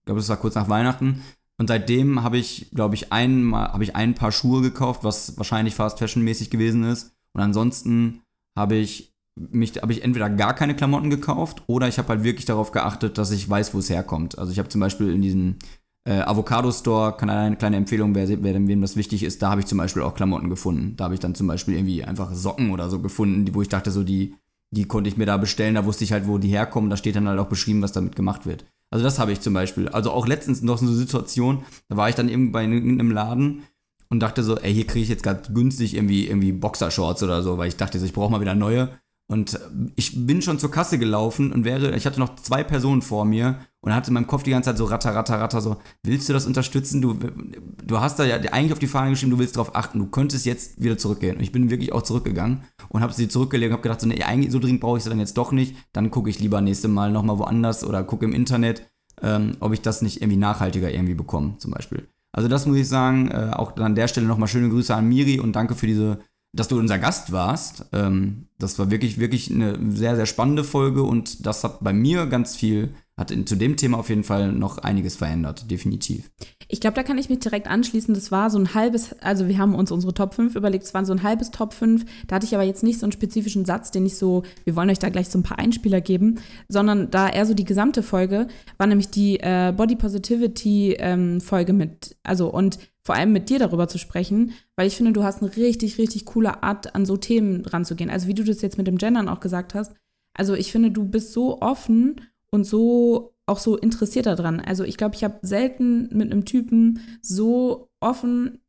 Ich 0.00 0.06
glaube, 0.06 0.20
das 0.20 0.28
war 0.30 0.38
kurz 0.38 0.54
nach 0.54 0.70
Weihnachten. 0.70 1.22
Und 1.58 1.68
seitdem 1.68 2.22
habe 2.22 2.38
ich, 2.38 2.70
glaube 2.72 2.94
ich, 2.94 3.12
einmal, 3.12 3.72
habe 3.72 3.84
ich 3.84 3.94
ein 3.94 4.14
paar 4.14 4.32
Schuhe 4.32 4.62
gekauft, 4.62 5.04
was 5.04 5.36
wahrscheinlich 5.36 5.74
Fast 5.74 5.98
Fashion 5.98 6.22
mäßig 6.22 6.50
gewesen 6.50 6.84
ist. 6.84 7.14
Und 7.32 7.42
ansonsten 7.42 8.22
habe 8.56 8.76
ich 8.76 9.14
mich, 9.36 9.76
habe 9.82 9.92
ich 9.92 10.02
entweder 10.02 10.30
gar 10.30 10.54
keine 10.54 10.76
Klamotten 10.76 11.10
gekauft 11.10 11.62
oder 11.66 11.88
ich 11.88 11.98
habe 11.98 12.08
halt 12.08 12.22
wirklich 12.22 12.44
darauf 12.44 12.70
geachtet, 12.70 13.18
dass 13.18 13.30
ich 13.32 13.48
weiß, 13.48 13.74
wo 13.74 13.78
es 13.78 13.90
herkommt. 13.90 14.38
Also 14.38 14.52
ich 14.52 14.58
habe 14.58 14.68
zum 14.68 14.80
Beispiel 14.80 15.12
in 15.12 15.22
diesem 15.22 15.56
äh, 16.04 16.20
Avocado 16.20 16.70
Store, 16.70 17.16
kann 17.16 17.30
eine 17.30 17.56
kleine 17.56 17.76
Empfehlung, 17.76 18.14
wer, 18.14 18.28
wer 18.28 18.54
wem 18.66 18.80
das 18.80 18.96
wichtig 18.96 19.22
ist, 19.22 19.42
da 19.42 19.50
habe 19.50 19.60
ich 19.60 19.66
zum 19.66 19.78
Beispiel 19.78 20.02
auch 20.02 20.14
Klamotten 20.14 20.50
gefunden. 20.50 20.96
Da 20.96 21.04
habe 21.04 21.14
ich 21.14 21.20
dann 21.20 21.34
zum 21.34 21.46
Beispiel 21.46 21.74
irgendwie 21.74 22.04
einfach 22.04 22.32
Socken 22.34 22.70
oder 22.70 22.90
so 22.90 23.00
gefunden, 23.00 23.54
wo 23.54 23.62
ich 23.62 23.68
dachte, 23.68 23.90
so 23.90 24.02
die, 24.02 24.34
die 24.70 24.86
konnte 24.86 25.08
ich 25.08 25.16
mir 25.16 25.26
da 25.26 25.36
bestellen, 25.36 25.74
da 25.74 25.84
wusste 25.84 26.04
ich 26.04 26.12
halt, 26.12 26.26
wo 26.26 26.38
die 26.38 26.48
herkommen, 26.48 26.90
da 26.90 26.96
steht 26.96 27.16
dann 27.16 27.28
halt 27.28 27.38
auch 27.38 27.48
beschrieben, 27.48 27.82
was 27.82 27.92
damit 27.92 28.16
gemacht 28.16 28.44
wird. 28.44 28.66
Also 28.90 29.02
das 29.04 29.18
habe 29.18 29.32
ich 29.32 29.40
zum 29.40 29.54
Beispiel. 29.54 29.88
Also 29.88 30.10
auch 30.10 30.26
letztens 30.26 30.62
noch 30.62 30.78
so 30.78 30.86
eine 30.86 30.94
Situation, 30.94 31.64
da 31.88 31.96
war 31.96 32.08
ich 32.08 32.14
dann 32.14 32.28
eben 32.28 32.52
bei 32.52 32.64
irgendeinem 32.64 33.10
Laden 33.10 33.62
und 34.08 34.20
dachte 34.20 34.42
so, 34.42 34.58
ey, 34.58 34.72
hier 34.72 34.86
kriege 34.86 35.02
ich 35.02 35.08
jetzt 35.08 35.22
gerade 35.22 35.52
günstig 35.52 35.94
irgendwie, 35.94 36.26
irgendwie 36.26 36.52
Boxershorts 36.52 37.22
oder 37.22 37.42
so, 37.42 37.58
weil 37.58 37.68
ich 37.68 37.76
dachte 37.76 37.98
so, 37.98 38.04
ich 38.04 38.12
brauche 38.12 38.30
mal 38.30 38.40
wieder 38.40 38.54
neue. 38.54 38.90
Und 39.26 39.58
ich 39.96 40.26
bin 40.26 40.42
schon 40.42 40.58
zur 40.58 40.70
Kasse 40.70 40.98
gelaufen 40.98 41.50
und 41.50 41.64
wäre, 41.64 41.96
ich 41.96 42.04
hatte 42.04 42.20
noch 42.20 42.36
zwei 42.36 42.62
Personen 42.62 43.00
vor 43.00 43.24
mir 43.24 43.58
und 43.80 43.94
hatte 43.94 44.08
in 44.08 44.14
meinem 44.14 44.26
Kopf 44.26 44.42
die 44.42 44.50
ganze 44.50 44.70
Zeit 44.70 44.78
so 44.78 44.84
ratter, 44.84 45.14
ratter, 45.14 45.40
ratter, 45.40 45.62
so, 45.62 45.78
willst 46.02 46.28
du 46.28 46.34
das 46.34 46.46
unterstützen? 46.46 47.00
Du, 47.00 47.14
du 47.14 48.00
hast 48.00 48.18
da 48.18 48.24
ja 48.24 48.36
eigentlich 48.52 48.72
auf 48.74 48.78
die 48.78 48.86
Fahne 48.86 49.10
geschrieben, 49.10 49.30
du 49.30 49.38
willst 49.38 49.56
darauf 49.56 49.74
achten, 49.74 49.98
du 49.98 50.06
könntest 50.06 50.44
jetzt 50.44 50.82
wieder 50.82 50.98
zurückgehen. 50.98 51.36
Und 51.36 51.42
ich 51.42 51.52
bin 51.52 51.70
wirklich 51.70 51.92
auch 51.92 52.02
zurückgegangen 52.02 52.64
und 52.90 53.00
habe 53.00 53.14
sie 53.14 53.28
zurückgelegt 53.28 53.70
und 53.70 53.78
habe 53.78 53.82
gedacht, 53.82 54.02
so, 54.02 54.06
nee, 54.06 54.22
eigentlich 54.22 54.52
so 54.52 54.58
dringend 54.58 54.82
brauche 54.82 54.98
ich 54.98 55.04
sie 55.04 55.10
dann 55.10 55.20
jetzt 55.20 55.38
doch 55.38 55.52
nicht. 55.52 55.74
Dann 55.94 56.10
gucke 56.10 56.28
ich 56.28 56.38
lieber 56.38 56.60
nächste 56.60 56.88
Mal 56.88 57.10
nochmal 57.10 57.38
woanders 57.38 57.82
oder 57.82 58.04
gucke 58.04 58.26
im 58.26 58.34
Internet, 58.34 58.86
ähm, 59.22 59.56
ob 59.60 59.72
ich 59.72 59.80
das 59.80 60.02
nicht 60.02 60.20
irgendwie 60.20 60.38
nachhaltiger 60.38 60.92
irgendwie 60.92 61.14
bekomme, 61.14 61.56
zum 61.58 61.70
Beispiel. 61.70 62.08
Also 62.32 62.48
das 62.48 62.66
muss 62.66 62.76
ich 62.76 62.88
sagen, 62.88 63.30
äh, 63.30 63.52
auch 63.54 63.76
an 63.76 63.94
der 63.94 64.08
Stelle 64.08 64.26
nochmal 64.26 64.48
schöne 64.48 64.68
Grüße 64.68 64.94
an 64.94 65.08
Miri 65.08 65.40
und 65.40 65.54
danke 65.56 65.74
für 65.74 65.86
diese 65.86 66.18
dass 66.54 66.68
du 66.68 66.78
unser 66.78 66.98
Gast 66.98 67.32
warst. 67.32 67.86
Ähm, 67.92 68.46
das 68.58 68.78
war 68.78 68.90
wirklich, 68.90 69.18
wirklich 69.18 69.50
eine 69.50 69.78
sehr, 69.90 70.16
sehr 70.16 70.26
spannende 70.26 70.64
Folge 70.64 71.02
und 71.02 71.44
das 71.44 71.64
hat 71.64 71.82
bei 71.82 71.92
mir 71.92 72.26
ganz 72.26 72.54
viel, 72.54 72.94
hat 73.16 73.30
in, 73.30 73.46
zu 73.46 73.56
dem 73.56 73.76
Thema 73.76 73.98
auf 73.98 74.08
jeden 74.08 74.24
Fall 74.24 74.52
noch 74.52 74.78
einiges 74.78 75.16
verändert, 75.16 75.70
definitiv. 75.70 76.30
Ich 76.68 76.80
glaube, 76.80 76.94
da 76.94 77.02
kann 77.02 77.18
ich 77.18 77.28
mich 77.28 77.40
direkt 77.40 77.66
anschließen. 77.66 78.14
Das 78.14 78.32
war 78.32 78.50
so 78.50 78.58
ein 78.58 78.74
halbes, 78.74 79.14
also 79.20 79.48
wir 79.48 79.58
haben 79.58 79.74
uns 79.74 79.90
unsere 79.90 80.14
Top 80.14 80.34
5 80.34 80.54
überlegt, 80.54 80.84
es 80.84 80.94
waren 80.94 81.04
so 81.04 81.12
ein 81.12 81.22
halbes 81.22 81.50
Top 81.50 81.74
5. 81.74 82.04
Da 82.26 82.36
hatte 82.36 82.46
ich 82.46 82.54
aber 82.54 82.64
jetzt 82.64 82.82
nicht 82.82 83.00
so 83.00 83.06
einen 83.06 83.12
spezifischen 83.12 83.64
Satz, 83.64 83.90
den 83.90 84.06
ich 84.06 84.16
so, 84.16 84.44
wir 84.64 84.76
wollen 84.76 84.90
euch 84.90 84.98
da 84.98 85.08
gleich 85.08 85.28
so 85.28 85.38
ein 85.38 85.44
paar 85.44 85.58
Einspieler 85.58 86.00
geben, 86.00 86.38
sondern 86.68 87.10
da 87.10 87.28
eher 87.28 87.46
so 87.46 87.54
die 87.54 87.64
gesamte 87.64 88.02
Folge 88.02 88.46
war 88.78 88.86
nämlich 88.86 89.10
die 89.10 89.38
äh, 89.40 89.72
Body 89.76 89.96
Positivity 89.96 90.94
ähm, 90.98 91.40
Folge 91.40 91.72
mit, 91.72 92.16
also 92.22 92.48
und 92.50 92.78
vor 93.04 93.14
allem 93.14 93.32
mit 93.32 93.50
dir 93.50 93.58
darüber 93.58 93.86
zu 93.86 93.98
sprechen, 93.98 94.52
weil 94.76 94.86
ich 94.86 94.96
finde, 94.96 95.12
du 95.12 95.22
hast 95.22 95.42
eine 95.42 95.54
richtig, 95.56 95.98
richtig 95.98 96.24
coole 96.24 96.62
Art, 96.62 96.94
an 96.94 97.04
so 97.04 97.16
Themen 97.16 97.64
ranzugehen. 97.66 98.10
Also 98.10 98.28
wie 98.28 98.34
du 98.34 98.44
das 98.44 98.62
jetzt 98.62 98.78
mit 98.78 98.86
dem 98.86 98.98
Gendern 98.98 99.28
auch 99.28 99.40
gesagt 99.40 99.74
hast. 99.74 99.92
Also 100.34 100.54
ich 100.54 100.72
finde, 100.72 100.90
du 100.90 101.04
bist 101.04 101.32
so 101.32 101.60
offen 101.60 102.20
und 102.50 102.64
so 102.64 103.34
auch 103.46 103.58
so 103.58 103.76
interessiert 103.76 104.26
daran. 104.26 104.60
Also 104.60 104.84
ich 104.84 104.96
glaube, 104.96 105.14
ich 105.14 105.24
habe 105.24 105.38
selten 105.42 106.08
mit 106.16 106.32
einem 106.32 106.46
Typen 106.46 107.00
so 107.20 107.90
offen 108.00 108.62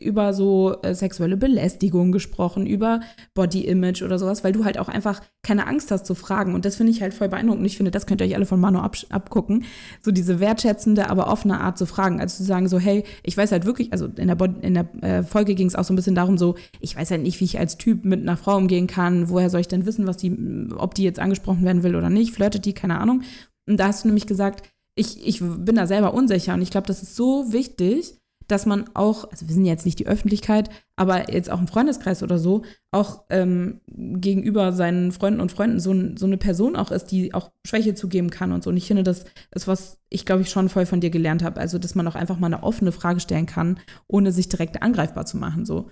über 0.00 0.32
so 0.32 0.76
äh, 0.82 0.94
sexuelle 0.94 1.36
Belästigung 1.36 2.12
gesprochen, 2.12 2.66
über 2.66 3.00
Body 3.34 3.64
Image 3.64 4.02
oder 4.02 4.18
sowas, 4.18 4.44
weil 4.44 4.52
du 4.52 4.64
halt 4.64 4.78
auch 4.78 4.88
einfach 4.88 5.20
keine 5.42 5.66
Angst 5.66 5.90
hast 5.90 6.06
zu 6.06 6.14
fragen. 6.14 6.54
Und 6.54 6.64
das 6.64 6.76
finde 6.76 6.92
ich 6.92 7.02
halt 7.02 7.14
voll 7.14 7.28
beeindruckend. 7.28 7.66
Ich 7.66 7.76
finde, 7.76 7.90
das 7.90 8.06
könnt 8.06 8.20
ihr 8.20 8.26
euch 8.26 8.34
alle 8.34 8.46
von 8.46 8.60
Manu 8.60 8.78
ab 8.80 8.96
abgucken. 9.10 9.64
So 10.02 10.10
diese 10.10 10.40
wertschätzende, 10.40 11.10
aber 11.10 11.28
offene 11.28 11.60
Art 11.60 11.78
zu 11.78 11.86
fragen. 11.86 12.20
Also 12.20 12.38
zu 12.38 12.44
sagen 12.44 12.68
so, 12.68 12.78
hey, 12.78 13.04
ich 13.22 13.36
weiß 13.36 13.52
halt 13.52 13.64
wirklich, 13.64 13.92
also 13.92 14.06
in 14.06 14.28
der, 14.28 14.34
Bo 14.34 14.44
in 14.44 14.74
der 14.74 15.02
äh, 15.02 15.22
Folge 15.22 15.54
ging 15.54 15.66
es 15.66 15.74
auch 15.74 15.84
so 15.84 15.92
ein 15.92 15.96
bisschen 15.96 16.14
darum 16.14 16.38
so, 16.38 16.56
ich 16.80 16.96
weiß 16.96 17.10
halt 17.10 17.22
nicht, 17.22 17.40
wie 17.40 17.44
ich 17.44 17.58
als 17.58 17.78
Typ 17.78 18.04
mit 18.04 18.20
einer 18.20 18.36
Frau 18.36 18.56
umgehen 18.56 18.86
kann. 18.86 19.28
Woher 19.28 19.50
soll 19.50 19.60
ich 19.60 19.68
denn 19.68 19.86
wissen, 19.86 20.06
was 20.06 20.16
die, 20.16 20.36
ob 20.76 20.94
die 20.94 21.04
jetzt 21.04 21.20
angesprochen 21.20 21.64
werden 21.64 21.82
will 21.82 21.96
oder 21.96 22.10
nicht? 22.10 22.32
Flirtet 22.34 22.64
die? 22.64 22.72
Keine 22.72 22.98
Ahnung. 23.00 23.22
Und 23.66 23.78
da 23.78 23.88
hast 23.88 24.04
du 24.04 24.08
nämlich 24.08 24.26
gesagt, 24.26 24.66
ich, 24.94 25.26
ich 25.26 25.40
bin 25.40 25.76
da 25.76 25.86
selber 25.86 26.12
unsicher. 26.12 26.54
Und 26.54 26.62
ich 26.62 26.70
glaube, 26.70 26.86
das 26.86 27.02
ist 27.02 27.14
so 27.14 27.52
wichtig, 27.52 28.17
dass 28.48 28.66
man 28.66 28.90
auch, 28.94 29.30
also 29.30 29.46
wir 29.46 29.54
sind 29.54 29.66
jetzt 29.66 29.84
nicht 29.84 29.98
die 29.98 30.06
Öffentlichkeit, 30.06 30.70
aber 30.96 31.32
jetzt 31.32 31.50
auch 31.50 31.60
im 31.60 31.68
Freundeskreis 31.68 32.22
oder 32.22 32.38
so, 32.38 32.62
auch 32.90 33.24
ähm, 33.30 33.80
gegenüber 33.86 34.72
seinen 34.72 35.12
Freunden 35.12 35.40
und 35.40 35.52
Freunden 35.52 35.78
so, 35.78 35.94
so, 36.16 36.26
eine 36.26 36.38
Person 36.38 36.74
auch 36.74 36.90
ist, 36.90 37.06
die 37.06 37.34
auch 37.34 37.52
Schwäche 37.66 37.94
zugeben 37.94 38.30
kann 38.30 38.52
und 38.52 38.64
so. 38.64 38.70
Und 38.70 38.76
ich 38.76 38.86
finde, 38.86 39.04
das 39.04 39.26
ist 39.54 39.68
was 39.68 39.98
ich, 40.10 40.24
glaube 40.24 40.42
ich, 40.42 40.50
schon 40.50 40.68
voll 40.68 40.86
von 40.86 41.00
dir 41.00 41.10
gelernt 41.10 41.44
habe. 41.44 41.60
Also, 41.60 41.78
dass 41.78 41.94
man 41.94 42.08
auch 42.08 42.14
einfach 42.14 42.38
mal 42.38 42.46
eine 42.46 42.62
offene 42.62 42.92
Frage 42.92 43.20
stellen 43.20 43.46
kann, 43.46 43.78
ohne 44.06 44.32
sich 44.32 44.48
direkt 44.48 44.82
angreifbar 44.82 45.26
zu 45.26 45.36
machen. 45.36 45.66
So. 45.66 45.90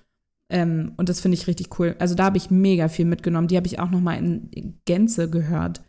Ähm, 0.51 0.95
und 0.97 1.09
das 1.09 1.21
finde 1.21 1.37
ich 1.37 1.47
richtig 1.47 1.79
cool. 1.79 1.97
Also, 1.99 2.15
da 2.15 2.25
habe 2.25 2.39
ich 2.39 2.51
mega 2.51 2.89
viel 2.89 3.05
mitgenommen. 3.05 3.49
Die 3.49 3.57
habe 3.57 3.67
ich 3.67 3.79
auch 3.79 3.91
noch 3.91 4.01
mal 4.01 4.17
in 4.17 4.81
Gänze 4.87 5.29
gehört. 5.29 5.83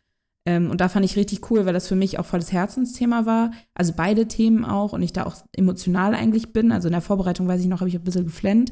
Ähm, 0.48 0.72
und 0.72 0.80
da 0.80 0.88
fand 0.88 1.04
ich 1.04 1.18
richtig 1.18 1.52
cool, 1.52 1.66
weil 1.66 1.74
das 1.74 1.90
für 1.90 1.98
mich 1.98 2.20
auch 2.20 2.26
volles 2.26 2.54
Herzensthema 2.54 3.26
war. 3.26 3.52
Also 3.74 3.92
beide 3.94 4.30
Themen 4.30 4.64
auch 4.64 4.94
und 4.94 5.02
ich 5.02 5.12
da 5.12 5.26
auch 5.26 5.36
emotional 5.52 6.16
eigentlich 6.16 6.54
bin. 6.54 6.72
Also 6.72 6.88
in 6.88 6.94
der 6.94 7.02
Vorbereitung, 7.02 7.50
weiß 7.50 7.60
ich 7.60 7.68
noch, 7.68 7.82
habe 7.82 7.90
ich 7.90 7.96
ein 7.96 8.04
bisschen 8.06 8.24
geflennt. 8.24 8.72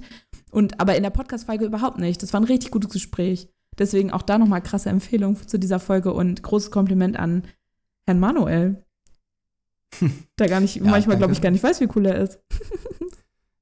Und 0.51 0.79
aber 0.79 0.95
in 0.95 1.03
der 1.03 1.09
Podcast-Folge 1.09 1.65
überhaupt 1.65 1.99
nicht. 1.99 2.23
Das 2.23 2.31
war 2.31 2.39
ein 2.39 2.45
richtig 2.45 2.71
gutes 2.71 2.91
Gespräch. 2.91 3.49
Deswegen 3.77 4.11
auch 4.11 4.21
da 4.21 4.37
nochmal 4.37 4.61
krasse 4.61 4.89
Empfehlung 4.89 5.35
zu 5.35 5.59
dieser 5.59 5.81
Folge 5.81 6.13
und 6.13 6.41
großes 6.41 6.71
Kompliment 6.71 7.19
an 7.19 7.43
Herrn 8.05 8.21
Manuel. 8.21 8.81
Der 10.39 10.47
gar 10.47 10.61
nicht, 10.61 10.77
ja, 10.77 10.83
manchmal 10.83 11.17
glaube 11.17 11.33
ich 11.33 11.41
gar 11.41 11.51
nicht 11.51 11.63
weiß, 11.63 11.81
wie 11.81 11.89
cool 11.93 12.05
er 12.05 12.15
ist. 12.15 12.39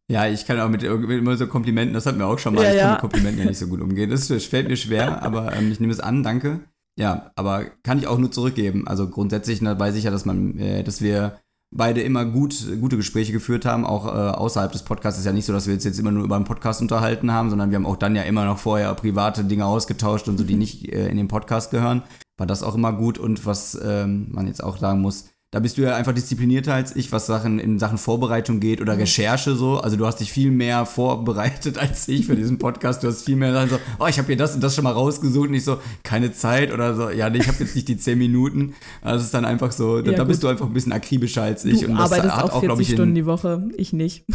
Ja, 0.10 0.28
ich 0.28 0.46
kann 0.46 0.60
auch 0.60 0.68
mit, 0.68 0.82
mit 0.82 1.10
immer 1.10 1.38
so 1.38 1.48
Komplimenten, 1.48 1.94
das 1.94 2.06
hat 2.06 2.18
mir 2.18 2.26
auch 2.26 2.38
schon 2.38 2.54
mal, 2.54 2.64
ja, 2.64 2.72
ich 2.72 2.78
kann 2.78 2.86
ja. 2.86 2.92
mit 2.92 3.02
Komplimenten 3.02 3.40
ja 3.40 3.46
nicht 3.46 3.58
so 3.58 3.68
gut 3.68 3.80
umgehen. 3.80 4.10
Das, 4.10 4.28
das 4.28 4.44
fällt 4.44 4.68
mir 4.68 4.76
schwer, 4.76 5.24
aber 5.24 5.56
ähm, 5.56 5.72
ich 5.72 5.80
nehme 5.80 5.94
es 5.94 6.02
an, 6.02 6.24
danke. 6.24 6.60
Ja, 6.98 7.32
aber 7.36 7.66
kann 7.84 7.98
ich 7.98 8.08
auch 8.08 8.18
nur 8.18 8.32
zurückgeben. 8.32 8.88
Also 8.88 9.10
grundsätzlich 9.10 9.62
ne, 9.62 9.80
weiß 9.80 9.96
ich 9.96 10.04
ja, 10.04 10.12
dass 10.12 10.26
man, 10.26 10.58
äh, 10.60 10.84
dass 10.84 11.02
wir 11.02 11.40
beide 11.76 12.02
immer 12.02 12.26
gut, 12.26 12.68
gute 12.80 12.98
Gespräche 12.98 13.32
geführt 13.32 13.66
haben, 13.66 13.86
auch 13.86 14.06
äh, 14.06 14.10
außerhalb 14.10 14.72
des 14.72 14.84
Podcasts. 14.84 15.20
ist 15.20 15.26
ja 15.26 15.34
nicht 15.34 15.46
so, 15.46 15.54
dass 15.54 15.66
wir 15.66 15.74
uns 15.74 15.84
jetzt 15.84 16.00
immer 16.00 16.12
nur 16.12 16.24
über 16.24 16.36
einen 16.36 16.46
Podcast 16.46 16.82
unterhalten 16.82 17.32
haben, 17.32 17.50
sondern 17.50 17.72
wir 17.72 17.78
haben 17.78 17.86
auch 17.86 17.98
dann 17.98 18.16
ja 18.16 18.24
immer 18.24 18.46
noch 18.46 18.60
vorher 18.60 18.94
private 18.94 19.44
Dinge 19.44 19.66
ausgetauscht 19.66 20.28
und 20.28 20.38
so, 20.38 20.44
die 20.44 20.56
nicht 20.56 20.88
äh, 20.94 21.08
in 21.08 21.18
den 21.18 21.28
Podcast 21.28 21.72
gehören. 21.72 22.04
War 22.38 22.48
das 22.48 22.64
auch 22.64 22.76
immer 22.76 22.94
gut 22.94 23.18
und 23.18 23.46
was 23.46 23.80
ähm, 23.84 24.28
man 24.32 24.48
jetzt 24.48 24.64
auch 24.64 24.78
sagen 24.78 25.02
muss, 25.02 25.30
da 25.54 25.60
bist 25.60 25.78
du 25.78 25.84
ja 25.84 25.96
einfach 25.96 26.14
disziplinierter 26.14 26.74
als 26.74 26.96
ich, 26.96 27.12
was 27.12 27.28
Sachen 27.28 27.60
in 27.60 27.78
Sachen 27.78 28.00
Vorbereitung 28.00 28.60
geht 28.60 28.82
oder 28.82 28.96
mhm. 28.96 29.02
Recherche 29.02 29.56
so. 29.56 29.78
Also 29.78 29.98
du 29.98 30.08
hast 30.08 30.20
dich 30.20 30.32
viel 30.32 30.50
mehr 30.50 30.88
vorbereitet 30.88 31.78
als 31.78 32.08
ich 32.08 32.26
für 32.26 32.36
diesen 32.36 32.58
Podcast. 32.58 33.04
Du 33.04 33.08
hast 33.08 33.26
viel 33.26 33.36
mehr 33.36 33.68
so, 33.68 33.78
oh, 34.00 34.08
ich 34.08 34.18
habe 34.18 34.26
hier 34.26 34.36
das 34.36 34.56
und 34.56 34.64
das 34.64 34.74
schon 34.74 34.84
mal 34.84 34.94
rausgesucht 34.94 35.50
und 35.50 35.54
ich 35.54 35.64
so, 35.64 35.78
keine 36.02 36.34
Zeit 36.34 36.74
oder 36.74 36.96
so, 36.96 37.12
ja, 37.12 37.30
nee, 37.30 37.38
ich 37.38 37.48
habe 37.48 37.60
jetzt 37.60 37.76
nicht 37.76 37.88
die 37.88 37.98
zehn 37.98 38.18
Minuten. 38.18 38.74
Also 39.04 39.20
es 39.20 39.26
ist 39.26 39.34
dann 39.36 39.46
einfach 39.46 39.72
so, 39.72 40.02
da, 40.02 40.10
ja, 40.10 40.18
da 40.18 40.24
bist 40.24 40.42
du 40.42 40.48
einfach 40.48 40.66
ein 40.66 40.74
bisschen 40.74 40.92
akribischer 40.92 41.44
als 41.44 41.66
ich. 41.66 41.82
Du 41.82 41.86
und 41.86 41.98
das 41.98 42.12
arbeitest 42.12 42.36
hat 42.36 42.52
auch, 42.52 42.60
40 42.60 42.88
ich, 42.88 42.96
Stunden 42.96 43.14
die 43.14 43.28
Woche, 43.28 43.70
ich 43.78 43.94
nicht. 43.94 44.26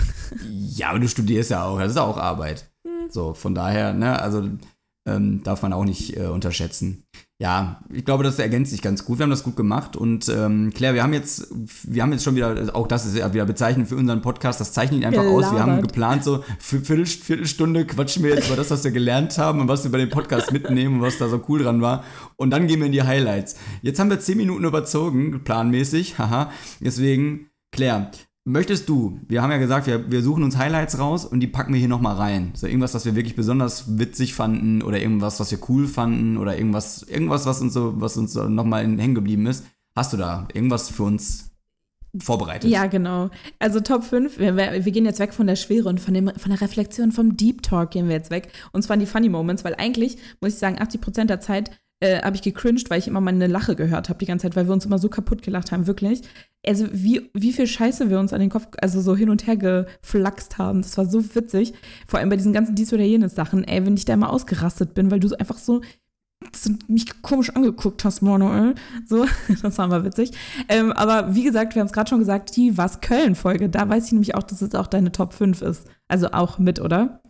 Ja, 0.76 0.90
aber 0.90 1.00
du 1.00 1.08
studierst 1.08 1.50
ja 1.50 1.64
auch, 1.64 1.80
das 1.80 1.90
ist 1.90 1.98
auch 1.98 2.16
Arbeit. 2.16 2.70
Mhm. 2.84 3.10
So, 3.10 3.34
von 3.34 3.56
daher, 3.56 3.92
ne, 3.92 4.22
also 4.22 4.44
ähm, 5.04 5.42
darf 5.42 5.62
man 5.62 5.72
auch 5.72 5.84
nicht 5.84 6.16
äh, 6.16 6.26
unterschätzen 6.26 7.02
ja, 7.40 7.80
ich 7.92 8.04
glaube, 8.04 8.24
das 8.24 8.40
ergänzt 8.40 8.72
sich 8.72 8.82
ganz 8.82 9.04
gut. 9.04 9.18
Wir 9.18 9.22
haben 9.22 9.30
das 9.30 9.44
gut 9.44 9.54
gemacht. 9.54 9.94
Und 9.94 10.28
ähm, 10.28 10.72
Claire, 10.74 10.94
wir 10.94 11.04
haben 11.04 11.12
jetzt, 11.12 11.46
wir 11.84 12.02
haben 12.02 12.10
jetzt 12.10 12.24
schon 12.24 12.34
wieder, 12.34 12.74
auch 12.74 12.88
das 12.88 13.06
ist 13.06 13.16
ja 13.16 13.32
wieder 13.32 13.46
bezeichnend 13.46 13.88
für 13.88 13.94
unseren 13.94 14.22
Podcast, 14.22 14.60
das 14.60 14.72
zeichnet 14.72 15.00
ihn 15.00 15.06
einfach 15.06 15.22
Gelabert. 15.22 15.44
aus. 15.44 15.52
Wir 15.52 15.60
haben 15.60 15.80
geplant, 15.80 16.24
so 16.24 16.42
für 16.58 16.80
Viertel, 16.80 17.06
Viertelstunde 17.06 17.86
quatschen 17.86 18.24
wir 18.24 18.34
jetzt 18.34 18.48
über 18.48 18.56
das, 18.56 18.72
was 18.72 18.82
wir 18.82 18.90
gelernt 18.90 19.38
haben 19.38 19.60
und 19.60 19.68
was 19.68 19.84
wir 19.84 19.92
bei 19.92 19.98
dem 19.98 20.10
Podcast 20.10 20.50
mitnehmen 20.50 20.96
und 20.96 21.02
was 21.02 21.18
da 21.18 21.28
so 21.28 21.40
cool 21.48 21.62
dran 21.62 21.80
war. 21.80 22.02
Und 22.34 22.50
dann 22.50 22.66
gehen 22.66 22.80
wir 22.80 22.86
in 22.86 22.92
die 22.92 23.04
Highlights. 23.04 23.54
Jetzt 23.82 24.00
haben 24.00 24.10
wir 24.10 24.18
zehn 24.18 24.36
Minuten 24.36 24.64
überzogen, 24.64 25.44
planmäßig, 25.44 26.18
haha. 26.18 26.50
Deswegen, 26.80 27.50
Claire, 27.70 28.10
Möchtest 28.48 28.88
du, 28.88 29.20
wir 29.28 29.42
haben 29.42 29.50
ja 29.50 29.58
gesagt, 29.58 29.86
wir, 29.86 30.10
wir 30.10 30.22
suchen 30.22 30.42
uns 30.42 30.56
Highlights 30.56 30.98
raus 30.98 31.26
und 31.26 31.40
die 31.40 31.46
packen 31.46 31.74
wir 31.74 31.78
hier 31.78 31.88
nochmal 31.88 32.16
rein. 32.16 32.52
So 32.54 32.66
irgendwas, 32.66 32.94
was 32.94 33.04
wir 33.04 33.14
wirklich 33.14 33.36
besonders 33.36 33.98
witzig 33.98 34.32
fanden 34.32 34.80
oder 34.80 34.98
irgendwas, 34.98 35.38
was 35.38 35.50
wir 35.50 35.58
cool 35.68 35.86
fanden 35.86 36.38
oder 36.38 36.56
irgendwas, 36.56 37.02
irgendwas, 37.02 37.44
was 37.44 37.60
uns 37.60 37.74
so, 37.74 37.88
uns 37.90 38.32
so 38.32 38.48
nochmal 38.48 38.84
hängen 38.84 39.14
geblieben 39.14 39.44
ist. 39.44 39.66
Hast 39.94 40.14
du 40.14 40.16
da 40.16 40.48
irgendwas 40.54 40.88
für 40.88 41.02
uns 41.02 41.50
vorbereitet? 42.18 42.70
Ja, 42.70 42.86
genau. 42.86 43.28
Also 43.58 43.80
Top 43.80 44.02
5, 44.02 44.38
wir, 44.38 44.56
wir, 44.56 44.92
gehen 44.92 45.04
jetzt 45.04 45.20
weg 45.20 45.34
von 45.34 45.46
der 45.46 45.56
Schwere 45.56 45.90
und 45.90 46.00
von, 46.00 46.14
dem, 46.14 46.32
von 46.34 46.50
der 46.50 46.62
Reflexion, 46.62 47.12
vom 47.12 47.36
Deep 47.36 47.62
Talk 47.62 47.90
gehen 47.90 48.08
wir 48.08 48.14
jetzt 48.14 48.30
weg. 48.30 48.48
Und 48.72 48.80
zwar 48.80 48.94
in 48.94 49.00
die 49.00 49.06
Funny 49.06 49.28
Moments, 49.28 49.62
weil 49.62 49.74
eigentlich, 49.74 50.16
muss 50.40 50.54
ich 50.54 50.58
sagen, 50.58 50.78
80% 50.78 51.26
der 51.26 51.40
Zeit 51.40 51.70
äh, 52.00 52.22
habe 52.22 52.36
ich 52.36 52.42
gecringed, 52.42 52.90
weil 52.90 52.98
ich 52.98 53.08
immer 53.08 53.20
meine 53.20 53.46
Lache 53.46 53.74
gehört 53.74 54.08
habe 54.08 54.18
die 54.18 54.26
ganze 54.26 54.44
Zeit, 54.44 54.56
weil 54.56 54.66
wir 54.66 54.72
uns 54.72 54.86
immer 54.86 54.98
so 54.98 55.08
kaputt 55.08 55.42
gelacht 55.42 55.72
haben, 55.72 55.86
wirklich. 55.86 56.22
Also 56.66 56.86
wie, 56.92 57.30
wie 57.34 57.52
viel 57.52 57.66
Scheiße 57.66 58.10
wir 58.10 58.18
uns 58.18 58.32
an 58.32 58.40
den 58.40 58.50
Kopf, 58.50 58.68
also 58.80 59.00
so 59.00 59.16
hin 59.16 59.30
und 59.30 59.46
her 59.46 59.56
geflaxt 59.56 60.58
haben. 60.58 60.82
Das 60.82 60.96
war 60.98 61.06
so 61.06 61.34
witzig. 61.34 61.74
Vor 62.06 62.18
allem 62.18 62.28
bei 62.28 62.36
diesen 62.36 62.52
ganzen 62.52 62.74
dies 62.74 62.92
oder 62.92 63.04
jenes 63.04 63.34
Sachen, 63.34 63.64
ey, 63.64 63.84
wenn 63.84 63.96
ich 63.96 64.04
da 64.04 64.14
immer 64.14 64.30
ausgerastet 64.30 64.94
bin, 64.94 65.10
weil 65.10 65.20
du 65.20 65.28
einfach 65.38 65.58
so 65.58 65.80
mich 66.86 67.20
komisch 67.20 67.50
angeguckt 67.50 68.04
hast, 68.04 68.22
Manuel. 68.22 68.74
So, 69.06 69.26
das 69.62 69.76
war 69.78 69.88
mal 69.88 70.04
witzig. 70.04 70.30
Ähm, 70.68 70.92
aber 70.92 71.34
wie 71.34 71.42
gesagt, 71.42 71.74
wir 71.74 71.80
haben 71.80 71.88
es 71.88 71.92
gerade 71.92 72.08
schon 72.08 72.20
gesagt, 72.20 72.54
die 72.56 72.78
Was 72.78 73.00
Köln-Folge, 73.00 73.68
da 73.68 73.88
weiß 73.88 74.06
ich 74.06 74.12
nämlich 74.12 74.34
auch, 74.34 74.44
dass 74.44 74.62
es 74.62 74.74
auch 74.74 74.86
deine 74.86 75.10
Top 75.10 75.32
5 75.32 75.62
ist. 75.62 75.88
Also 76.06 76.28
auch 76.30 76.58
mit, 76.58 76.80
oder? 76.80 77.20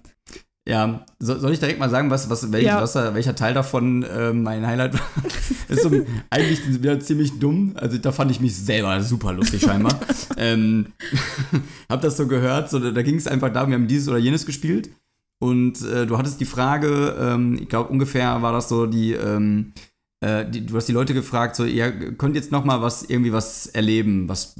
Ja, 0.68 1.06
so, 1.18 1.38
soll 1.38 1.52
ich 1.52 1.60
direkt 1.60 1.78
mal 1.78 1.88
sagen, 1.88 2.10
was, 2.10 2.28
was, 2.28 2.52
welch, 2.52 2.66
ja. 2.66 2.82
was 2.82 2.94
welcher 2.94 3.34
Teil 3.34 3.54
davon 3.54 4.02
äh, 4.02 4.34
mein 4.34 4.66
Highlight 4.66 4.92
war? 4.92 5.08
ist 5.68 5.82
so, 5.82 5.90
eigentlich 6.28 6.82
wieder 6.82 7.00
ziemlich 7.00 7.38
dumm. 7.38 7.72
Also 7.76 7.96
da 7.96 8.12
fand 8.12 8.30
ich 8.30 8.40
mich 8.40 8.54
selber 8.54 9.02
super 9.02 9.32
lustig 9.32 9.62
scheinbar. 9.62 9.98
ähm, 10.36 10.92
hab 11.88 12.02
das 12.02 12.18
so 12.18 12.26
gehört, 12.26 12.68
so, 12.68 12.78
da 12.78 13.00
ging 13.00 13.14
es 13.14 13.26
einfach 13.26 13.50
darum, 13.50 13.70
wir 13.70 13.78
haben 13.78 13.88
dieses 13.88 14.08
oder 14.08 14.18
jenes 14.18 14.44
gespielt. 14.44 14.90
Und 15.38 15.80
äh, 15.86 16.04
du 16.04 16.18
hattest 16.18 16.38
die 16.38 16.44
Frage, 16.44 17.16
ähm, 17.18 17.58
ich 17.62 17.70
glaube 17.70 17.88
ungefähr 17.88 18.42
war 18.42 18.52
das 18.52 18.68
so 18.68 18.84
die, 18.84 19.12
ähm, 19.12 19.72
äh, 20.20 20.44
die, 20.44 20.66
du 20.66 20.76
hast 20.76 20.86
die 20.86 20.92
Leute 20.92 21.14
gefragt, 21.14 21.56
so, 21.56 21.64
ihr 21.64 21.90
könnt 22.16 22.36
jetzt 22.36 22.52
noch 22.52 22.64
mal 22.64 22.82
was, 22.82 23.04
irgendwie 23.04 23.32
was 23.32 23.68
erleben, 23.68 24.28
was, 24.28 24.54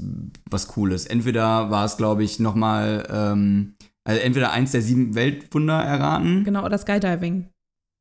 was 0.49 0.75
cool 0.75 0.91
ist. 0.91 1.07
Entweder 1.07 1.69
war 1.69 1.85
es, 1.85 1.97
glaube 1.97 2.23
ich, 2.23 2.39
noch 2.39 2.55
mal 2.55 3.07
ähm, 3.11 3.75
also 4.09 4.21
entweder 4.21 4.51
eins 4.51 4.71
der 4.71 4.81
sieben 4.81 5.13
Weltwunder 5.13 5.83
erraten. 5.83 6.43
Genau, 6.43 6.65
oder 6.65 6.79
Skydiving. 6.79 7.47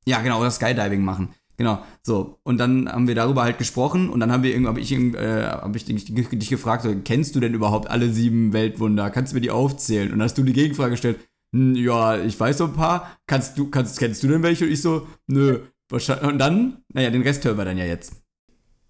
Ja, 0.07 0.23
genau, 0.23 0.41
oder 0.41 0.51
Skydiving 0.51 1.03
machen. 1.03 1.35
Genau, 1.59 1.85
so. 2.03 2.39
Und 2.45 2.57
dann 2.57 2.91
haben 2.91 3.09
wir 3.09 3.15
darüber 3.15 3.43
halt 3.43 3.59
gesprochen 3.59 4.09
und 4.09 4.19
dann 4.21 4.33
haben 4.33 4.43
wir 4.43 4.53
irgendwie, 4.53 4.69
habe 4.69 4.81
ich, 4.81 4.91
äh, 4.91 5.45
hab 5.45 5.77
ich 5.77 5.85
dich, 5.85 6.07
dich 6.07 6.49
gefragt, 6.49 6.85
so, 6.85 6.95
kennst 7.05 7.37
du 7.37 7.41
denn 7.41 7.53
überhaupt 7.53 7.91
alle 7.91 8.09
sieben 8.09 8.55
Weltwunder? 8.55 9.11
Kannst 9.11 9.33
du 9.33 9.35
mir 9.37 9.43
die 9.43 9.51
aufzählen? 9.51 10.11
Und 10.11 10.21
dann 10.21 10.25
hast 10.25 10.39
du 10.39 10.45
die 10.45 10.55
Gegenfrage 10.55 10.93
gestellt, 10.93 11.19
hm, 11.53 11.75
ja, 11.75 12.17
ich 12.17 12.41
weiß 12.41 12.57
so 12.57 12.65
ein 12.65 12.73
paar. 12.73 13.19
Kannst 13.27 13.59
du, 13.59 13.69
kannst, 13.69 13.99
kennst 13.99 14.23
du 14.23 14.29
denn 14.29 14.43
welche? 14.43 14.65
Und 14.65 14.71
ich 14.71 14.81
so, 14.81 15.07
nö. 15.27 15.61
Und 15.91 16.39
dann, 16.39 16.79
naja, 16.95 17.11
den 17.11 17.21
Rest 17.21 17.45
hören 17.45 17.59
wir 17.59 17.67
dann 17.67 17.77
ja 17.77 17.85
jetzt. 17.85 18.15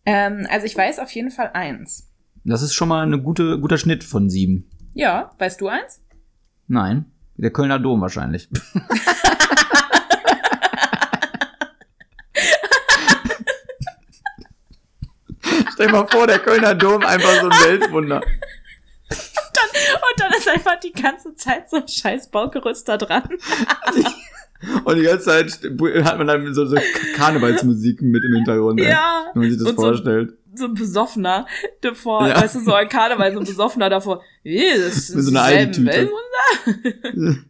Ähm, 0.07 0.47
also 0.49 0.67
ich 0.67 0.77
weiß 0.77 1.01
auf 1.01 1.11
jeden 1.11 1.33
Fall 1.33 1.51
eins. 1.53 2.13
Das 2.45 2.63
ist 2.63 2.75
schon 2.75 2.89
mal 2.89 3.05
ein 3.05 3.25
gute, 3.25 3.59
guter 3.59 3.77
Schnitt 3.77 4.05
von 4.05 4.31
sieben. 4.31 4.71
Ja, 4.95 5.33
weißt 5.39 5.61
du 5.61 5.67
eins? 5.67 6.01
Nein, 6.69 7.07
der 7.37 7.51
Kölner 7.51 7.79
Dom 7.79 8.01
wahrscheinlich. 8.03 8.49
Stell 15.73 15.87
dir 15.87 15.93
mal 15.93 16.07
vor, 16.09 16.27
der 16.27 16.41
Kölner 16.41 16.75
Dom 16.75 17.05
einfach 17.05 17.41
so 17.41 17.49
ein 17.49 17.59
Weltwunder. 17.69 18.17
Und 18.17 18.27
dann, 19.55 19.69
und 19.95 20.21
dann 20.21 20.33
ist 20.33 20.49
einfach 20.49 20.79
die 20.81 20.93
ganze 20.93 21.35
Zeit 21.37 21.71
so 21.71 21.77
ein 21.77 21.89
scheiß 21.89 22.31
Baugerüst 22.31 22.89
da 22.89 22.99
dran. 22.99 23.29
Und 24.85 24.97
die 24.97 25.03
ganze 25.03 25.25
Zeit 25.25 25.61
hat 26.05 26.19
man 26.19 26.27
dann 26.27 26.53
so, 26.53 26.67
so 26.67 26.77
Karnevalsmusik 27.15 28.03
mit 28.03 28.25
im 28.25 28.35
Hintergrund, 28.35 28.81
ja. 28.81 29.27
wenn 29.33 29.43
man 29.43 29.51
sich 29.53 29.63
das 29.63 29.73
vorstellt. 29.73 30.31
So, 30.31 30.37
so 30.59 30.67
ein 30.67 30.75
Besoffener 30.75 31.47
davor, 31.81 32.29
ja. 32.29 32.41
weißt 32.41 32.57
du, 32.57 32.61
so 32.61 32.75
ein 32.75 32.89
Karneval, 32.89 33.33
so 33.33 33.41
ein 33.41 33.47
Besoffener 33.47 33.91
davor. 33.91 34.23
Wie, 34.43 34.61
das 34.61 34.97
ist 35.09 35.15
mit 35.15 35.25
so 35.25 35.31
einer 35.31 35.43
Eintüte. 35.43 36.11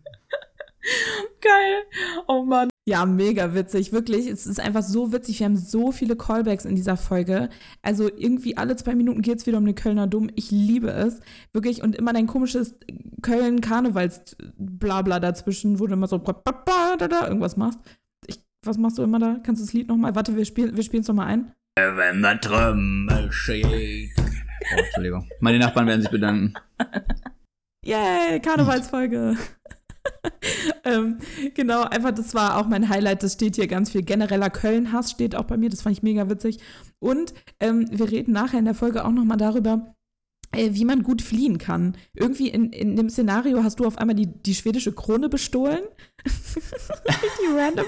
Geil. 1.41 1.85
Oh 2.27 2.45
Mann. 2.45 2.71
Ja, 2.89 3.05
mega 3.05 3.55
witzig, 3.55 3.93
wirklich. 3.93 4.29
Es 4.29 4.47
ist 4.47 4.61
einfach 4.61 4.83
so 4.83 5.13
witzig. 5.13 5.41
Wir 5.41 5.45
haben 5.45 5.59
so 5.59 5.93
viele 5.93 6.17
Callbacks 6.17 6.65
in 6.65 6.75
dieser 6.75 6.97
Folge. 6.97 7.51
Also 7.83 8.09
irgendwie 8.09 8.57
alle 8.57 8.77
zwei 8.77 8.95
Minuten 8.95 9.21
geht 9.21 9.39
es 9.39 9.47
wieder 9.47 9.59
um 9.59 9.67
den 9.67 9.75
Kölner 9.75 10.07
Dom. 10.07 10.31
Ich 10.37 10.51
liebe 10.51 10.91
es. 10.91 11.21
Wirklich. 11.53 11.83
Und 11.83 11.97
immer 11.97 12.15
dein 12.15 12.27
komisches 12.27 12.77
Köln-Karnevals-Blabla 13.21 15.21
dazwischen, 15.21 15.81
wo 15.81 15.87
du 15.87 15.93
immer 15.93 16.07
so 16.07 16.17
irgendwas 16.17 17.59
machst. 17.59 17.79
Ich, 18.27 18.41
was 18.65 18.79
machst 18.79 18.97
du 18.97 19.03
immer 19.03 19.19
da? 19.19 19.37
Kannst 19.43 19.61
du 19.61 19.67
das 19.67 19.75
Lied 19.75 19.89
nochmal? 19.89 20.15
Warte, 20.15 20.35
wir 20.35 20.47
spielen 20.47 20.75
wir 20.75 21.01
es 21.01 21.09
nochmal 21.09 21.27
ein. 21.27 21.53
Wenn 21.79 22.23
der 22.23 22.41
Trümmel 22.41 23.31
steht. 23.31 24.11
Oh, 24.19 24.79
Entschuldigung. 24.79 25.29
Meine 25.39 25.61
Nachbarn 25.61 25.87
werden 25.87 26.03
sich 26.03 26.11
bedanken. 26.11 26.55
Yay, 27.85 28.41
Karnevalsfolge. 28.41 29.37
ähm, 30.85 31.19
genau, 31.55 31.83
einfach, 31.83 32.11
das 32.11 32.35
war 32.35 32.57
auch 32.57 32.67
mein 32.67 32.89
Highlight. 32.89 33.23
Das 33.23 33.35
steht 33.35 33.55
hier 33.55 33.69
ganz 33.69 33.91
viel. 33.91 34.03
Genereller 34.03 34.51
Köln-Hass 34.51 35.13
steht 35.13 35.37
auch 35.37 35.45
bei 35.45 35.57
mir. 35.57 35.71
Das 35.71 35.83
fand 35.83 35.97
ich 35.97 36.03
mega 36.03 36.29
witzig. 36.29 36.59
Und 36.99 37.33
ähm, 37.61 37.87
wir 37.91 38.11
reden 38.11 38.33
nachher 38.33 38.59
in 38.59 38.65
der 38.65 38.75
Folge 38.75 39.05
auch 39.05 39.13
nochmal 39.13 39.37
darüber, 39.37 39.95
wie 40.55 40.85
man 40.85 41.03
gut 41.03 41.23
fliehen 41.23 41.59
kann. 41.59 41.97
Irgendwie 42.15 42.49
in, 42.49 42.73
in 42.73 42.97
dem 42.97 43.11
Szenario 43.11 43.63
hast 43.63 43.81
du 43.81 43.87
auf 43.87 43.99
einmal 43.99 44.17
die, 44.17 44.27
die 44.27 44.55
schwedische 44.55 44.93
Krone 44.93 45.29
bestohlen. 45.29 45.83
Richtig 46.25 47.55
random. 47.55 47.87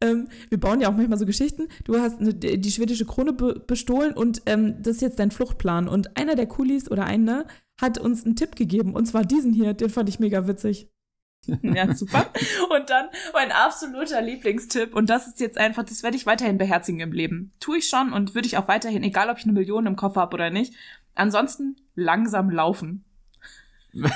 Ähm, 0.00 0.28
wir 0.48 0.58
bauen 0.58 0.80
ja 0.80 0.88
auch 0.88 0.96
manchmal 0.96 1.18
so 1.18 1.26
Geschichten. 1.26 1.68
Du 1.84 1.98
hast 1.98 2.20
eine, 2.20 2.34
die 2.34 2.70
schwedische 2.70 3.06
Krone 3.06 3.32
be 3.32 3.62
bestohlen 3.66 4.12
und 4.12 4.42
ähm, 4.46 4.82
das 4.82 4.96
ist 4.96 5.02
jetzt 5.02 5.18
dein 5.18 5.30
Fluchtplan. 5.30 5.88
Und 5.88 6.16
einer 6.16 6.34
der 6.34 6.46
Coolies 6.46 6.90
oder 6.90 7.04
einer 7.04 7.46
hat 7.80 7.98
uns 7.98 8.24
einen 8.24 8.36
Tipp 8.36 8.56
gegeben. 8.56 8.94
Und 8.94 9.06
zwar 9.06 9.24
diesen 9.24 9.52
hier. 9.52 9.74
Den 9.74 9.90
fand 9.90 10.08
ich 10.08 10.20
mega 10.20 10.46
witzig. 10.46 10.88
Ja, 11.62 11.94
super. 11.94 12.30
Und 12.70 12.90
dann 12.90 13.06
mein 13.32 13.52
absoluter 13.52 14.20
Lieblingstipp, 14.20 14.94
und 14.94 15.10
das 15.10 15.26
ist 15.26 15.40
jetzt 15.40 15.58
einfach, 15.58 15.82
das 15.82 16.02
werde 16.02 16.16
ich 16.16 16.26
weiterhin 16.26 16.58
beherzigen 16.58 17.00
im 17.00 17.12
Leben. 17.12 17.52
Tue 17.60 17.78
ich 17.78 17.88
schon 17.88 18.12
und 18.12 18.34
würde 18.34 18.46
ich 18.46 18.56
auch 18.56 18.68
weiterhin, 18.68 19.02
egal 19.02 19.28
ob 19.28 19.38
ich 19.38 19.44
eine 19.44 19.52
Million 19.52 19.86
im 19.86 19.96
Koffer 19.96 20.20
habe 20.20 20.34
oder 20.34 20.50
nicht. 20.50 20.74
Ansonsten 21.14 21.76
langsam 21.94 22.50
laufen. 22.50 23.04
ja. 23.92 24.06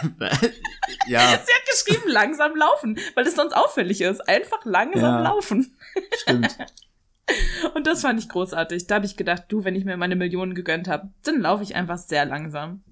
Sie 1.06 1.52
hat 1.52 1.66
geschrieben, 1.70 2.08
langsam 2.08 2.56
laufen, 2.56 2.98
weil 3.14 3.26
es 3.26 3.34
sonst 3.34 3.54
auffällig 3.54 4.00
ist. 4.00 4.26
Einfach 4.26 4.64
langsam 4.64 5.02
ja, 5.02 5.20
laufen. 5.20 5.76
Stimmt. 6.22 6.56
Und 7.74 7.86
das 7.86 8.02
fand 8.02 8.20
ich 8.20 8.28
großartig. 8.28 8.86
Da 8.86 8.96
habe 8.96 9.06
ich 9.06 9.16
gedacht, 9.16 9.44
du, 9.48 9.64
wenn 9.64 9.74
ich 9.74 9.84
mir 9.84 9.96
meine 9.96 10.16
Millionen 10.16 10.54
gegönnt 10.54 10.88
habe, 10.88 11.10
dann 11.24 11.40
laufe 11.40 11.62
ich 11.62 11.74
einfach 11.74 11.98
sehr 11.98 12.24
langsam. 12.24 12.82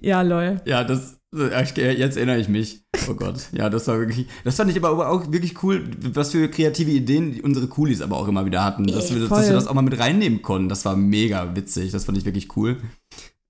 Ja, 0.00 0.22
lol. 0.22 0.60
Ja, 0.66 0.84
das, 0.84 1.18
Jetzt 1.34 2.16
erinnere 2.16 2.38
ich 2.38 2.48
mich. 2.48 2.84
Oh 3.08 3.14
Gott. 3.14 3.48
Ja, 3.52 3.68
das 3.68 3.86
war 3.88 3.98
wirklich. 3.98 4.26
Das 4.44 4.56
fand 4.56 4.70
ich 4.70 4.76
aber 4.76 5.08
auch 5.08 5.30
wirklich 5.32 5.62
cool, 5.62 5.84
was 6.00 6.30
für 6.30 6.48
kreative 6.48 6.90
Ideen 6.90 7.40
unsere 7.40 7.66
Coolies 7.66 8.02
aber 8.02 8.16
auch 8.16 8.28
immer 8.28 8.46
wieder 8.46 8.64
hatten. 8.64 8.86
Dass, 8.86 9.10
Ey, 9.10 9.20
wir, 9.20 9.28
dass 9.28 9.46
wir 9.46 9.54
das 9.54 9.66
auch 9.66 9.74
mal 9.74 9.82
mit 9.82 9.98
reinnehmen 9.98 10.42
konnten. 10.42 10.68
Das 10.68 10.84
war 10.84 10.96
mega 10.96 11.54
witzig. 11.56 11.90
Das 11.90 12.04
fand 12.04 12.18
ich 12.18 12.24
wirklich 12.24 12.56
cool. 12.56 12.78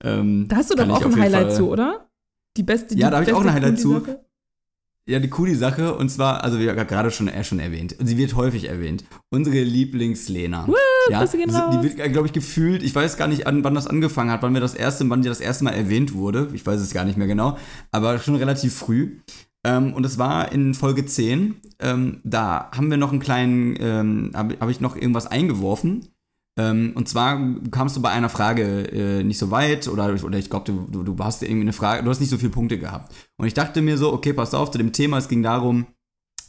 Ähm, 0.03 0.47
da 0.49 0.57
hast 0.57 0.71
du 0.71 0.75
doch 0.75 0.89
auch 0.89 1.05
ein 1.05 1.21
Highlight 1.21 1.49
Fall, 1.49 1.57
zu, 1.57 1.71
oder? 1.71 2.09
Die 2.57 2.63
beste. 2.63 2.95
Die 2.95 3.01
ja, 3.01 3.11
da 3.11 3.19
habe 3.19 3.31
ich 3.31 3.33
auch 3.33 3.43
ein 3.43 3.53
Highlight 3.53 3.79
zu. 3.79 4.03
Ja, 5.07 5.19
die 5.19 5.29
coole 5.29 5.55
Sache, 5.55 5.95
und 5.95 6.09
zwar, 6.09 6.43
also 6.43 6.59
wie 6.59 6.65
gerade 6.65 7.11
schon, 7.11 7.29
äh, 7.29 7.45
schon 7.45 7.59
erwähnt, 7.59 7.95
und 7.99 8.07
sie 8.07 8.17
wird 8.17 8.37
häufig 8.37 8.71
erwähnt, 8.71 9.05
unsere 9.31 9.63
Lieblingslena. 9.63 10.67
Woo, 10.67 10.75
ja, 11.11 11.23
die, 11.27 11.37
die 11.37 11.83
wird, 11.83 11.99
äh, 11.99 12.09
glaube 12.09 12.27
ich, 12.27 12.33
gefühlt, 12.33 12.83
ich 12.83 12.95
weiß 12.95 13.19
gar 13.19 13.29
nicht, 13.29 13.47
an, 13.47 13.63
wann 13.65 13.75
das 13.75 13.87
angefangen 13.87 14.31
hat, 14.31 14.41
wann 14.43 14.55
wir 14.55 14.63
das 14.63 14.75
erste, 14.75 15.09
wann 15.11 15.21
die 15.21 15.29
das 15.29 15.41
erste 15.41 15.65
Mal 15.65 15.73
erwähnt 15.73 16.15
wurde, 16.15 16.49
ich 16.55 16.65
weiß 16.65 16.81
es 16.81 16.95
gar 16.95 17.05
nicht 17.05 17.19
mehr 17.19 17.27
genau, 17.27 17.59
aber 17.91 18.19
schon 18.19 18.37
relativ 18.37 18.75
früh. 18.75 19.19
Ähm, 19.63 19.93
und 19.93 20.07
es 20.07 20.17
war 20.17 20.53
in 20.53 20.73
Folge 20.73 21.05
10, 21.05 21.57
ähm, 21.81 22.21
da 22.25 22.71
haben 22.75 22.91
wir 22.91 22.97
noch 22.97 23.11
einen 23.11 23.21
kleinen, 23.21 23.77
ähm, 23.79 24.31
habe 24.35 24.57
hab 24.59 24.71
ich 24.71 24.81
noch 24.81 24.97
irgendwas 24.97 25.27
eingeworfen, 25.27 26.14
und 26.57 27.09
zwar 27.09 27.41
kamst 27.73 27.97
du 27.97 28.03
bei 28.03 28.11
einer 28.11 28.29
Frage 28.29 28.89
äh, 28.93 29.25
nicht 29.25 29.39
so 29.39 29.51
weit 29.51 29.89
oder, 29.89 30.15
oder 30.23 30.39
ich 30.39 30.51
glaube, 30.51 30.67
du, 30.71 30.87
du, 30.89 31.03
du 31.03 31.25
hast 31.25 31.43
irgendwie 31.43 31.63
eine 31.63 31.73
Frage, 31.73 32.05
du 32.05 32.11
hast 32.11 32.21
nicht 32.21 32.31
so 32.31 32.39
viele 32.39 32.51
Punkte 32.51 32.79
gehabt. 32.79 33.13
Und 33.39 33.47
ich 33.47 33.55
dachte 33.55 33.83
mir 33.83 33.99
so, 33.99 34.13
okay, 34.13 34.33
pass 34.33 34.55
auf, 34.55 34.71
zu 34.71 34.79
dem 34.79 34.93
Thema, 34.93 35.19
es 35.19 35.29
ging 35.29 35.43
darum, 35.43 35.87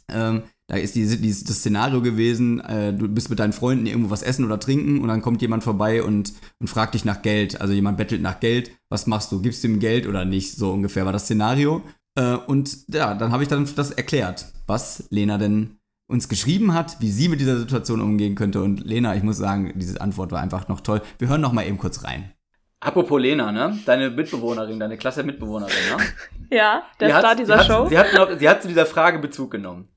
ähm, 0.08 0.42
da 0.68 0.76
ist 0.76 0.96
die, 0.96 1.06
die, 1.06 1.28
das 1.28 1.58
Szenario 1.58 2.02
gewesen, 2.02 2.60
äh, 2.60 2.92
du 2.92 3.08
bist 3.08 3.30
mit 3.30 3.38
deinen 3.38 3.52
Freunden 3.52 3.86
irgendwo 3.86 4.10
was 4.10 4.22
essen 4.22 4.44
oder 4.44 4.58
trinken 4.58 5.00
und 5.00 5.08
dann 5.08 5.22
kommt 5.22 5.42
jemand 5.42 5.62
vorbei 5.62 6.02
und, 6.02 6.32
und 6.58 6.68
fragt 6.68 6.94
dich 6.94 7.04
nach 7.04 7.22
Geld. 7.22 7.60
Also 7.60 7.72
jemand 7.72 7.98
bettelt 7.98 8.20
nach 8.20 8.40
Geld, 8.40 8.72
was 8.88 9.06
machst 9.06 9.30
du? 9.30 9.40
Gibst 9.40 9.62
du 9.62 9.68
ihm 9.68 9.78
Geld 9.78 10.06
oder 10.06 10.24
nicht? 10.24 10.56
So 10.56 10.72
ungefähr 10.72 11.04
war 11.04 11.12
das 11.12 11.24
Szenario. 11.24 11.82
Äh, 12.16 12.34
und 12.34 12.92
ja, 12.92 13.14
dann 13.14 13.30
habe 13.30 13.44
ich 13.44 13.48
dann 13.48 13.68
das 13.76 13.92
erklärt, 13.92 14.52
was 14.66 15.04
Lena 15.10 15.38
denn 15.38 15.78
uns 16.08 16.28
geschrieben 16.28 16.74
hat, 16.74 17.00
wie 17.00 17.10
sie 17.10 17.28
mit 17.28 17.40
dieser 17.40 17.58
Situation 17.58 18.00
umgehen 18.00 18.34
könnte. 18.34 18.62
Und 18.62 18.84
Lena, 18.84 19.16
ich 19.16 19.22
muss 19.22 19.38
sagen, 19.38 19.72
diese 19.76 20.00
Antwort 20.00 20.32
war 20.32 20.40
einfach 20.40 20.68
noch 20.68 20.80
toll. 20.80 21.02
Wir 21.18 21.28
hören 21.28 21.40
noch 21.40 21.52
mal 21.52 21.66
eben 21.66 21.78
kurz 21.78 22.04
rein. 22.04 22.32
Apropos 22.78 23.20
Lena, 23.20 23.50
ne? 23.50 23.78
Deine 23.86 24.10
Mitbewohnerin, 24.10 24.78
deine 24.78 24.96
klasse 24.96 25.22
Mitbewohnerin, 25.22 25.74
ne? 25.96 26.04
ja, 26.56 26.82
der 27.00 27.08
Star 27.08 27.30
hat, 27.30 27.38
dieser 27.38 27.58
sie 27.58 27.64
Show. 27.64 27.84
Hat, 27.84 27.88
sie, 27.88 27.98
hat 27.98 28.14
noch, 28.14 28.38
sie 28.38 28.48
hat 28.48 28.62
zu 28.62 28.68
dieser 28.68 28.86
Frage 28.86 29.18
Bezug 29.18 29.50
genommen. 29.50 29.88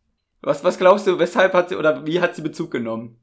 Was, 0.41 0.63
was 0.63 0.77
glaubst 0.77 1.05
du, 1.05 1.19
weshalb 1.19 1.53
hat 1.53 1.69
sie 1.69 1.75
oder 1.75 2.05
wie 2.05 2.21
hat 2.21 2.35
sie 2.35 2.41
Bezug 2.41 2.71
genommen? 2.71 3.19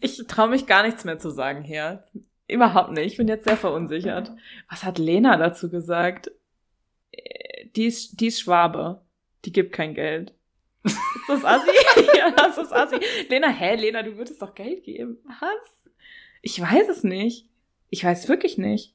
Ich 0.00 0.24
traue 0.26 0.48
mich 0.48 0.66
gar 0.66 0.82
nichts 0.82 1.04
mehr 1.04 1.18
zu 1.18 1.30
sagen 1.30 1.62
hier. 1.62 2.04
Überhaupt 2.48 2.92
nicht. 2.92 3.06
Ich 3.06 3.16
bin 3.16 3.28
jetzt 3.28 3.44
sehr 3.44 3.56
verunsichert. 3.56 4.32
Was 4.68 4.84
hat 4.84 4.98
Lena 4.98 5.36
dazu 5.36 5.70
gesagt? 5.70 6.30
Äh, 7.12 7.66
die 7.76 7.86
ist, 7.86 8.20
die 8.20 8.26
ist 8.28 8.40
Schwabe. 8.40 9.02
Die 9.44 9.52
gibt 9.52 9.72
kein 9.72 9.94
Geld. 9.94 10.34
Ist 10.92 11.28
das 11.28 11.44
assi? 11.44 11.70
ja, 12.16 12.30
das 12.30 12.58
ist 12.58 12.72
assi. 12.72 12.96
Lena, 13.28 13.48
hä, 13.48 13.76
Lena, 13.76 14.02
du 14.02 14.16
würdest 14.16 14.40
doch 14.42 14.54
Geld 14.54 14.84
geben. 14.84 15.18
Was? 15.40 15.90
Ich 16.42 16.60
weiß 16.60 16.88
es 16.88 17.04
nicht. 17.04 17.46
Ich 17.90 18.04
weiß 18.04 18.28
wirklich 18.28 18.58
nicht. 18.58 18.94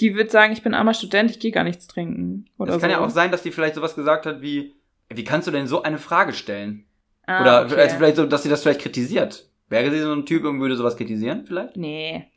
Die 0.00 0.14
wird 0.14 0.30
sagen, 0.30 0.52
ich 0.52 0.62
bin 0.62 0.74
armer 0.74 0.94
Student, 0.94 1.30
ich 1.30 1.40
gehe 1.40 1.50
gar 1.50 1.64
nichts 1.64 1.86
trinken. 1.88 2.48
Oder 2.58 2.74
Es 2.74 2.80
kann 2.80 2.90
so. 2.90 2.96
ja 2.96 3.04
auch 3.04 3.10
sein, 3.10 3.32
dass 3.32 3.42
die 3.42 3.50
vielleicht 3.50 3.74
sowas 3.74 3.94
gesagt 3.96 4.26
hat 4.26 4.40
wie, 4.42 4.74
wie 5.08 5.24
kannst 5.24 5.48
du 5.48 5.52
denn 5.52 5.66
so 5.66 5.82
eine 5.82 5.98
Frage 5.98 6.32
stellen? 6.32 6.86
Ah, 7.26 7.42
Oder 7.42 7.64
okay. 7.66 7.80
also 7.80 7.96
vielleicht 7.96 8.16
so, 8.16 8.24
dass 8.26 8.42
sie 8.42 8.48
das 8.48 8.62
vielleicht 8.62 8.80
kritisiert. 8.80 9.48
Wäre 9.68 9.90
sie 9.90 10.00
so 10.00 10.12
ein 10.12 10.24
Typ 10.24 10.44
und 10.44 10.60
würde 10.60 10.76
sowas 10.76 10.96
kritisieren, 10.96 11.44
vielleicht? 11.46 11.76
Nee. 11.76 12.30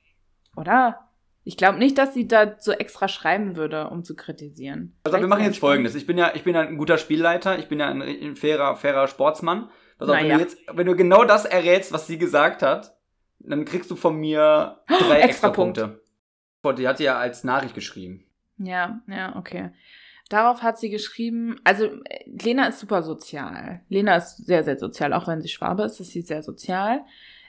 Oder? 0.57 1.07
Ich 1.43 1.57
glaube 1.57 1.79
nicht, 1.79 1.97
dass 1.97 2.13
sie 2.13 2.27
da 2.27 2.55
so 2.59 2.71
extra 2.71 3.07
schreiben 3.07 3.55
würde, 3.55 3.89
um 3.89 4.03
zu 4.03 4.15
kritisieren. 4.15 4.95
Also 5.03 5.15
wir 5.15 5.19
Vielleicht 5.19 5.29
machen 5.29 5.43
so 5.43 5.47
jetzt 5.49 5.59
folgendes. 5.59 5.95
Ich 5.95 6.05
bin 6.05 6.17
ja, 6.17 6.31
ich 6.35 6.43
bin 6.43 6.53
ja 6.53 6.61
ein 6.61 6.77
guter 6.77 6.97
Spielleiter, 6.97 7.57
ich 7.57 7.67
bin 7.67 7.79
ja 7.79 7.89
ein, 7.89 8.01
ein 8.01 8.35
fairer, 8.35 8.75
fairer 8.75 9.07
Sportsmann. 9.07 9.69
Pass 9.97 10.09
auf, 10.09 10.15
wenn 10.15 10.27
Naja. 10.27 10.35
du 10.35 10.41
jetzt, 10.41 10.57
wenn 10.71 10.85
du 10.85 10.95
genau 10.95 11.23
das 11.25 11.45
errätst, 11.45 11.91
was 11.91 12.05
sie 12.07 12.17
gesagt 12.17 12.61
hat, 12.61 12.95
dann 13.39 13.65
kriegst 13.65 13.89
du 13.89 13.95
von 13.95 14.17
mir 14.17 14.79
drei 14.87 15.21
Extra 15.21 15.27
extra 15.27 15.49
Punkte. 15.49 16.01
Die 16.77 16.87
hat 16.87 16.97
sie 16.97 17.05
ja 17.05 17.17
als 17.17 17.43
Nachricht 17.43 17.73
geschrieben. 17.73 18.23
Ja, 18.57 19.01
ja, 19.07 19.35
okay. 19.35 19.71
Darauf 20.29 20.61
hat 20.61 20.77
sie 20.77 20.89
geschrieben, 20.89 21.59
also 21.63 21.85
äh, 21.85 22.23
Lena 22.25 22.67
ist 22.67 22.79
super 22.79 23.01
sozial. 23.03 23.81
Lena 23.89 24.15
ist 24.15 24.45
sehr, 24.45 24.63
sehr 24.63 24.77
sozial, 24.77 25.11
auch 25.13 25.27
wenn 25.27 25.41
sie 25.41 25.49
Schwabe 25.49 25.83
ist, 25.83 25.99
ist 25.99 26.11
sie 26.11 26.21
sehr 26.21 26.43
sozial. 26.43 27.01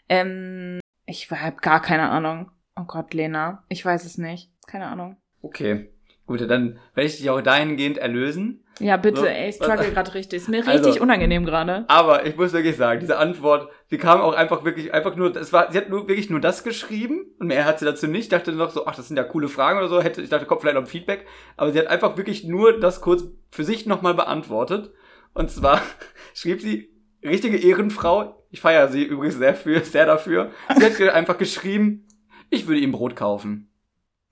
Ähm, 0.09 0.81
ich 1.07 1.31
habe 1.31 1.57
gar 1.61 1.81
keine 1.81 2.09
Ahnung. 2.09 2.51
Oh 2.79 2.85
Gott, 2.87 3.15
Lena, 3.15 3.65
ich 3.69 3.85
weiß 3.85 4.05
es 4.05 4.19
nicht. 4.19 4.51
Keine 4.67 4.87
Ahnung. 4.87 5.17
Okay. 5.43 5.91
Gut, 6.25 6.41
dann 6.49 6.79
werde 6.95 7.07
ich 7.09 7.17
dich 7.19 7.29
auch 7.31 7.41
dahingehend 7.43 7.99
erlösen. 7.99 8.65
Ja, 8.79 8.97
bitte, 8.97 9.21
So, 9.21 9.27
ey, 9.27 9.51
ich 9.51 9.57
struggle 9.57 9.91
gerade 9.91 10.15
richtig. 10.15 10.39
Ist 10.43 10.49
mir 10.49 10.67
Also- 10.67 10.85
richtig 10.85 11.03
unangenehm 11.03 11.45
gerade. 11.45 11.85
Aber 11.89 12.25
ich 12.25 12.37
muss 12.37 12.53
wirklich 12.53 12.77
sagen, 12.77 13.01
diese 13.01 13.19
Antwort, 13.19 13.69
sie 13.91 13.99
kam 13.99 14.21
auch 14.21 14.33
einfach 14.35 14.65
wirklich, 14.65 14.95
einfach 14.95 15.17
nur, 15.17 15.35
es 15.37 15.53
war, 15.53 15.71
sie 15.71 15.79
hat 15.79 15.91
nur 15.91 16.09
wirklich 16.09 16.31
nur 16.31 16.41
das 16.41 16.65
geschrieben 16.65 17.27
und 17.39 17.49
mehr 17.49 17.65
hat 17.65 17.81
sie 17.81 17.85
dazu 17.85 18.07
nicht. 18.07 18.23
Ich 18.25 18.29
dachte 18.31 18.53
noch 18.53 18.71
so, 18.71 18.87
ach, 18.87 18.95
das 18.95 19.09
sind 19.09 19.17
ja 19.17 19.25
coole 19.25 19.49
Fragen 19.49 19.79
oder 19.79 19.89
so, 19.89 20.01
hätte, 20.01 20.23
ich 20.23 20.31
dachte, 20.31 20.47
kommt 20.47 20.63
vielleicht 20.63 20.77
noch 20.77 20.83
ein 20.85 20.87
Feedback. 20.89 21.27
Aber 21.57 21.73
sie 21.73 21.79
hat 21.81 21.89
einfach 21.89 22.17
wirklich 22.17 22.45
nur 22.45 22.79
das 22.79 23.01
kurz 23.01 23.25
für 23.51 23.65
sich 23.65 23.85
nochmal 23.87 24.15
beantwortet. 24.15 24.93
Und 25.35 25.51
zwar 25.51 25.83
schrieb 26.35 26.61
sie, 26.63 26.91
richtige 27.23 27.59
Ehrenfrau, 27.59 28.43
ich 28.51 28.61
feiere 28.61 28.89
sie 28.89 29.03
übrigens 29.03 29.37
sehr 29.37 29.55
für, 29.55 29.81
sehr 29.81 30.07
dafür. 30.07 30.51
Sie 30.79 30.85
hat 30.85 31.15
einfach 31.15 31.37
geschrieben, 31.37 32.07
ich 32.53 32.67
würde 32.67 32.81
ihm 32.81 32.93
Brot 32.93 33.17
kaufen. 33.17 33.69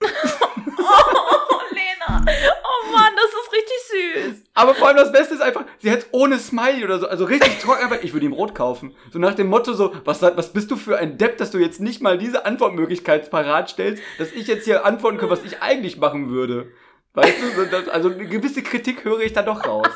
Oh, 0.03 1.61
Lena. 1.71 2.25
Oh 2.65 2.93
Mann, 2.93 3.13
das 3.17 3.31
ist 3.31 3.53
richtig 3.53 3.81
süß. 3.89 4.45
Aber 4.55 4.75
vor 4.75 4.89
allem 4.89 4.99
das 4.99 5.13
Beste 5.13 5.35
ist 5.35 5.41
einfach, 5.41 5.65
sie 5.79 5.91
hat 5.91 6.07
ohne 6.13 6.39
Smiley 6.39 6.85
oder 6.85 6.99
so, 6.99 7.09
also 7.09 7.25
richtig 7.25 7.59
trocken 7.59 7.85
einfach, 7.85 8.03
ich 8.03 8.13
würde 8.13 8.27
ihm 8.27 8.33
Brot 8.33 8.55
kaufen. 8.55 8.95
So 9.11 9.19
nach 9.19 9.35
dem 9.35 9.47
Motto 9.49 9.73
so, 9.73 9.95
was, 10.05 10.21
was 10.23 10.53
bist 10.53 10.71
du 10.71 10.77
für 10.77 10.99
ein 10.99 11.17
Depp, 11.19 11.39
dass 11.39 11.51
du 11.51 11.59
jetzt 11.59 11.81
nicht 11.81 12.03
mal 12.03 12.19
diese 12.19 12.45
Antwortmöglichkeit 12.45 13.31
parat 13.31 13.71
stellst, 13.71 14.03
dass 14.19 14.33
ich 14.33 14.47
jetzt 14.47 14.65
hier 14.65 14.85
antworten 14.85 15.19
kann, 15.19 15.31
was 15.31 15.45
ich 15.45 15.63
eigentlich 15.63 15.97
machen 15.99 16.31
würde. 16.31 16.73
Weißt 17.15 17.37
du, 17.57 17.91
also 17.93 18.11
eine 18.11 18.27
gewisse 18.27 18.63
Kritik 18.63 19.05
höre 19.05 19.21
ich 19.21 19.33
da 19.33 19.43
doch 19.43 19.67
raus. 19.67 19.89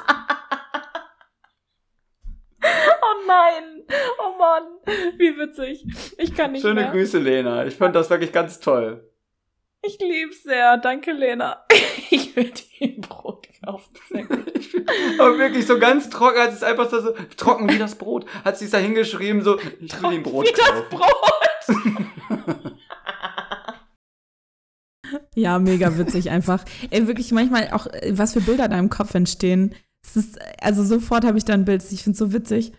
Oh 3.25 3.29
nein. 3.29 3.83
Oh 4.19 4.39
Mann. 4.39 4.65
Wie 5.19 5.37
witzig. 5.39 5.85
Ich 6.19 6.35
kann 6.35 6.53
nicht 6.53 6.63
Schöne 6.63 6.83
mehr. 6.83 6.91
Grüße, 6.91 7.19
Lena. 7.19 7.67
Ich 7.67 7.77
fand 7.77 7.95
das 7.95 8.11
wirklich 8.11 8.33
ganz 8.33 8.61
toll. 8.61 9.11
Ich 9.83 9.99
lieb's 9.99 10.43
sehr. 10.43 10.79
Danke, 10.79 11.13
Lena. 11.13 11.65
Ich 12.11 12.37
will 12.37 12.51
dir 12.51 13.01
Brot 13.01 13.49
kaufen. 13.65 13.95
Aber 15.19 15.39
wirklich 15.39 15.67
so 15.67 15.79
ganz 15.79 16.11
trocken, 16.11 16.41
hat 16.41 16.53
es 16.53 16.63
einfach 16.63 16.91
so, 16.91 17.01
so 17.01 17.15
trocken 17.37 17.69
wie 17.69 17.79
das 17.79 17.95
Brot, 17.97 18.27
hat 18.45 18.59
sie 18.59 18.67
es 18.67 18.73
da 18.73 18.79
hingeschrieben, 18.79 19.43
so, 19.43 19.59
ich 19.81 20.03
will 20.03 20.13
ihm 20.13 20.23
Brot 20.23 20.47
Wie 20.47 20.53
das 20.53 20.69
kaufen. 20.69 20.85
Brot. 20.91 22.75
Ja, 25.35 25.59
mega 25.59 25.97
witzig 25.99 26.31
einfach. 26.31 26.65
Ey, 26.91 27.07
wirklich 27.07 27.33
manchmal 27.33 27.71
auch, 27.71 27.87
äh, 27.87 28.13
was 28.17 28.33
für 28.33 28.41
Bilder 28.41 28.69
da 28.69 28.79
im 28.79 28.91
Kopf 28.91 29.15
entstehen. 29.15 29.75
Es 30.05 30.17
ist, 30.17 30.39
also 30.61 30.85
sofort 30.85 31.25
habe 31.25 31.39
ich 31.39 31.45
da 31.45 31.55
ein 31.55 31.65
Bild. 31.65 31.83
Ich 31.91 32.03
finde 32.03 32.13
es 32.13 32.19
so 32.19 32.33
witzig. 32.33 32.73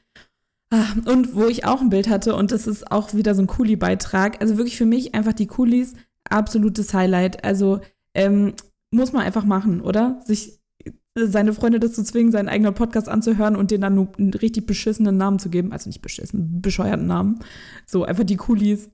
Ah, 0.72 0.86
Und 1.06 1.36
wo 1.36 1.46
ich 1.46 1.66
auch 1.66 1.82
ein 1.82 1.90
Bild 1.90 2.10
hatte, 2.10 2.36
und 2.36 2.52
das 2.52 2.68
ist 2.68 2.92
auch 2.92 3.14
wieder 3.14 3.36
so 3.36 3.42
ein 3.42 3.48
Kuli-Beitrag. 3.48 4.42
Also 4.42 4.58
wirklich 4.58 4.78
für 4.78 4.86
mich 4.86 5.14
einfach 5.14 5.34
die 5.34 5.48
Kulis, 5.48 5.94
absolutes 6.30 6.94
Highlight. 6.94 7.44
Also 7.44 7.82
ähm, 8.14 8.54
muss 8.92 9.14
man 9.14 9.24
einfach 9.24 9.46
machen, 9.46 9.82
oder? 9.82 10.22
Sich 10.26 10.60
äh, 10.84 10.92
seine 11.16 11.54
Freunde 11.54 11.80
dazu 11.80 12.04
zwingen, 12.04 12.32
seinen 12.32 12.50
eigenen 12.50 12.74
Podcast 12.74 13.10
anzuhören 13.10 13.56
und 13.56 13.72
denen 13.72 13.82
dann 13.82 13.96
nur 13.96 14.10
einen 14.18 14.34
richtig 14.34 14.66
beschissenen 14.66 15.18
Namen 15.18 15.40
zu 15.40 15.50
geben. 15.50 15.72
Also 15.72 15.90
nicht 15.90 16.02
beschissen, 16.02 16.62
bescheuerten 16.62 17.06
Namen. 17.06 17.40
So, 17.86 18.04
einfach 18.04 18.24
die 18.24 18.38
Kulis. 18.38 18.90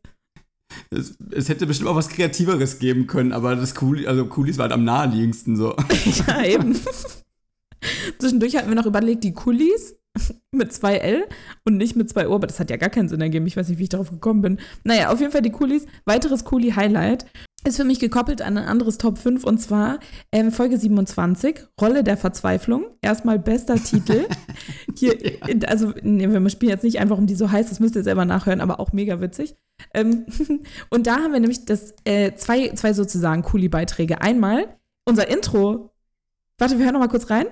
Es, 0.90 1.18
es 1.32 1.50
hätte 1.50 1.68
bestimmt 1.68 1.90
auch 1.90 1.96
was 1.96 2.10
Kreativeres 2.10 2.80
geben 2.80 3.08
können, 3.08 3.34
aber 3.34 3.56
das 3.56 3.74
Cool, 3.82 4.08
also 4.08 4.26
Coolies 4.26 4.58
war 4.58 4.64
halt 4.64 4.74
am 4.74 4.84
naheliegendsten 4.84 5.56
so. 5.56 5.76
Ja, 6.28 6.44
eben. 6.44 6.76
Zwischendurch 8.20 8.56
hatten 8.56 8.70
wir 8.70 8.76
noch 8.76 8.86
überlegt, 8.86 9.24
die 9.24 9.34
Kulis 9.34 9.96
mit 10.52 10.74
zwei 10.74 10.98
L 10.98 11.26
und 11.64 11.78
nicht 11.78 11.96
mit 11.96 12.10
zwei 12.10 12.28
O, 12.28 12.36
aber 12.36 12.48
das 12.48 12.60
hat 12.60 12.70
ja 12.70 12.78
gar 12.78 12.90
keinen 12.90 13.10
Sinn 13.10 13.22
ergeben. 13.22 13.48
Ich 13.48 13.58
weiß 13.58 13.70
nicht, 13.70 13.80
wie 13.80 13.84
ich 13.84 13.90
darauf 13.90 14.10
gekommen 14.10 14.42
bin. 14.42 14.60
Naja, 14.84 15.12
auf 15.12 15.20
jeden 15.20 15.32
Fall 15.32 15.42
die 15.42 15.52
Kulis. 15.52 15.86
Weiteres 16.06 16.44
Kuli-Highlight 16.44 17.26
ist 17.64 17.78
für 17.78 17.84
mich 17.84 18.00
gekoppelt 18.00 18.42
an 18.42 18.58
ein 18.58 18.66
anderes 18.66 18.98
Top 18.98 19.18
5 19.18 19.44
und 19.44 19.60
zwar 19.60 20.00
ähm, 20.32 20.52
Folge 20.52 20.78
27, 20.78 21.68
Rolle 21.80 22.04
der 22.04 22.18
Verzweiflung. 22.18 22.86
Erstmal 23.02 23.38
bester 23.38 23.76
Titel. 23.76 24.26
Hier, 24.98 25.16
also, 25.68 25.94
nee, 26.02 26.28
wir 26.28 26.50
spielen 26.50 26.72
jetzt 26.72 26.84
nicht 26.84 27.00
einfach, 27.00 27.18
um 27.18 27.28
die 27.28 27.36
so 27.36 27.52
heißt, 27.52 27.70
das 27.70 27.80
müsst 27.80 27.96
ihr 27.96 28.04
selber 28.04 28.26
nachhören, 28.26 28.62
aber 28.62 28.80
auch 28.80 28.94
mega 28.94 29.22
witzig. 29.22 29.56
Ähm, 29.94 30.26
und 30.90 31.08
da 31.08 31.18
haben 31.18 31.34
wir 31.34 31.40
nämlich 31.40 31.66
das, 31.66 31.94
äh, 32.04 32.34
zwei, 32.36 32.70
zwei 32.70 32.94
sozusagen 32.94 33.44
Kuli-Beiträge. 33.44 34.22
Einmal 34.22 34.66
unser 35.06 35.28
Intro. 35.28 35.92
Warte, 36.58 36.78
wir 36.78 36.86
hören 36.86 36.94
noch 36.94 37.02
mal 37.02 37.08
kurz 37.10 37.30
rein. 37.30 37.48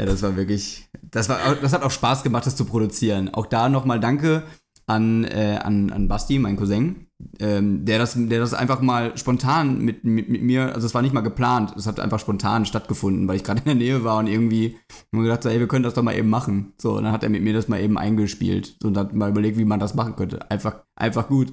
Ja, 0.00 0.06
das 0.06 0.22
war 0.22 0.34
wirklich, 0.34 0.88
das 1.02 1.28
war, 1.28 1.38
das 1.60 1.74
hat 1.74 1.82
auch 1.82 1.90
Spaß 1.90 2.22
gemacht, 2.22 2.46
das 2.46 2.56
zu 2.56 2.64
produzieren. 2.64 3.28
Auch 3.34 3.44
da 3.44 3.68
nochmal 3.68 4.00
Danke 4.00 4.44
an, 4.86 5.24
äh, 5.24 5.58
an, 5.62 5.92
an 5.92 6.08
Basti, 6.08 6.38
mein 6.38 6.56
Cousin, 6.56 7.08
ähm, 7.38 7.84
der 7.84 7.98
das, 7.98 8.14
der 8.16 8.40
das 8.40 8.54
einfach 8.54 8.80
mal 8.80 9.14
spontan 9.18 9.82
mit, 9.82 10.04
mit, 10.04 10.30
mit 10.30 10.40
mir, 10.40 10.74
also 10.74 10.86
es 10.86 10.94
war 10.94 11.02
nicht 11.02 11.12
mal 11.12 11.20
geplant, 11.20 11.74
es 11.76 11.86
hat 11.86 12.00
einfach 12.00 12.18
spontan 12.18 12.64
stattgefunden, 12.64 13.28
weil 13.28 13.36
ich 13.36 13.44
gerade 13.44 13.58
in 13.58 13.66
der 13.66 13.74
Nähe 13.74 14.02
war 14.02 14.16
und 14.16 14.26
irgendwie 14.26 14.78
wir 15.12 15.22
gedacht, 15.22 15.42
so, 15.42 15.50
ey, 15.50 15.60
wir 15.60 15.68
können 15.68 15.84
das 15.84 15.92
doch 15.92 16.02
mal 16.02 16.16
eben 16.16 16.30
machen. 16.30 16.72
So, 16.78 16.96
und 16.96 17.04
dann 17.04 17.12
hat 17.12 17.22
er 17.22 17.28
mit 17.28 17.42
mir 17.42 17.52
das 17.52 17.68
mal 17.68 17.78
eben 17.78 17.98
eingespielt 17.98 18.78
und 18.82 18.96
hat 18.96 19.12
mal 19.12 19.28
überlegt, 19.28 19.58
wie 19.58 19.66
man 19.66 19.80
das 19.80 19.94
machen 19.94 20.16
könnte. 20.16 20.50
Einfach, 20.50 20.76
einfach 20.96 21.28
gut. 21.28 21.52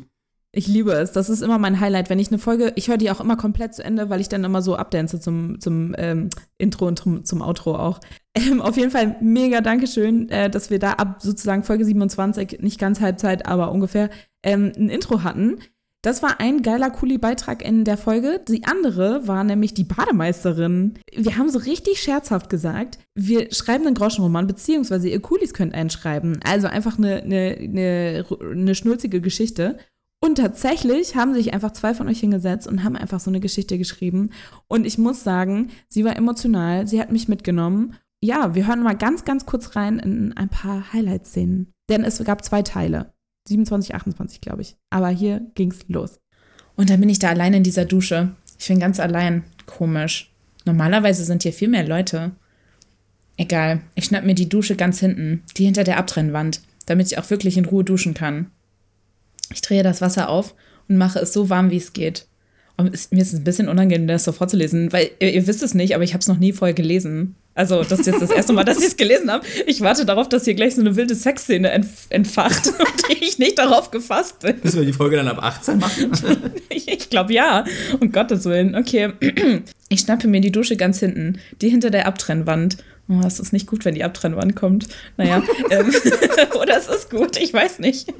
Ich 0.53 0.67
liebe 0.67 0.91
es. 0.93 1.11
Das 1.11 1.29
ist 1.29 1.41
immer 1.41 1.59
mein 1.59 1.79
Highlight, 1.79 2.09
wenn 2.09 2.19
ich 2.19 2.29
eine 2.29 2.39
Folge, 2.39 2.73
ich 2.75 2.87
höre 2.87 2.97
die 2.97 3.11
auch 3.11 3.19
immer 3.19 3.37
komplett 3.37 3.75
zu 3.75 3.83
Ende, 3.83 4.09
weil 4.09 4.21
ich 4.21 4.29
dann 4.29 4.43
immer 4.43 4.61
so 4.61 4.75
abdance 4.75 5.19
zum, 5.19 5.59
zum 5.59 5.93
ähm, 5.97 6.29
Intro 6.57 6.87
und 6.87 6.97
zum, 6.97 7.25
zum 7.25 7.41
Outro 7.41 7.75
auch. 7.75 7.99
Ähm, 8.33 8.61
auf 8.61 8.77
jeden 8.77 8.91
Fall 8.91 9.17
mega 9.19 9.61
Dankeschön, 9.61 10.29
äh, 10.29 10.49
dass 10.49 10.69
wir 10.69 10.79
da 10.79 10.93
ab 10.93 11.17
sozusagen 11.21 11.63
Folge 11.63 11.85
27, 11.85 12.59
nicht 12.61 12.79
ganz 12.79 13.01
Halbzeit, 13.01 13.45
aber 13.45 13.71
ungefähr, 13.71 14.09
ähm, 14.43 14.71
ein 14.75 14.89
Intro 14.89 15.23
hatten. 15.23 15.59
Das 16.03 16.23
war 16.23 16.39
ein 16.39 16.61
geiler, 16.61 16.89
cooler 16.91 17.17
Beitrag 17.17 17.65
in 17.65 17.83
der 17.83 17.97
Folge. 17.97 18.39
Die 18.47 18.63
andere 18.65 19.27
war 19.27 19.43
nämlich 19.43 19.73
die 19.73 19.83
Bademeisterin. 19.83 20.93
Wir 21.13 21.37
haben 21.37 21.49
so 21.49 21.59
richtig 21.59 21.99
scherzhaft 21.99 22.49
gesagt, 22.49 22.99
wir 23.15 23.51
schreiben 23.51 23.87
einen 23.87 23.95
Groschenroman, 23.95 24.47
beziehungsweise 24.47 25.09
ihr 25.09 25.19
Coolies 25.19 25.53
könnt 25.53 25.73
einen 25.73 25.89
schreiben. 25.89 26.39
Also 26.45 26.67
einfach 26.67 26.97
eine, 26.97 27.23
eine, 27.23 27.57
eine, 27.59 28.25
eine 28.39 28.75
schnulzige 28.75 29.19
Geschichte. 29.19 29.79
Und 30.19 30.35
tatsächlich 30.35 31.15
haben 31.15 31.33
sich 31.33 31.53
einfach 31.53 31.73
zwei 31.73 31.93
von 31.93 32.07
euch 32.07 32.19
hingesetzt 32.19 32.67
und 32.67 32.83
haben 32.83 32.95
einfach 32.95 33.19
so 33.19 33.29
eine 33.29 33.39
Geschichte 33.39 33.77
geschrieben. 33.77 34.31
Und 34.67 34.85
ich 34.85 34.97
muss 34.97 35.23
sagen, 35.23 35.69
sie 35.89 36.03
war 36.03 36.15
emotional, 36.15 36.87
sie 36.87 36.99
hat 36.99 37.11
mich 37.11 37.27
mitgenommen. 37.27 37.95
Ja, 38.19 38.55
wir 38.55 38.67
hören 38.67 38.81
mal 38.81 38.97
ganz, 38.97 39.25
ganz 39.25 39.45
kurz 39.45 39.75
rein 39.75 39.99
in 39.99 40.33
ein 40.33 40.49
paar 40.49 40.91
Highlight-Szenen. 40.91 41.71
Denn 41.89 42.03
es 42.03 42.23
gab 42.23 42.43
zwei 42.43 42.63
Teile. 42.63 43.13
27, 43.47 43.93
28, 43.93 44.41
glaube 44.41 44.63
ich. 44.63 44.75
Aber 44.89 45.09
hier 45.09 45.41
ging's 45.53 45.85
los. 45.87 46.19
Und 46.75 46.89
dann 46.89 46.99
bin 46.99 47.09
ich 47.09 47.19
da 47.19 47.29
allein 47.29 47.53
in 47.53 47.63
dieser 47.63 47.85
Dusche. 47.85 48.35
Ich 48.59 48.67
bin 48.67 48.79
ganz 48.79 48.99
allein. 48.99 49.43
Komisch. 49.67 50.33
Normalerweise 50.65 51.23
sind 51.23 51.43
hier 51.43 51.53
viel 51.53 51.69
mehr 51.69 51.87
Leute. 51.87 52.31
Egal, 53.37 53.81
ich 53.93 54.05
schnapp 54.05 54.25
mir 54.25 54.33
die 54.33 54.49
Dusche 54.49 54.75
ganz 54.75 54.99
hinten, 54.99 55.43
die 55.55 55.65
hinter 55.65 55.83
der 55.83 55.97
Abtrennwand, 55.97 56.61
damit 56.87 57.07
ich 57.07 57.19
auch 57.19 57.29
wirklich 57.29 57.57
in 57.57 57.65
Ruhe 57.65 57.83
duschen 57.83 58.15
kann. 58.15 58.51
Ich 59.53 59.61
drehe 59.61 59.83
das 59.83 60.01
Wasser 60.01 60.29
auf 60.29 60.55
und 60.87 60.97
mache 60.97 61.19
es 61.19 61.33
so 61.33 61.49
warm, 61.49 61.71
wie 61.71 61.77
es 61.77 61.93
geht. 61.93 62.25
Und 62.77 62.93
es, 62.93 63.09
mir 63.11 63.21
ist 63.21 63.33
es 63.33 63.39
ein 63.39 63.43
bisschen 63.43 63.69
unangenehm, 63.69 64.07
das 64.07 64.23
so 64.23 64.31
vorzulesen, 64.31 64.93
weil 64.93 65.09
ihr, 65.19 65.33
ihr 65.33 65.47
wisst 65.47 65.63
es 65.63 65.73
nicht, 65.73 65.95
aber 65.95 66.03
ich 66.03 66.13
habe 66.13 66.21
es 66.21 66.27
noch 66.27 66.37
nie 66.37 66.53
vorher 66.53 66.75
gelesen. 66.75 67.35
Also, 67.55 67.83
das 67.83 68.01
ist 68.01 68.05
jetzt 68.05 68.21
das 68.21 68.29
erste 68.29 68.53
Mal, 68.53 68.65
dass 68.65 68.77
ich 68.77 68.85
es 68.85 68.97
gelesen 68.97 69.31
habe. 69.31 69.43
Ich 69.65 69.81
warte 69.81 70.05
darauf, 70.05 70.29
dass 70.29 70.45
hier 70.45 70.53
gleich 70.53 70.75
so 70.75 70.81
eine 70.81 70.95
wilde 70.95 71.15
Sexszene 71.15 71.71
entf 71.71 72.05
entfacht 72.09 72.67
und 72.79 73.19
ich 73.19 73.39
nicht 73.39 73.57
darauf 73.57 73.89
gefasst 73.89 74.41
bin. 74.41 74.57
Müssen 74.61 74.77
wir 74.77 74.85
die 74.85 74.93
Folge 74.93 75.15
dann 75.15 75.27
ab 75.27 75.41
18 75.41 75.79
machen? 75.79 76.11
Ich, 76.69 77.09
glaube 77.09 77.33
ja. 77.33 77.63
Um 77.99 78.11
Gottes 78.11 78.45
Willen. 78.45 78.75
Okay. 78.75 79.13
Ich 79.89 80.01
schnappe 80.01 80.27
mir 80.27 80.41
die 80.41 80.51
Dusche 80.51 80.75
ganz 80.75 80.99
hinten, 80.99 81.39
die 81.61 81.69
hinter 81.69 81.89
der 81.89 82.07
Abtrennwand. 82.07 82.75
Oh, 83.07 83.21
es 83.25 83.39
ist 83.39 83.53
nicht 83.53 83.67
gut, 83.67 83.85
wenn 83.85 83.95
die 83.95 84.03
Abtrennwand 84.03 84.53
kommt. 84.53 84.89
Naja. 85.15 85.41
ähm, 85.69 85.93
oder 86.61 86.77
es 86.77 86.89
ist 86.89 87.09
gut, 87.09 87.37
ich 87.37 87.53
weiß 87.53 87.79
nicht. 87.79 88.13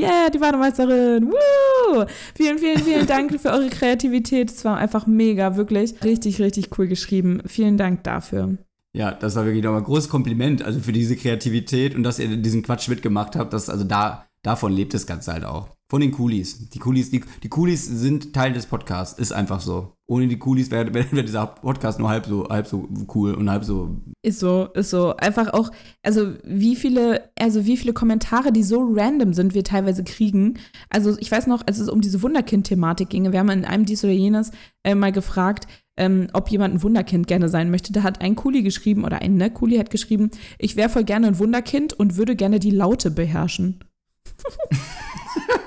Yeah, 0.00 0.28
die 0.28 0.38
Bademeisterin. 0.38 1.30
Woo! 1.30 2.04
Vielen, 2.34 2.58
vielen, 2.58 2.82
vielen 2.82 3.06
Dank 3.06 3.38
für 3.40 3.50
eure 3.50 3.68
Kreativität. 3.68 4.50
Es 4.50 4.64
war 4.64 4.76
einfach 4.76 5.06
mega, 5.06 5.56
wirklich. 5.56 6.02
Richtig, 6.02 6.40
richtig 6.40 6.76
cool 6.76 6.88
geschrieben. 6.88 7.42
Vielen 7.46 7.76
Dank 7.76 8.02
dafür. 8.02 8.58
Ja, 8.96 9.12
das 9.12 9.36
war 9.36 9.44
wirklich 9.44 9.62
nochmal 9.62 9.80
ein 9.80 9.86
großes 9.86 10.08
Kompliment, 10.08 10.62
also 10.62 10.80
für 10.80 10.92
diese 10.92 11.16
Kreativität 11.16 11.94
und 11.94 12.02
dass 12.02 12.18
ihr 12.18 12.36
diesen 12.36 12.62
Quatsch 12.62 12.88
mitgemacht 12.88 13.36
habt. 13.36 13.52
Das, 13.52 13.68
also 13.68 13.84
da, 13.84 14.26
davon 14.42 14.72
lebt 14.72 14.94
das 14.94 15.06
Ganze 15.06 15.32
halt 15.32 15.44
auch. 15.44 15.68
Von 15.88 16.00
den 16.00 16.12
Coolies. 16.12 16.70
Die 16.70 16.78
Coolies, 16.78 17.10
die, 17.10 17.22
die 17.42 17.48
Coolies 17.48 17.86
sind 17.86 18.32
Teil 18.32 18.52
des 18.52 18.66
Podcasts. 18.66 19.18
Ist 19.18 19.32
einfach 19.32 19.60
so. 19.60 19.93
Ohne 20.06 20.28
die 20.28 20.38
Coolies 20.38 20.70
wäre 20.70 20.92
wär, 20.92 21.04
dieser 21.22 21.46
Podcast 21.46 21.98
nur 21.98 22.10
halb 22.10 22.26
so, 22.26 22.46
halb 22.48 22.66
so 22.66 22.86
cool 23.14 23.32
und 23.34 23.50
halb 23.50 23.64
so. 23.64 23.96
Ist 24.22 24.38
so, 24.38 24.68
ist 24.74 24.90
so. 24.90 25.16
Einfach 25.16 25.54
auch, 25.54 25.70
also 26.02 26.34
wie 26.44 26.76
viele, 26.76 27.30
also 27.38 27.64
wie 27.64 27.78
viele 27.78 27.94
Kommentare, 27.94 28.52
die 28.52 28.62
so 28.62 28.86
random 28.94 29.32
sind, 29.32 29.54
wir 29.54 29.64
teilweise 29.64 30.04
kriegen. 30.04 30.58
Also 30.90 31.16
ich 31.18 31.30
weiß 31.30 31.46
noch, 31.46 31.62
als 31.66 31.78
es 31.78 31.88
um 31.88 32.02
diese 32.02 32.22
Wunderkind-Thematik 32.22 33.08
ging, 33.08 33.32
wir 33.32 33.38
haben 33.38 33.48
in 33.48 33.64
einem 33.64 33.86
dies 33.86 34.04
oder 34.04 34.12
jenes 34.12 34.50
äh, 34.82 34.94
mal 34.94 35.12
gefragt, 35.12 35.66
ähm, 35.96 36.28
ob 36.34 36.50
jemand 36.50 36.74
ein 36.74 36.82
Wunderkind 36.82 37.26
gerne 37.26 37.48
sein 37.48 37.70
möchte. 37.70 37.94
Da 37.94 38.02
hat 38.02 38.20
ein 38.20 38.36
Kuli 38.36 38.62
geschrieben 38.62 39.04
oder 39.04 39.22
ein 39.22 39.36
ne 39.36 39.50
Kuli 39.50 39.78
hat 39.78 39.88
geschrieben, 39.90 40.30
ich 40.58 40.76
wäre 40.76 40.90
voll 40.90 41.04
gerne 41.04 41.28
ein 41.28 41.38
Wunderkind 41.38 41.94
und 41.94 42.16
würde 42.16 42.36
gerne 42.36 42.58
die 42.58 42.72
Laute 42.72 43.10
beherrschen. 43.10 43.80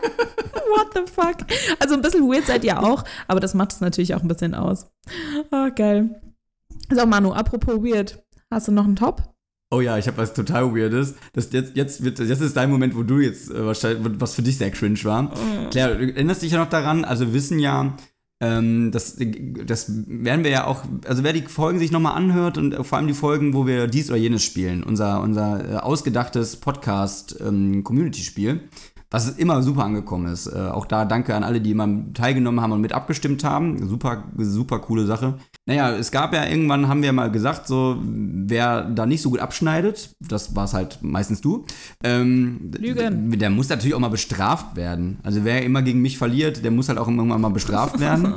What 0.75 0.93
the 0.93 1.11
fuck? 1.11 1.37
Also 1.79 1.95
ein 1.95 2.01
bisschen 2.01 2.27
weird 2.29 2.45
seid 2.45 2.63
ihr 2.63 2.81
auch, 2.81 3.03
aber 3.27 3.39
das 3.39 3.53
macht 3.53 3.73
es 3.73 3.81
natürlich 3.81 4.15
auch 4.15 4.21
ein 4.21 4.27
bisschen 4.27 4.53
aus. 4.53 4.87
Oh, 5.51 5.69
geil. 5.75 6.21
So, 6.91 7.05
Manu, 7.05 7.31
apropos 7.31 7.75
weird. 7.75 8.23
Hast 8.49 8.67
du 8.67 8.71
noch 8.71 8.85
einen 8.85 8.95
Top? 8.95 9.23
Oh 9.69 9.81
ja, 9.81 9.97
ich 9.97 10.07
habe 10.07 10.17
was 10.17 10.33
total 10.33 10.73
Weirdes. 10.73 11.15
Das 11.33 11.51
jetzt, 11.51 11.75
jetzt, 11.75 12.01
wird, 12.03 12.19
jetzt 12.19 12.39
ist 12.39 12.55
dein 12.55 12.69
Moment, 12.69 12.95
wo 12.95 13.03
du 13.03 13.19
jetzt 13.19 13.51
äh, 13.51 13.65
wahrscheinlich, 13.65 14.13
was 14.19 14.33
für 14.35 14.41
dich 14.41 14.57
sehr 14.57 14.71
cringe 14.71 15.03
war. 15.03 15.33
Claire, 15.71 15.97
du 15.97 16.09
erinnerst 16.09 16.41
dich 16.41 16.53
ja 16.53 16.59
noch 16.59 16.69
daran? 16.69 17.03
Also 17.03 17.27
wir 17.27 17.33
wissen 17.33 17.59
ja, 17.59 17.97
ähm, 18.39 18.91
das, 18.91 19.17
das 19.65 19.91
werden 20.07 20.45
wir 20.45 20.51
ja 20.51 20.67
auch, 20.67 20.83
also 21.05 21.23
wer 21.23 21.33
die 21.33 21.41
Folgen 21.41 21.79
sich 21.79 21.91
nochmal 21.91 22.15
anhört 22.15 22.57
und 22.57 22.85
vor 22.85 22.97
allem 22.97 23.07
die 23.07 23.13
Folgen, 23.13 23.53
wo 23.53 23.67
wir 23.67 23.87
dies 23.87 24.09
oder 24.09 24.19
jenes 24.19 24.43
spielen, 24.43 24.83
unser, 24.83 25.21
unser 25.21 25.69
äh, 25.69 25.75
ausgedachtes 25.77 26.55
Podcast-Community-Spiel, 26.57 28.49
ähm, 28.49 28.61
was 29.09 29.29
immer 29.37 29.63
super 29.63 29.83
angekommen 29.85 30.31
ist. 30.31 30.47
Äh, 30.47 30.57
auch 30.69 30.85
da 30.85 31.05
danke 31.05 31.33
an 31.35 31.43
alle, 31.43 31.61
die 31.61 31.71
immer 31.71 31.87
teilgenommen 32.13 32.61
haben 32.61 32.71
und 32.73 32.81
mit 32.81 32.93
abgestimmt 32.93 33.43
haben. 33.43 33.87
Super, 33.87 34.23
super 34.37 34.79
coole 34.79 35.05
Sache. 35.05 35.35
Naja, 35.65 35.91
es 35.91 36.11
gab 36.11 36.33
ja 36.33 36.45
irgendwann, 36.45 36.87
haben 36.87 37.01
wir 37.01 37.13
mal 37.13 37.31
gesagt, 37.31 37.67
so, 37.67 37.97
wer 38.03 38.83
da 38.83 39.05
nicht 39.05 39.21
so 39.21 39.29
gut 39.29 39.39
abschneidet, 39.39 40.15
das 40.19 40.55
war 40.55 40.65
es 40.65 40.73
halt 40.73 40.99
meistens 41.01 41.41
du, 41.41 41.65
ähm, 42.03 42.71
Lügen. 42.77 43.37
der 43.37 43.49
muss 43.49 43.69
natürlich 43.69 43.93
auch 43.95 43.99
mal 43.99 44.09
bestraft 44.09 44.75
werden. 44.75 45.19
Also 45.23 45.43
wer 45.43 45.63
immer 45.63 45.81
gegen 45.81 46.01
mich 46.01 46.17
verliert, 46.17 46.63
der 46.63 46.71
muss 46.71 46.89
halt 46.89 46.99
auch 46.99 47.07
irgendwann 47.07 47.41
mal 47.41 47.49
bestraft 47.49 47.99
werden. 47.99 48.33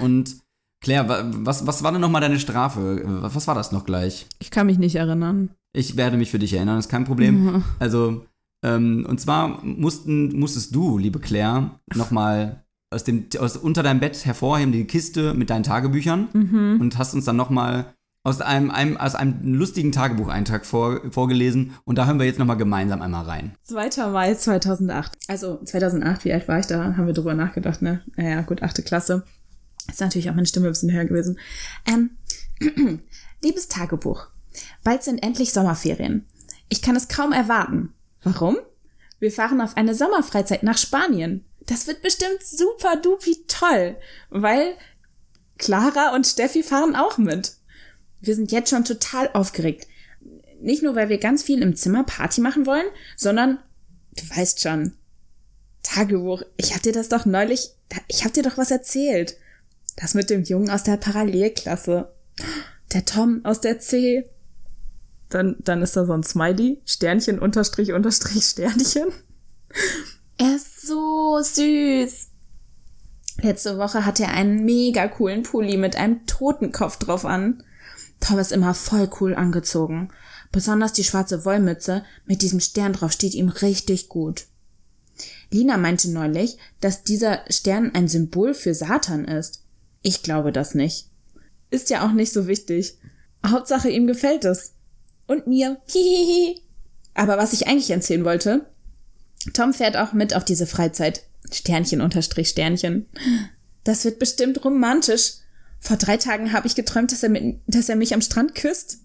und 0.00 0.36
Claire, 0.82 1.30
was, 1.38 1.66
was 1.66 1.82
war 1.82 1.92
denn 1.92 2.00
nochmal 2.00 2.20
deine 2.20 2.38
Strafe? 2.38 3.02
Was 3.22 3.46
war 3.46 3.54
das 3.54 3.72
noch 3.72 3.84
gleich? 3.84 4.26
Ich 4.38 4.50
kann 4.50 4.66
mich 4.66 4.78
nicht 4.78 4.96
erinnern. 4.96 5.50
Ich 5.72 5.96
werde 5.96 6.16
mich 6.16 6.30
für 6.30 6.38
dich 6.38 6.52
erinnern, 6.52 6.78
ist 6.78 6.88
kein 6.88 7.04
Problem. 7.04 7.64
Also, 7.78 8.24
ähm, 8.62 9.06
und 9.08 9.20
zwar 9.20 9.62
mussten, 9.64 10.38
musstest 10.38 10.74
du, 10.74 10.98
liebe 10.98 11.18
Claire, 11.20 11.78
nochmal 11.94 12.64
aus 12.90 13.04
dem, 13.04 13.26
aus, 13.38 13.56
unter 13.56 13.82
deinem 13.82 14.00
Bett 14.00 14.24
hervorheben, 14.24 14.72
die 14.72 14.84
Kiste 14.84 15.34
mit 15.34 15.50
deinen 15.50 15.62
Tagebüchern 15.64 16.28
Mhm. 16.32 16.78
und 16.80 16.98
hast 16.98 17.14
uns 17.14 17.24
dann 17.24 17.36
nochmal 17.36 17.94
aus 18.22 18.40
einem, 18.40 18.70
einem, 18.72 18.96
aus 18.96 19.14
einem 19.14 19.54
lustigen 19.54 19.92
Tagebucheintrag 19.92 20.66
vor, 20.66 21.00
vorgelesen. 21.12 21.74
Und 21.84 21.96
da 21.96 22.06
hören 22.06 22.18
wir 22.18 22.26
jetzt 22.26 22.40
nochmal 22.40 22.56
gemeinsam 22.56 23.00
einmal 23.02 23.24
rein. 23.24 23.52
2. 23.62 24.08
Mai 24.10 24.34
2008. 24.34 25.12
Also 25.28 25.60
2008, 25.64 26.24
wie 26.24 26.32
alt 26.32 26.48
war 26.48 26.58
ich 26.58 26.66
da? 26.66 26.96
Haben 26.96 27.06
wir 27.06 27.12
drüber 27.14 27.34
nachgedacht, 27.34 27.82
ne? 27.82 28.02
Naja, 28.16 28.40
gut, 28.42 28.62
achte 28.64 28.82
Klasse. 28.82 29.22
Ist 29.88 30.00
natürlich 30.00 30.28
auch 30.28 30.34
meine 30.34 30.46
Stimme 30.48 30.66
ein 30.66 30.72
bisschen 30.72 30.90
höher 30.90 31.04
gewesen. 31.04 31.38
Ähm, 31.86 32.10
liebes 33.44 33.68
Tagebuch. 33.68 34.26
Bald 34.82 35.04
sind 35.04 35.22
endlich 35.22 35.52
Sommerferien. 35.52 36.24
Ich 36.68 36.82
kann 36.82 36.96
es 36.96 37.06
kaum 37.06 37.30
erwarten. 37.32 37.92
Warum? 38.26 38.58
Wir 39.20 39.30
fahren 39.30 39.60
auf 39.60 39.76
eine 39.76 39.94
Sommerfreizeit 39.94 40.64
nach 40.64 40.76
Spanien. 40.76 41.44
Das 41.60 41.86
wird 41.86 42.02
bestimmt 42.02 42.42
super 42.42 42.96
dupi 42.96 43.36
toll, 43.46 43.94
weil 44.30 44.74
Clara 45.58 46.12
und 46.12 46.26
Steffi 46.26 46.64
fahren 46.64 46.96
auch 46.96 47.18
mit. 47.18 47.52
Wir 48.20 48.34
sind 48.34 48.50
jetzt 48.50 48.70
schon 48.70 48.84
total 48.84 49.30
aufgeregt. 49.32 49.86
Nicht 50.60 50.82
nur, 50.82 50.96
weil 50.96 51.08
wir 51.08 51.18
ganz 51.18 51.44
viel 51.44 51.62
im 51.62 51.76
Zimmer 51.76 52.02
Party 52.02 52.40
machen 52.40 52.66
wollen, 52.66 52.86
sondern, 53.16 53.60
du 54.16 54.36
weißt 54.36 54.60
schon, 54.60 54.94
Tagebuch, 55.84 56.42
ich 56.56 56.74
hab 56.74 56.82
dir 56.82 56.92
das 56.92 57.08
doch 57.08 57.26
neulich, 57.26 57.74
ich 58.08 58.24
hab 58.24 58.32
dir 58.32 58.42
doch 58.42 58.58
was 58.58 58.72
erzählt. 58.72 59.36
Das 59.94 60.14
mit 60.14 60.30
dem 60.30 60.42
Jungen 60.42 60.70
aus 60.70 60.82
der 60.82 60.96
Parallelklasse. 60.96 62.12
Der 62.92 63.04
Tom 63.04 63.44
aus 63.44 63.60
der 63.60 63.78
C. 63.78 64.28
Dann, 65.28 65.56
dann 65.58 65.82
ist 65.82 65.96
da 65.96 66.04
so 66.04 66.12
ein 66.12 66.22
Smiley, 66.22 66.80
Sternchen, 66.84 67.38
Unterstrich, 67.38 67.92
Unterstrich, 67.92 68.44
Sternchen. 68.50 69.08
Er 70.38 70.56
ist 70.56 70.86
so 70.86 71.40
süß. 71.42 72.28
Letzte 73.42 73.78
Woche 73.78 74.06
hatte 74.06 74.24
er 74.24 74.32
einen 74.32 74.64
mega 74.64 75.08
coolen 75.08 75.42
Pulli 75.42 75.76
mit 75.76 75.96
einem 75.96 76.26
Totenkopf 76.26 76.98
drauf 76.98 77.24
an. 77.24 77.62
Tom 78.20 78.38
ist 78.38 78.52
immer 78.52 78.74
voll 78.74 79.10
cool 79.20 79.34
angezogen. 79.34 80.10
Besonders 80.52 80.92
die 80.92 81.04
schwarze 81.04 81.44
Wollmütze 81.44 82.04
mit 82.24 82.40
diesem 82.40 82.60
Stern 82.60 82.94
drauf 82.94 83.12
steht 83.12 83.34
ihm 83.34 83.48
richtig 83.48 84.08
gut. 84.08 84.46
Lina 85.50 85.76
meinte 85.76 86.10
neulich, 86.10 86.56
dass 86.80 87.02
dieser 87.02 87.40
Stern 87.50 87.94
ein 87.94 88.08
Symbol 88.08 88.54
für 88.54 88.74
Satan 88.74 89.26
ist. 89.26 89.62
Ich 90.02 90.22
glaube 90.22 90.52
das 90.52 90.74
nicht. 90.74 91.08
Ist 91.70 91.90
ja 91.90 92.06
auch 92.06 92.12
nicht 92.12 92.32
so 92.32 92.46
wichtig. 92.46 92.96
Hauptsache 93.44 93.90
ihm 93.90 94.06
gefällt 94.06 94.44
es. 94.44 94.72
Und 95.26 95.46
mir. 95.46 95.80
Hihihi. 95.86 96.60
Aber 97.14 97.38
was 97.38 97.52
ich 97.52 97.66
eigentlich 97.66 97.90
erzählen 97.90 98.24
wollte, 98.24 98.66
Tom 99.52 99.72
fährt 99.72 99.96
auch 99.96 100.12
mit 100.12 100.34
auf 100.34 100.44
diese 100.44 100.66
Freizeit. 100.66 101.22
Sternchen 101.52 102.00
unterstrich 102.00 102.48
Sternchen. 102.48 103.06
Das 103.84 104.04
wird 104.04 104.18
bestimmt 104.18 104.64
romantisch. 104.64 105.34
Vor 105.80 105.96
drei 105.96 106.16
Tagen 106.16 106.52
habe 106.52 106.66
ich 106.66 106.74
geträumt, 106.74 107.12
dass 107.12 107.22
er, 107.22 107.28
mit, 107.28 107.60
dass 107.66 107.88
er 107.88 107.96
mich 107.96 108.14
am 108.14 108.22
Strand 108.22 108.54
küsst. 108.54 108.98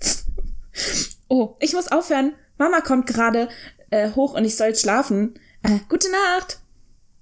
oh, 1.28 1.56
ich 1.60 1.72
muss 1.72 1.88
aufhören. 1.88 2.34
Mama 2.58 2.80
kommt 2.80 3.06
gerade 3.06 3.48
äh, 3.90 4.10
hoch 4.12 4.34
und 4.34 4.44
ich 4.44 4.56
soll 4.56 4.74
schlafen. 4.74 5.34
Äh, 5.62 5.78
gute 5.88 6.08
Nacht. 6.10 6.58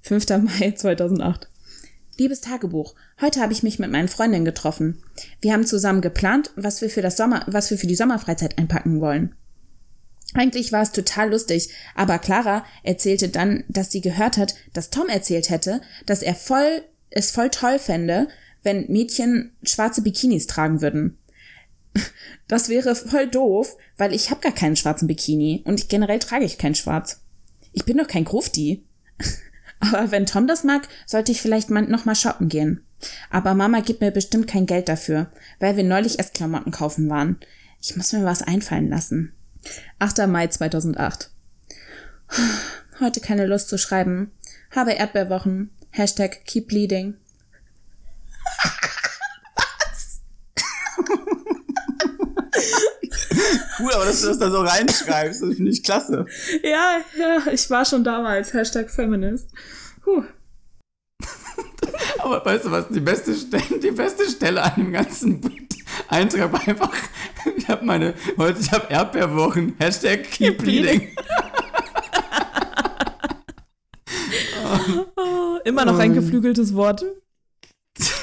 5. 0.03 0.29
Mai 0.29 0.73
2008. 0.73 1.50
Liebes 2.21 2.43
Tagebuch, 2.43 2.95
heute 3.23 3.41
habe 3.41 3.55
ich 3.55 3.63
mich 3.63 3.79
mit 3.79 3.91
meinen 3.91 4.09
Freundinnen 4.09 4.45
getroffen. 4.45 5.03
Wir 5.41 5.55
haben 5.55 5.65
zusammen 5.65 6.03
geplant, 6.03 6.51
was 6.55 6.83
wir 6.83 6.91
für 6.91 7.01
das 7.01 7.17
Sommer, 7.17 7.47
was 7.47 7.71
wir 7.71 7.79
für 7.79 7.87
die 7.87 7.97
Sommerfreizeit 7.97 8.59
einpacken 8.59 9.01
wollen. 9.01 9.35
Eigentlich 10.35 10.71
war 10.71 10.83
es 10.83 10.93
total 10.93 11.31
lustig, 11.31 11.71
aber 11.95 12.19
Clara 12.19 12.67
erzählte 12.83 13.31
dann, 13.31 13.65
dass 13.69 13.91
sie 13.91 14.03
gehört 14.03 14.37
hat, 14.37 14.55
dass 14.75 14.91
Tom 14.91 15.09
erzählt 15.09 15.49
hätte, 15.49 15.81
dass 16.05 16.21
er 16.21 16.35
voll, 16.35 16.83
es 17.09 17.31
voll 17.31 17.49
toll 17.49 17.79
fände, 17.79 18.29
wenn 18.63 18.91
Mädchen 18.91 19.57
schwarze 19.63 20.03
Bikinis 20.03 20.47
tragen 20.47 20.83
würden. 20.83 21.17
Das 22.49 22.69
wäre 22.69 22.97
voll 22.97 23.29
doof, 23.29 23.79
weil 23.97 24.13
ich 24.13 24.31
habe 24.31 24.43
gar 24.43 24.53
keinen 24.53 24.77
schwarzen 24.77 25.09
Bikini 25.09 25.63
und 25.65 25.89
generell 25.89 26.19
trage 26.19 26.45
ich 26.45 26.59
kein 26.59 26.75
Schwarz. 26.75 27.23
Ich 27.73 27.87
bin 27.87 27.97
doch 27.97 28.09
kein 28.09 28.25
Grufti. 28.27 28.85
Aber 29.81 30.11
wenn 30.11 30.27
Tom 30.27 30.47
das 30.47 30.63
mag, 30.63 30.89
sollte 31.07 31.33
ich 31.33 31.41
vielleicht 31.43 31.71
mal 31.71 31.83
noch 31.83 32.05
mal 32.05 32.15
shoppen 32.15 32.49
gehen. 32.49 32.85
Aber 33.31 33.55
Mama 33.55 33.81
gibt 33.81 34.03
mir 34.03 34.11
bestimmt 34.11 34.47
kein 34.47 34.67
Geld 34.67 34.89
dafür, 34.89 35.33
weil 35.59 35.77
wir 35.77 35.85
neulich 35.85 36.19
erst 36.19 36.35
Klamotten 36.35 36.71
kaufen 36.71 37.09
waren. 37.09 37.39
Ich 37.81 37.97
muss 37.97 38.13
mir 38.13 38.25
was 38.25 38.43
einfallen 38.43 38.91
lassen. 38.91 39.33
8. 39.99 40.27
Mai 40.27 40.47
2008. 40.49 41.31
Heute 43.01 43.21
keine 43.21 43.47
Lust 43.47 43.69
zu 43.69 43.79
schreiben. 43.79 44.31
Habe 44.71 44.93
Erdbeerwochen. 44.93 45.71
Hashtag 45.91 46.45
keep 46.45 46.69
bleeding. 46.69 47.15
Cool, 53.81 53.93
aber 53.95 54.05
dass 54.05 54.21
du 54.21 54.29
das 54.29 54.39
da 54.39 54.51
so 54.51 54.61
reinschreibst, 54.61 55.43
das 55.43 55.55
finde 55.55 55.71
ich 55.71 55.83
klasse. 55.83 56.27
Ja, 56.63 56.99
ja, 57.19 57.53
ich 57.53 57.69
war 57.71 57.85
schon 57.85 58.05
damals. 58.05 58.53
Hashtag 58.53 58.91
Feminist. 58.91 59.49
Puh. 60.03 60.25
Aber 62.19 62.45
weißt 62.45 62.67
du 62.67 62.71
was, 62.71 62.89
die 62.89 63.01
beste 63.01 63.35
Stelle, 63.35 63.79
die 63.81 63.91
beste 63.91 64.29
Stelle 64.29 64.63
an 64.63 64.73
dem 64.77 64.93
ganzen 64.93 65.41
Eintrag 66.09 66.53
war 66.53 66.67
einfach, 66.67 66.93
ich 67.57 67.69
habe 67.69 67.85
meine, 67.85 68.15
heute, 68.37 68.61
ich 68.61 68.71
habe 68.73 68.93
Erdbeerwochen, 68.93 69.75
Hashtag 69.79 70.25
keep 70.31 70.59
bleeding. 70.59 71.09
Oh, 75.17 75.59
immer 75.65 75.85
noch 75.85 75.99
ein 75.99 76.15
geflügeltes 76.15 76.75
Wort. 76.75 77.05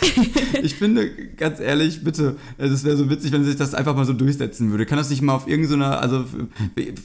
ich 0.63 0.75
finde, 0.75 1.09
ganz 1.37 1.59
ehrlich, 1.59 2.03
bitte, 2.03 2.35
es 2.57 2.83
wäre 2.83 2.97
so 2.97 3.09
witzig, 3.09 3.31
wenn 3.31 3.43
sich 3.43 3.55
das 3.55 3.73
einfach 3.73 3.95
mal 3.95 4.05
so 4.05 4.13
durchsetzen 4.13 4.71
würde. 4.71 4.85
Kann 4.85 4.97
das 4.97 5.09
nicht 5.09 5.21
mal 5.21 5.33
auf 5.33 5.47
irgendeiner, 5.47 6.01
also, 6.01 6.25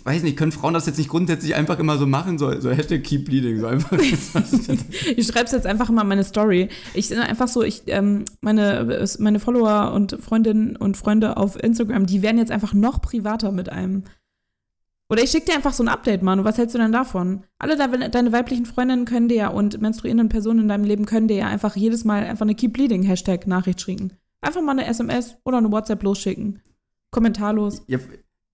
weiß 0.04 0.22
nicht, 0.22 0.36
können 0.36 0.52
Frauen 0.52 0.74
das 0.74 0.86
jetzt 0.86 0.98
nicht 0.98 1.10
grundsätzlich 1.10 1.54
einfach 1.54 1.78
immer 1.78 1.98
so 1.98 2.06
machen? 2.06 2.38
So, 2.38 2.60
so 2.60 2.70
Hashtag 2.70 3.04
Keep 3.04 3.26
Bleeding, 3.26 3.60
so 3.60 3.66
einfach. 3.66 3.98
ich 5.16 5.26
schreibe 5.26 5.46
es 5.46 5.52
jetzt 5.52 5.66
einfach 5.66 5.88
in 5.88 5.94
meine 5.94 6.24
Story. 6.24 6.68
Ich 6.94 7.08
bin 7.08 7.18
einfach 7.18 7.48
so, 7.48 7.62
ich, 7.62 7.82
ähm, 7.86 8.24
meine, 8.40 9.06
meine 9.18 9.40
Follower 9.40 9.92
und 9.92 10.18
Freundinnen 10.20 10.76
und 10.76 10.96
Freunde 10.96 11.36
auf 11.36 11.62
Instagram, 11.62 12.06
die 12.06 12.22
werden 12.22 12.38
jetzt 12.38 12.50
einfach 12.50 12.74
noch 12.74 13.00
privater 13.00 13.52
mit 13.52 13.68
einem. 13.68 14.04
Oder 15.12 15.22
ich 15.22 15.30
schicke 15.30 15.44
dir 15.44 15.56
einfach 15.56 15.74
so 15.74 15.84
ein 15.84 15.90
Update, 15.90 16.22
Manu. 16.22 16.42
Was 16.44 16.56
hältst 16.56 16.74
du 16.74 16.78
denn 16.78 16.90
davon? 16.90 17.44
Alle 17.58 17.76
de 17.76 18.08
deine 18.08 18.32
weiblichen 18.32 18.64
Freundinnen 18.64 19.04
können 19.04 19.28
dir 19.28 19.36
ja 19.36 19.48
und 19.48 19.78
menstruierenden 19.78 20.30
Personen 20.30 20.60
in 20.60 20.68
deinem 20.68 20.84
Leben 20.84 21.04
können 21.04 21.28
dir 21.28 21.36
ja 21.36 21.46
einfach 21.48 21.76
jedes 21.76 22.04
Mal 22.04 22.24
einfach 22.24 22.46
eine 22.46 22.54
Keep 22.54 22.72
Bleeding 22.72 23.02
Hashtag 23.02 23.46
Nachricht 23.46 23.82
schicken. 23.82 24.14
Einfach 24.40 24.62
mal 24.62 24.72
eine 24.72 24.86
SMS 24.86 25.36
oder 25.44 25.58
eine 25.58 25.70
WhatsApp 25.70 26.02
losschicken. 26.02 26.62
Kommentarlos. 27.10 27.82
Ja, 27.88 27.98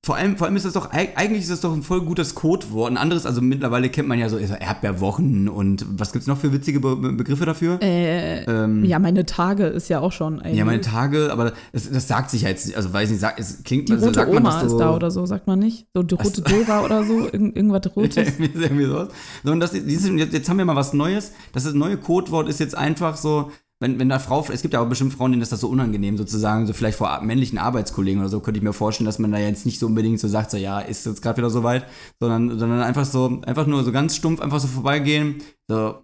vor 0.08 0.16
allem, 0.16 0.38
vor 0.38 0.46
allem 0.46 0.56
ist 0.56 0.64
das 0.64 0.72
doch, 0.72 0.90
eigentlich 0.90 1.42
ist 1.42 1.50
das 1.50 1.60
doch 1.60 1.70
ein 1.70 1.82
voll 1.82 2.00
gutes 2.00 2.34
Codewort. 2.34 2.90
Ein 2.90 2.96
anderes, 2.96 3.26
also 3.26 3.42
mittlerweile 3.42 3.90
kennt 3.90 4.08
man 4.08 4.18
ja 4.18 4.30
so, 4.30 4.38
so 4.38 4.54
Erdbeerwochen 4.54 5.50
und 5.50 5.84
was 5.98 6.12
gibt's 6.14 6.26
noch 6.26 6.38
für 6.38 6.50
witzige 6.50 6.80
Be 6.80 6.96
Begriffe 6.96 7.44
dafür? 7.44 7.78
Äh, 7.82 8.44
ähm, 8.44 8.86
ja, 8.86 8.98
meine 8.98 9.26
Tage 9.26 9.66
ist 9.66 9.90
ja 9.90 10.00
auch 10.00 10.12
schon 10.12 10.40
ein. 10.40 10.54
Ja, 10.54 10.64
meine 10.64 10.80
Tage, 10.80 11.30
aber 11.30 11.52
das, 11.74 11.90
das 11.90 12.08
sagt 12.08 12.30
sich 12.30 12.40
ja 12.40 12.48
jetzt, 12.48 12.74
also 12.74 12.90
weiß 12.90 13.10
nicht, 13.10 13.20
sagt, 13.20 13.38
es 13.38 13.62
klingt 13.64 13.90
Die 13.90 13.92
rote 13.92 14.14
sagt 14.14 14.30
Oma 14.34 14.60
so, 14.60 14.66
ist 14.66 14.76
da 14.80 14.96
oder 14.96 15.10
so, 15.10 15.26
sagt 15.26 15.46
man 15.46 15.58
nicht? 15.58 15.86
So 15.92 16.02
die 16.02 16.14
rote 16.14 16.40
Dora 16.40 16.82
oder 16.86 17.04
so, 17.04 17.26
Irgend, 17.26 17.54
irgendwas 17.54 17.82
Rotes. 17.94 18.32
irgendwie 18.38 18.86
sowas. 18.86 19.08
So, 19.44 19.52
und 19.52 19.60
das, 19.60 19.74
jetzt 19.74 20.48
haben 20.48 20.56
wir 20.56 20.64
mal 20.64 20.74
was 20.74 20.94
Neues. 20.94 21.32
Das 21.52 21.70
neue 21.74 21.98
Codewort 21.98 22.48
ist 22.48 22.60
jetzt 22.60 22.74
einfach 22.74 23.18
so, 23.18 23.50
wenn, 23.80 23.98
wenn 23.98 24.08
da 24.08 24.18
Frau, 24.18 24.44
es 24.52 24.62
gibt 24.62 24.74
ja 24.74 24.80
auch 24.80 24.88
bestimmt 24.88 25.14
Frauen, 25.14 25.32
denen 25.32 25.42
ist 25.42 25.52
das 25.52 25.60
so 25.60 25.68
unangenehm, 25.68 26.16
sozusagen, 26.16 26.66
so 26.66 26.72
vielleicht 26.72 26.98
vor 26.98 27.20
männlichen 27.22 27.58
Arbeitskollegen 27.58 28.20
oder 28.20 28.28
so, 28.28 28.40
könnte 28.40 28.58
ich 28.58 28.64
mir 28.64 28.72
vorstellen, 28.72 29.06
dass 29.06 29.18
man 29.18 29.30
da 29.30 29.38
jetzt 29.38 29.66
nicht 29.66 29.78
so 29.78 29.86
unbedingt 29.86 30.18
so 30.18 30.26
sagt, 30.26 30.50
so 30.50 30.56
ja, 30.56 30.80
ist 30.80 31.06
jetzt 31.06 31.22
gerade 31.22 31.38
wieder 31.38 31.50
soweit, 31.50 31.86
sondern, 32.18 32.58
sondern 32.58 32.80
einfach 32.80 33.04
so, 33.04 33.40
einfach 33.46 33.66
nur 33.66 33.84
so 33.84 33.92
ganz 33.92 34.16
stumpf 34.16 34.40
einfach 34.40 34.58
so 34.58 34.66
vorbeigehen, 34.66 35.36
so, 35.68 36.02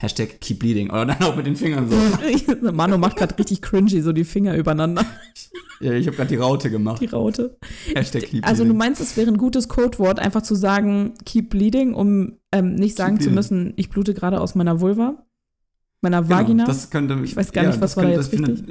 Hashtag 0.00 0.40
keep 0.40 0.60
bleeding. 0.60 0.90
Oder 0.90 1.06
dann 1.06 1.22
auch 1.22 1.34
mit 1.34 1.46
den 1.46 1.56
Fingern 1.56 1.90
so. 1.90 1.96
Manu 2.72 2.98
macht 2.98 3.16
gerade 3.16 3.36
richtig 3.36 3.62
cringy, 3.62 4.00
so 4.00 4.12
die 4.12 4.24
Finger 4.24 4.56
übereinander. 4.56 5.04
Ja, 5.80 5.92
ich 5.92 6.06
habe 6.06 6.16
gerade 6.16 6.28
die 6.28 6.36
Raute 6.36 6.70
gemacht. 6.70 7.00
Die 7.00 7.06
Raute. 7.06 7.56
Hashtag 7.94 8.22
keep 8.22 8.30
bleeding. 8.30 8.44
Also 8.44 8.64
du 8.64 8.74
meinst, 8.74 9.00
es 9.00 9.16
wäre 9.16 9.28
ein 9.28 9.38
gutes 9.38 9.68
Codewort, 9.68 10.20
einfach 10.20 10.42
zu 10.42 10.54
sagen, 10.54 11.14
keep 11.24 11.50
bleeding, 11.50 11.94
um 11.94 12.38
ähm, 12.52 12.76
nicht 12.76 12.96
sagen 12.96 13.20
zu 13.20 13.30
müssen, 13.30 13.72
ich 13.76 13.90
blute 13.90 14.14
gerade 14.14 14.40
aus 14.40 14.54
meiner 14.54 14.80
Vulva? 14.80 15.27
Meiner 16.00 16.22
genau, 16.22 16.34
Vagina? 16.34 16.64
Das 16.64 16.90
könnte, 16.90 17.18
ich 17.24 17.36
weiß 17.36 17.52
gar 17.52 17.64
ja, 17.64 17.70
nicht, 17.70 17.80
was 17.80 17.96
war 17.96 18.04
da 18.04 18.10
jetzt 18.10 18.32
richtig. 18.32 18.64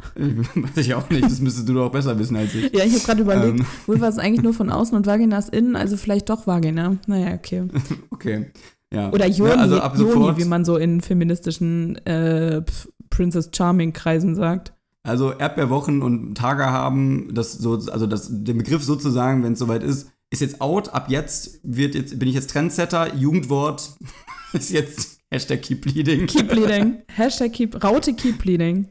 Weiß 0.14 0.76
ich 0.76 0.94
auch 0.94 1.10
nicht, 1.10 1.24
das 1.24 1.40
müsstest 1.40 1.68
du 1.68 1.74
doch 1.74 1.90
besser 1.90 2.16
wissen 2.18 2.36
als 2.36 2.54
ich. 2.54 2.72
Ja, 2.72 2.84
ich 2.84 2.94
habe 2.94 3.04
gerade 3.04 3.20
überlegt, 3.20 3.60
ähm. 3.60 3.66
Vulva 3.86 4.08
ist 4.08 4.18
eigentlich 4.18 4.42
nur 4.42 4.54
von 4.54 4.70
außen 4.70 4.96
und 4.96 5.06
Vagina 5.06 5.36
ist 5.38 5.50
innen, 5.50 5.74
also 5.74 5.96
vielleicht 5.96 6.30
doch 6.30 6.46
Vagina. 6.46 6.96
Naja, 7.06 7.34
okay. 7.34 7.66
Okay, 8.10 8.46
ja. 8.92 9.10
Oder 9.12 9.26
Joni, 9.26 9.50
ja, 9.50 9.56
also 9.56 9.76
Joni 10.04 10.36
wie 10.38 10.44
man 10.44 10.64
so 10.64 10.76
in 10.76 11.00
feministischen 11.00 11.96
äh, 12.06 12.62
Princess 13.10 13.50
Charming-Kreisen 13.54 14.34
sagt. 14.34 14.72
Also 15.02 15.32
Erdbeerwochen 15.32 16.02
und 16.02 16.34
Tage 16.36 16.66
haben, 16.66 17.34
das 17.34 17.52
so, 17.52 17.74
also 17.74 18.06
das, 18.06 18.28
den 18.30 18.58
Begriff 18.58 18.82
sozusagen, 18.82 19.42
wenn 19.42 19.54
es 19.54 19.58
soweit 19.58 19.82
ist, 19.82 20.10
ist 20.30 20.40
jetzt 20.40 20.60
out. 20.60 20.92
Ab 20.94 21.06
jetzt 21.08 21.60
wird 21.62 21.94
jetzt, 21.94 22.18
bin 22.18 22.28
ich 22.28 22.34
jetzt 22.34 22.50
Trendsetter, 22.50 23.14
Jugendwort 23.14 23.96
ist 24.52 24.70
jetzt 24.70 25.17
Hashtag 25.30 25.62
keep 25.62 25.82
bleeding. 25.82 26.26
Keep 26.26 26.48
bleeding. 26.48 27.02
Hashtag 27.08 27.52
keep, 27.52 27.82
Raute 27.84 28.14
keep 28.14 28.38
bleeding. 28.38 28.88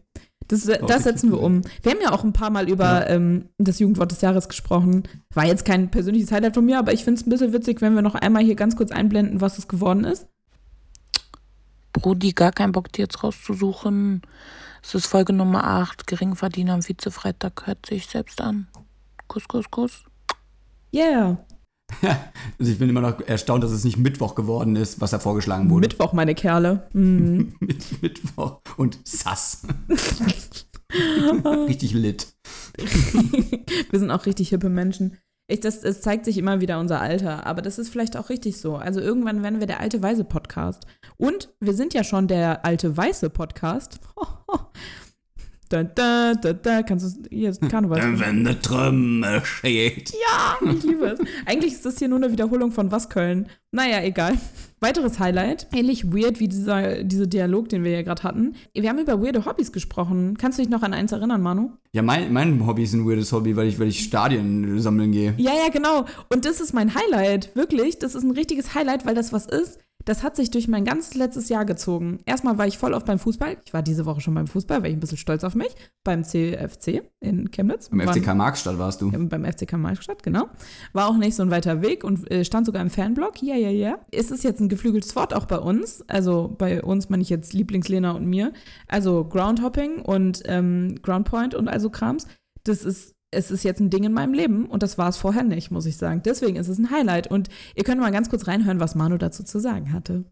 Das, 0.48 0.64
das 0.64 1.04
setzen 1.04 1.32
wir 1.32 1.42
um. 1.42 1.62
Wir 1.82 1.92
haben 1.92 2.02
ja 2.02 2.14
auch 2.14 2.24
ein 2.24 2.32
paar 2.32 2.52
Mal 2.52 2.70
über 2.70 2.86
ja. 2.86 3.08
ähm, 3.08 3.50
das 3.58 3.80
Jugendwort 3.80 4.12
des 4.12 4.22
Jahres 4.22 4.48
gesprochen. 4.48 5.04
War 5.34 5.46
jetzt 5.46 5.66
kein 5.66 5.92
persönliches 5.92 6.32
Highlight 6.32 6.54
von 6.54 6.66
mir, 6.66 6.80
aber 6.80 6.94
ich 6.94 7.04
finde 7.04 7.20
es 7.20 7.28
ein 7.28 7.30
bisschen 7.30 7.54
witzig, 7.54 7.82
wenn 7.82 7.96
wir 7.96 8.02
noch 8.02 8.16
einmal 8.16 8.44
hier 8.44 8.56
ganz 8.56 8.76
kurz 8.78 8.92
einblenden, 8.92 9.42
was 9.42 9.58
es 9.58 9.68
geworden 9.68 10.06
ist. 10.06 10.28
Brudi, 11.92 12.32
gar 12.32 12.52
keinen 12.52 12.72
Bock, 12.72 12.92
die 12.94 13.02
jetzt 13.02 13.24
rauszusuchen. 13.24 14.22
Es 14.84 14.96
ist 14.96 15.08
Folge 15.08 15.34
Nummer 15.34 15.66
8. 15.66 16.08
Geringverdiener 16.08 16.76
am 16.76 16.88
Vizefreitag 16.88 17.66
hört 17.66 17.86
sich 17.86 18.06
selbst 18.06 18.40
an. 18.40 18.68
Kuss, 19.28 19.48
Kuss, 19.48 19.70
Kuss. 19.70 20.06
Yeah. 20.94 21.46
also 22.60 22.72
ich 22.72 22.78
bin 22.80 22.90
immer 22.90 23.02
noch 23.02 23.22
erstaunt, 23.22 23.64
dass 23.64 23.72
es 23.72 23.84
nicht 23.84 23.98
Mittwoch 23.98 24.36
geworden 24.36 24.76
ist, 24.76 25.00
was 25.02 25.12
da 25.12 25.20
vorgeschlagen 25.20 25.70
wurde. 25.70 25.88
Mittwoch, 25.88 26.14
meine 26.14 26.36
Kerle. 26.36 26.88
Mhm. 26.94 27.56
Mittwoch 28.02 28.60
und 28.78 29.00
Sass. 29.04 29.64
richtig 31.68 31.94
lit. 31.94 32.28
Wir 33.90 34.00
sind 34.00 34.12
auch 34.12 34.26
richtig 34.26 34.50
hippe 34.50 34.70
Menschen. 34.70 35.18
Ich, 35.50 35.62
das, 35.62 35.80
das 35.80 36.02
zeigt 36.02 36.26
sich 36.26 36.38
immer 36.38 36.60
wieder 36.60 36.78
unser 36.78 37.00
Alter, 37.00 37.46
aber 37.46 37.62
das 37.62 37.80
ist 37.80 37.88
vielleicht 37.88 38.18
auch 38.18 38.30
richtig 38.30 38.58
so. 38.58 38.76
Also 38.76 39.00
irgendwann 39.00 39.44
werden 39.44 39.62
wir 39.62 39.68
der 39.68 39.80
alte 39.80 40.04
Weise 40.04 40.26
Podcast. 40.26 40.86
Und 41.16 41.54
wir 41.62 41.74
sind 41.74 41.94
ja 41.94 42.04
schon 42.04 42.28
der 42.28 42.66
alte 42.66 42.96
weiße 42.98 43.30
Podcast. 43.30 44.02
Da, 45.70 45.84
da, 45.84 46.34
da, 46.34 46.54
da, 46.54 46.82
kannst 46.84 47.18
du 47.18 47.30
hier 47.30 47.54
Karneval. 47.54 48.02
Wenn 48.20 48.48
eine 48.48 48.60
Trümme 48.60 49.42
steht. 49.44 50.12
Ja, 50.12 50.58
ich 50.72 50.84
liebe 50.84 51.06
es. 51.06 51.20
Eigentlich 51.46 51.74
ist 51.74 51.86
das 51.86 52.00
hier 52.00 52.08
nur 52.08 52.18
eine 52.18 52.32
Wiederholung 52.32 52.72
von 52.72 52.92
Was 52.92 53.10
Köln. 53.10 53.48
Naja, 53.72 54.02
egal. 54.02 54.38
Weiteres 54.80 55.20
Highlight, 55.20 55.68
ähnlich 55.74 56.12
weird 56.14 56.40
wie 56.40 56.48
dieser, 56.48 57.04
dieser 57.04 57.28
Dialog, 57.28 57.68
den 57.70 57.84
wir 57.84 57.92
ja 57.92 58.02
gerade 58.04 58.24
hatten. 58.24 58.56
Wir 58.74 58.90
haben 58.90 59.00
über 59.00 59.22
weirde 59.22 59.46
Hobbys 59.46 59.72
gesprochen. 59.72 60.38
Kannst 60.38 60.58
du 60.58 60.62
dich 60.62 60.70
noch 60.70 60.84
an 60.84 60.94
eins 60.94 61.12
erinnern, 61.12 61.42
Manu? 61.42 61.72
Ja, 61.92 62.02
mein, 62.02 62.32
mein 62.32 62.66
Hobby 62.66 62.84
ist 62.84 62.94
ein 62.94 63.08
weirdes 63.08 63.32
Hobby, 63.32 63.56
weil 63.56 63.68
ich, 63.68 63.80
weil 63.80 63.88
ich 63.88 64.04
Stadien 64.04 64.80
sammeln 64.80 65.12
gehe. 65.12 65.34
Ja, 65.38 65.52
ja, 65.52 65.70
genau. 65.72 66.06
Und 66.30 66.46
das 66.46 66.62
ist 66.62 66.74
mein 66.74 66.94
Highlight. 66.94 67.56
Wirklich. 67.56 68.00
Das 68.00 68.16
ist 68.16 68.24
ein 68.24 68.32
richtiges 68.32 68.76
Highlight, 68.76 69.06
weil 69.06 69.16
das 69.16 69.34
was 69.34 69.48
ist 69.48 69.80
das 70.08 70.24
hat 70.24 70.38
sich 70.38 70.52
durch 70.52 70.70
mein 70.70 70.86
ganzes 70.86 71.16
letztes 71.16 71.50
Jahr 71.50 71.66
gezogen. 71.66 72.20
Erstmal 72.26 72.58
war 72.58 72.66
ich 72.66 72.78
voll 72.78 72.94
auf 72.94 73.04
beim 73.04 73.20
Fußball. 73.20 73.58
Ich 73.66 73.74
war 73.74 73.84
diese 73.84 74.06
Woche 74.06 74.22
schon 74.22 74.34
beim 74.34 74.48
Fußball, 74.48 74.82
war 74.82 74.88
ich 74.88 74.96
ein 74.96 75.02
bisschen 75.02 75.18
stolz 75.18 75.44
auf 75.44 75.54
mich. 75.54 75.76
Beim 76.06 76.24
CFC 76.24 77.02
in 77.20 77.52
Chemnitz. 77.52 77.90
Beim 77.90 78.08
FCK 78.08 78.34
Markstadt 78.34 78.80
warst 78.80 79.02
du. 79.02 79.12
Beim 79.12 79.44
FCK 79.44 79.74
Markstadt, 79.74 80.24
genau. 80.24 80.48
War 80.94 81.10
auch 81.10 81.18
nicht 81.18 81.36
so 81.36 81.44
ein 81.44 81.52
weiter 81.52 81.82
Weg 81.82 82.06
und 82.06 82.32
äh, 82.32 82.46
stand 82.46 82.66
sogar 82.66 82.82
im 82.82 82.90
Fanblog. 82.90 83.42
Ja, 83.42 83.56
ja, 83.56 83.70
ja. 83.70 84.00
Ist 84.10 84.32
es 84.32 84.44
jetzt 84.44 84.62
ein 84.62 84.70
geflügeltes 84.70 85.14
Wort 85.18 85.34
auch 85.34 85.46
bei 85.46 85.58
uns? 85.58 86.02
Also 86.08 86.56
bei 86.58 86.82
uns 86.82 87.10
meine 87.10 87.22
ich 87.22 87.30
jetzt 87.30 87.52
Lieblingslena 87.52 88.12
und 88.12 88.26
mir. 88.26 88.54
Also 88.88 89.26
Groundhopping 89.26 90.04
und 90.04 90.42
ähm, 90.46 90.96
Groundpoint 91.02 91.54
und 91.54 91.68
also 91.68 91.90
Krams. 91.90 92.28
Das 92.64 92.86
ist 92.86 93.17
es 93.32 93.52
ist 93.52 93.64
jetzt 93.64 93.80
ein 93.80 93.90
Ding 93.90 94.04
in 94.04 94.14
meinem 94.14 94.34
Leben 94.34 94.66
und 94.66 94.84
das 94.84 94.98
war 94.98 95.10
es 95.10 95.18
vorher 95.18 95.44
nicht, 95.44 95.72
muss 95.72 95.86
ich 95.86 95.98
sagen. 95.98 96.22
Deswegen 96.24 96.56
ist 96.56 96.70
es 96.70 96.78
ein 96.78 96.92
Highlight. 96.92 97.28
Und 97.28 97.50
ihr 97.76 97.84
könnt 97.84 98.00
mal 98.00 98.12
ganz 98.12 98.30
kurz 98.30 98.48
reinhören, 98.48 98.80
was 98.80 98.96
Manu 98.96 99.18
dazu 99.18 99.44
zu 99.44 99.60
sagen 99.60 99.92
hatte. 99.92 100.24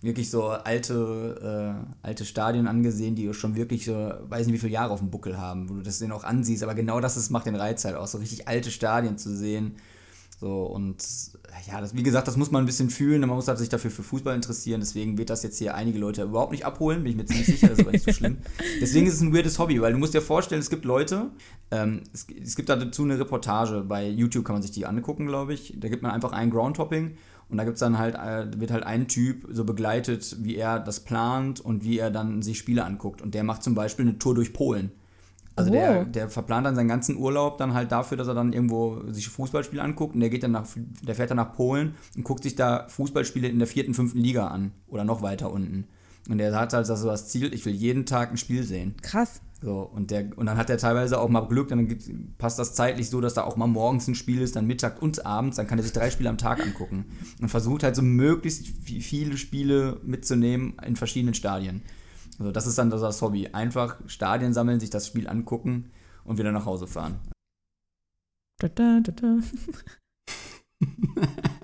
Wirklich 0.00 0.30
so 0.30 0.46
alte, 0.46 1.74
äh, 1.82 2.06
alte 2.06 2.24
Stadien 2.24 2.68
angesehen, 2.68 3.16
die 3.16 3.34
schon 3.34 3.56
wirklich 3.56 3.84
so, 3.84 3.92
weiß 3.92 4.46
nicht 4.46 4.54
wie 4.54 4.60
viele 4.60 4.72
Jahre 4.72 4.92
auf 4.92 5.00
dem 5.00 5.10
Buckel 5.10 5.38
haben, 5.38 5.68
wo 5.68 5.74
du 5.74 5.82
das 5.82 5.98
denen 5.98 6.12
auch 6.12 6.22
ansiehst. 6.22 6.62
Aber 6.62 6.76
genau 6.76 7.00
das 7.00 7.16
ist, 7.16 7.30
macht 7.30 7.46
den 7.46 7.56
Reiz 7.56 7.84
halt 7.84 7.96
aus, 7.96 8.12
so 8.12 8.18
richtig 8.18 8.46
alte 8.46 8.70
Stadien 8.70 9.18
zu 9.18 9.34
sehen. 9.34 9.76
So, 10.40 10.66
und 10.66 11.04
ja, 11.66 11.80
das, 11.80 11.96
wie 11.96 12.04
gesagt, 12.04 12.28
das 12.28 12.36
muss 12.36 12.52
man 12.52 12.62
ein 12.62 12.66
bisschen 12.66 12.90
fühlen. 12.90 13.20
Man 13.22 13.30
muss 13.30 13.48
halt 13.48 13.58
sich 13.58 13.68
dafür 13.68 13.90
für 13.90 14.04
Fußball 14.04 14.36
interessieren. 14.36 14.80
Deswegen 14.80 15.18
wird 15.18 15.30
das 15.30 15.42
jetzt 15.42 15.58
hier 15.58 15.74
einige 15.74 15.98
Leute 15.98 16.22
überhaupt 16.22 16.52
nicht 16.52 16.64
abholen, 16.64 17.02
bin 17.02 17.10
ich 17.10 17.16
mir 17.16 17.26
ziemlich 17.26 17.46
sicher. 17.46 17.68
Das 17.68 17.78
ist 17.78 17.84
aber 17.84 17.90
nicht 17.90 18.04
so 18.04 18.12
schlimm. 18.12 18.38
Deswegen 18.80 19.08
ist 19.08 19.14
es 19.14 19.20
ein 19.20 19.34
weirdes 19.34 19.58
Hobby, 19.58 19.80
weil 19.80 19.92
du 19.92 19.98
musst 19.98 20.14
dir 20.14 20.22
vorstellen, 20.22 20.60
es 20.60 20.70
gibt 20.70 20.84
Leute, 20.84 21.30
ähm, 21.72 22.02
es, 22.12 22.26
es, 22.40 22.54
gibt 22.54 22.68
dazu 22.68 23.02
eine 23.02 23.18
Reportage. 23.18 23.82
Bei 23.82 24.08
YouTube 24.08 24.44
kann 24.44 24.54
man 24.54 24.62
sich 24.62 24.70
die 24.70 24.86
angucken, 24.86 25.26
glaube 25.26 25.54
ich. 25.54 25.74
Da 25.76 25.88
gibt 25.88 26.04
man 26.04 26.12
einfach 26.12 26.30
ein 26.30 26.50
Groundtopping 26.50 27.16
und 27.48 27.56
da 27.56 27.64
gibt's 27.64 27.80
dann 27.80 27.98
halt, 27.98 28.14
äh, 28.14 28.60
wird 28.60 28.70
halt 28.70 28.84
ein 28.84 29.08
Typ 29.08 29.44
so 29.50 29.64
begleitet, 29.64 30.36
wie 30.40 30.54
er 30.54 30.78
das 30.78 31.00
plant 31.00 31.60
und 31.60 31.82
wie 31.82 31.98
er 31.98 32.12
dann 32.12 32.42
sich 32.42 32.58
Spiele 32.58 32.84
anguckt. 32.84 33.22
Und 33.22 33.34
der 33.34 33.42
macht 33.42 33.64
zum 33.64 33.74
Beispiel 33.74 34.06
eine 34.06 34.20
Tour 34.20 34.36
durch 34.36 34.52
Polen. 34.52 34.92
Also 35.58 35.70
oh. 35.70 35.74
der, 35.74 36.04
der 36.04 36.28
verplant 36.30 36.66
dann 36.66 36.76
seinen 36.76 36.88
ganzen 36.88 37.16
Urlaub 37.16 37.58
dann 37.58 37.74
halt 37.74 37.90
dafür, 37.90 38.16
dass 38.16 38.28
er 38.28 38.34
dann 38.34 38.52
irgendwo 38.52 39.02
sich 39.10 39.28
Fußballspiele 39.28 39.82
anguckt 39.82 40.14
und 40.14 40.20
der 40.20 40.30
geht 40.30 40.42
dann 40.44 40.52
nach, 40.52 40.66
der 41.02 41.14
fährt 41.14 41.30
dann 41.30 41.36
nach 41.36 41.52
Polen 41.52 41.94
und 42.16 42.22
guckt 42.22 42.44
sich 42.44 42.54
da 42.54 42.86
Fußballspiele 42.88 43.48
in 43.48 43.58
der 43.58 43.66
vierten, 43.66 43.94
fünften 43.94 44.18
Liga 44.18 44.48
an 44.48 44.72
oder 44.86 45.04
noch 45.04 45.20
weiter 45.20 45.50
unten. 45.50 45.86
Und 46.28 46.38
der 46.38 46.54
hat 46.54 46.72
halt 46.72 46.86
so 46.86 47.06
das 47.06 47.28
Ziel, 47.28 47.52
ich 47.52 47.64
will 47.64 47.72
jeden 47.72 48.06
Tag 48.06 48.30
ein 48.30 48.36
Spiel 48.36 48.62
sehen. 48.62 48.94
Krass. 49.02 49.40
So, 49.60 49.80
und, 49.80 50.12
der, 50.12 50.28
und 50.36 50.46
dann 50.46 50.56
hat 50.56 50.70
er 50.70 50.78
teilweise 50.78 51.18
auch 51.18 51.28
mal 51.28 51.40
Glück, 51.40 51.68
dann 51.68 51.98
passt 52.38 52.60
das 52.60 52.74
zeitlich 52.74 53.10
so, 53.10 53.20
dass 53.20 53.34
da 53.34 53.42
auch 53.42 53.56
mal 53.56 53.66
morgens 53.66 54.06
ein 54.06 54.14
Spiel 54.14 54.40
ist, 54.40 54.54
dann 54.54 54.68
Mittag 54.68 55.02
und 55.02 55.26
abends, 55.26 55.56
dann 55.56 55.66
kann 55.66 55.78
er 55.78 55.82
sich 55.82 55.92
drei 55.92 56.10
Spiele 56.10 56.30
am 56.30 56.38
Tag 56.38 56.64
angucken. 56.64 57.06
Und 57.40 57.48
versucht 57.48 57.82
halt 57.82 57.96
so 57.96 58.02
möglichst 58.02 58.68
viele 58.84 59.36
Spiele 59.36 60.00
mitzunehmen 60.04 60.74
in 60.86 60.94
verschiedenen 60.94 61.34
Stadien. 61.34 61.82
Also 62.38 62.52
das 62.52 62.66
ist 62.66 62.78
dann 62.78 62.90
das 62.90 63.22
Hobby. 63.22 63.48
Einfach 63.48 64.00
Stadien 64.06 64.52
sammeln, 64.52 64.80
sich 64.80 64.90
das 64.90 65.06
Spiel 65.06 65.28
angucken 65.28 65.90
und 66.24 66.38
wieder 66.38 66.52
nach 66.52 66.66
Hause 66.66 66.86
fahren. 66.86 67.18
Da, 68.58 68.68
da, 68.68 69.00
da, 69.00 69.12
da. 69.12 69.38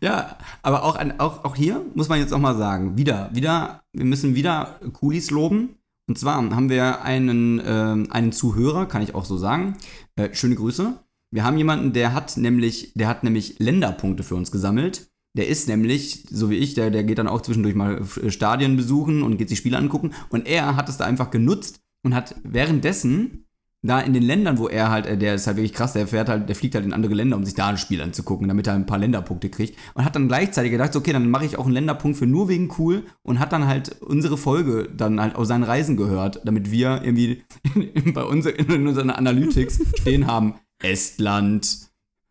Ja, 0.00 0.38
aber 0.62 0.84
auch, 0.84 0.96
an, 0.96 1.18
auch, 1.20 1.44
auch 1.44 1.56
hier 1.56 1.84
muss 1.94 2.08
man 2.08 2.18
jetzt 2.18 2.32
auch 2.32 2.38
mal 2.38 2.56
sagen, 2.56 2.98
wieder, 2.98 3.30
wieder, 3.32 3.82
wir 3.92 4.04
müssen 4.04 4.34
wieder 4.34 4.78
Coolies 4.92 5.30
loben. 5.30 5.76
Und 6.08 6.18
zwar 6.18 6.36
haben 6.36 6.70
wir 6.70 7.02
einen, 7.02 7.60
ähm, 7.64 8.08
einen 8.10 8.32
Zuhörer, 8.32 8.86
kann 8.86 9.02
ich 9.02 9.14
auch 9.14 9.24
so 9.24 9.36
sagen. 9.36 9.76
Äh, 10.14 10.32
schöne 10.34 10.54
Grüße. 10.54 11.00
Wir 11.32 11.44
haben 11.44 11.58
jemanden, 11.58 11.92
der 11.92 12.14
hat 12.14 12.36
nämlich, 12.36 12.92
der 12.94 13.08
hat 13.08 13.24
nämlich 13.24 13.58
Länderpunkte 13.58 14.22
für 14.22 14.36
uns 14.36 14.52
gesammelt. 14.52 15.10
Der 15.36 15.48
ist 15.48 15.68
nämlich, 15.68 16.24
so 16.30 16.48
wie 16.50 16.56
ich, 16.56 16.74
der, 16.74 16.90
der 16.90 17.04
geht 17.04 17.18
dann 17.18 17.28
auch 17.28 17.42
zwischendurch 17.42 17.74
mal 17.74 18.02
äh, 18.22 18.30
Stadien 18.30 18.76
besuchen 18.76 19.22
und 19.22 19.36
geht 19.36 19.48
sich 19.48 19.58
Spiele 19.58 19.76
angucken. 19.76 20.12
Und 20.30 20.46
er 20.46 20.76
hat 20.76 20.88
es 20.88 20.96
da 20.96 21.04
einfach 21.04 21.30
genutzt 21.30 21.80
und 22.02 22.14
hat 22.14 22.34
währenddessen 22.42 23.46
da 23.82 24.00
in 24.00 24.14
den 24.14 24.22
Ländern, 24.22 24.58
wo 24.58 24.68
er 24.68 24.90
halt, 24.90 25.06
äh, 25.06 25.16
der 25.16 25.34
ist 25.34 25.46
halt 25.46 25.58
wirklich 25.58 25.72
krass, 25.72 25.92
der 25.92 26.06
fährt 26.06 26.28
halt, 26.28 26.48
der 26.48 26.56
fliegt 26.56 26.74
halt 26.74 26.84
in 26.84 26.92
andere 26.92 27.14
Länder, 27.14 27.36
um 27.36 27.44
sich 27.44 27.54
da 27.54 27.68
ein 27.68 27.78
Spiel 27.78 28.00
anzugucken, 28.00 28.48
damit 28.48 28.66
er 28.66 28.74
ein 28.74 28.86
paar 28.86 28.98
Länderpunkte 28.98 29.48
kriegt. 29.48 29.78
Und 29.94 30.04
hat 30.04 30.16
dann 30.16 30.28
gleichzeitig 30.28 30.72
gedacht, 30.72 30.96
okay, 30.96 31.12
dann 31.12 31.30
mache 31.30 31.44
ich 31.44 31.58
auch 31.58 31.64
einen 31.64 31.74
Länderpunkt 31.74 32.16
für 32.16 32.26
nur 32.26 32.48
wegen 32.48 32.72
cool 32.78 33.04
und 33.22 33.38
hat 33.38 33.52
dann 33.52 33.66
halt 33.66 34.00
unsere 34.00 34.36
Folge 34.38 34.88
dann 34.94 35.20
halt 35.20 35.36
aus 35.36 35.48
seinen 35.48 35.64
Reisen 35.64 35.96
gehört, 35.96 36.40
damit 36.44 36.70
wir 36.70 37.02
irgendwie 37.04 37.44
bei 38.14 38.24
uns 38.24 38.46
in 38.46 38.86
unseren 38.86 39.10
Analytics 39.10 39.80
stehen 40.00 40.26
haben. 40.26 40.54
Estland, 40.82 41.85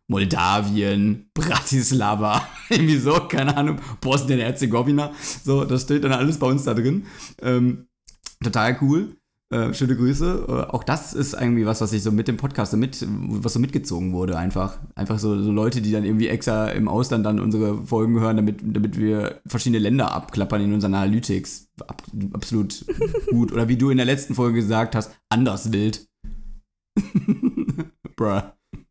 Moldawien, 0.08 1.30
Bratislava, 1.34 2.46
irgendwie 2.70 2.98
so, 2.98 3.12
keine 3.28 3.56
Ahnung, 3.56 3.78
Bosnien-Herzegowina. 4.00 5.12
So, 5.44 5.64
das 5.64 5.82
steht 5.82 6.04
dann 6.04 6.12
alles 6.12 6.38
bei 6.38 6.46
uns 6.46 6.64
da 6.64 6.74
drin. 6.74 7.06
Ähm, 7.42 7.86
total 8.42 8.78
cool. 8.80 9.16
Äh, 9.48 9.72
schöne 9.74 9.94
Grüße. 9.94 10.46
Äh, 10.48 10.52
auch 10.72 10.82
das 10.82 11.14
ist 11.14 11.34
irgendwie 11.34 11.66
was, 11.66 11.80
was 11.80 11.92
ich 11.92 12.02
so 12.02 12.10
mit 12.10 12.26
dem 12.26 12.36
Podcast 12.36 12.72
so 12.72 12.76
mit, 12.76 13.06
was 13.08 13.52
so 13.52 13.60
mitgezogen 13.60 14.12
wurde, 14.12 14.36
einfach. 14.36 14.78
Einfach 14.96 15.20
so, 15.20 15.40
so 15.40 15.52
Leute, 15.52 15.80
die 15.80 15.92
dann 15.92 16.04
irgendwie 16.04 16.26
extra 16.26 16.70
im 16.70 16.88
Ausland 16.88 17.24
dann 17.24 17.38
unsere 17.38 17.84
Folgen 17.86 18.18
hören, 18.18 18.36
damit, 18.36 18.60
damit 18.64 18.98
wir 18.98 19.40
verschiedene 19.46 19.78
Länder 19.78 20.12
abklappern 20.12 20.62
in 20.62 20.74
unseren 20.74 20.94
Analytics. 20.94 21.68
Ab, 21.86 22.02
absolut 22.32 22.84
gut. 23.30 23.52
Oder 23.52 23.68
wie 23.68 23.76
du 23.76 23.90
in 23.90 23.98
der 23.98 24.06
letzten 24.06 24.34
Folge 24.34 24.60
gesagt 24.60 24.96
hast, 24.96 25.12
anders 25.28 25.72
wild. 25.72 26.08
Bruh. 28.16 28.42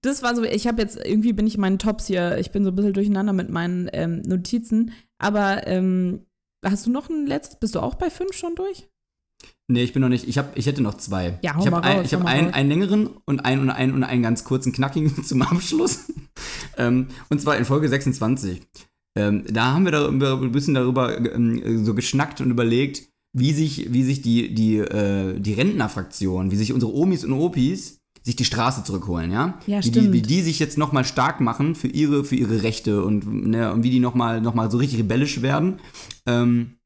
Das 0.06 0.22
war 0.22 0.36
so, 0.36 0.44
ich 0.44 0.68
habe 0.68 0.82
jetzt, 0.82 0.98
irgendwie 1.04 1.34
bin 1.34 1.48
ich 1.48 1.56
in 1.56 1.62
meinen 1.62 1.80
Tops 1.80 2.06
hier, 2.08 2.38
ich 2.38 2.52
bin 2.52 2.64
so 2.64 2.72
ein 2.72 2.76
bisschen 2.76 2.94
durcheinander 2.94 3.34
mit 3.34 3.50
meinen 3.50 3.90
ähm, 3.92 4.22
Notizen. 4.22 4.92
Aber 5.18 5.66
ähm, 5.68 6.26
hast 6.64 6.86
du 6.86 6.92
noch 6.92 7.10
ein 7.10 7.26
letztes? 7.26 7.60
Bist 7.60 7.76
du 7.76 7.80
auch 7.80 7.96
bei 7.96 8.10
fünf 8.10 8.34
schon 8.34 8.56
durch? 8.56 8.88
Nee, 9.68 9.84
ich 9.84 9.94
bin 9.94 10.02
noch 10.02 10.10
nicht. 10.10 10.28
Ich, 10.28 10.38
hab, 10.38 10.56
ich 10.56 10.68
hätte 10.68 10.84
noch 10.84 10.96
zwei. 10.96 11.40
Ja, 11.42 11.56
hau 11.56 11.62
ich 11.62 11.68
habe 11.68 11.84
ein, 11.84 12.06
ich 12.06 12.14
hab 12.14 12.22
raus. 12.22 12.30
einen 12.30 12.70
längeren 12.70 13.10
und 13.26 13.46
einen 13.46 13.62
und 13.62 13.70
einen 13.72 13.94
und 13.94 14.04
einen 14.04 14.22
ganz 14.22 14.44
kurzen, 14.44 14.72
knackigen 14.72 15.24
zum 15.24 15.42
Abschluss. 15.42 16.12
ähm, 16.78 17.08
und 17.30 17.42
zwar 17.42 17.58
in 17.58 17.66
Folge 17.66 17.90
26. 17.90 18.62
Ähm, 19.18 19.44
da 19.50 19.74
haben 19.74 19.86
wir 19.86 19.92
darüber, 19.92 20.40
ein 20.40 20.52
bisschen 20.52 20.76
darüber 20.76 21.18
ähm, 21.18 21.84
so 21.84 21.96
geschnackt 21.96 22.42
und 22.42 22.52
überlegt, 22.52 23.10
wie 23.34 23.54
sich, 23.54 23.92
wie 23.92 24.04
sich 24.04 24.22
die, 24.22 24.54
die, 24.54 24.78
äh, 24.78 25.40
die 25.40 25.54
Rentnerfraktion, 25.54 26.52
wie 26.52 26.56
sich 26.56 26.72
unsere 26.72 26.94
Omis 26.94 27.26
und 27.26 27.34
Opis 27.34 28.02
sich 28.26 28.36
die 28.36 28.44
Straße 28.46 28.84
zurückholen, 28.84 29.32
ja? 29.32 29.54
Ja, 29.68 29.78
wie, 29.78 29.82
die, 29.82 29.88
stimmt. 30.00 30.14
wie 30.14 30.22
die 30.24 30.42
sich 30.42 30.60
jetzt 30.60 30.78
nochmal 30.78 31.06
stark 31.06 31.40
machen 31.42 31.76
für 31.76 31.88
ihre, 31.88 32.26
für 32.26 32.36
ihre 32.36 32.64
Rechte 32.64 33.04
und, 33.06 33.26
ne, 33.48 33.72
und 33.72 33.84
wie 33.84 33.92
die 33.92 34.00
nochmal 34.00 34.42
noch 34.42 34.56
mal 34.56 34.70
so 34.72 34.78
richtig 34.78 35.00
rebellisch 35.00 35.42
werden. 35.44 35.80
Ähm, 36.26 36.78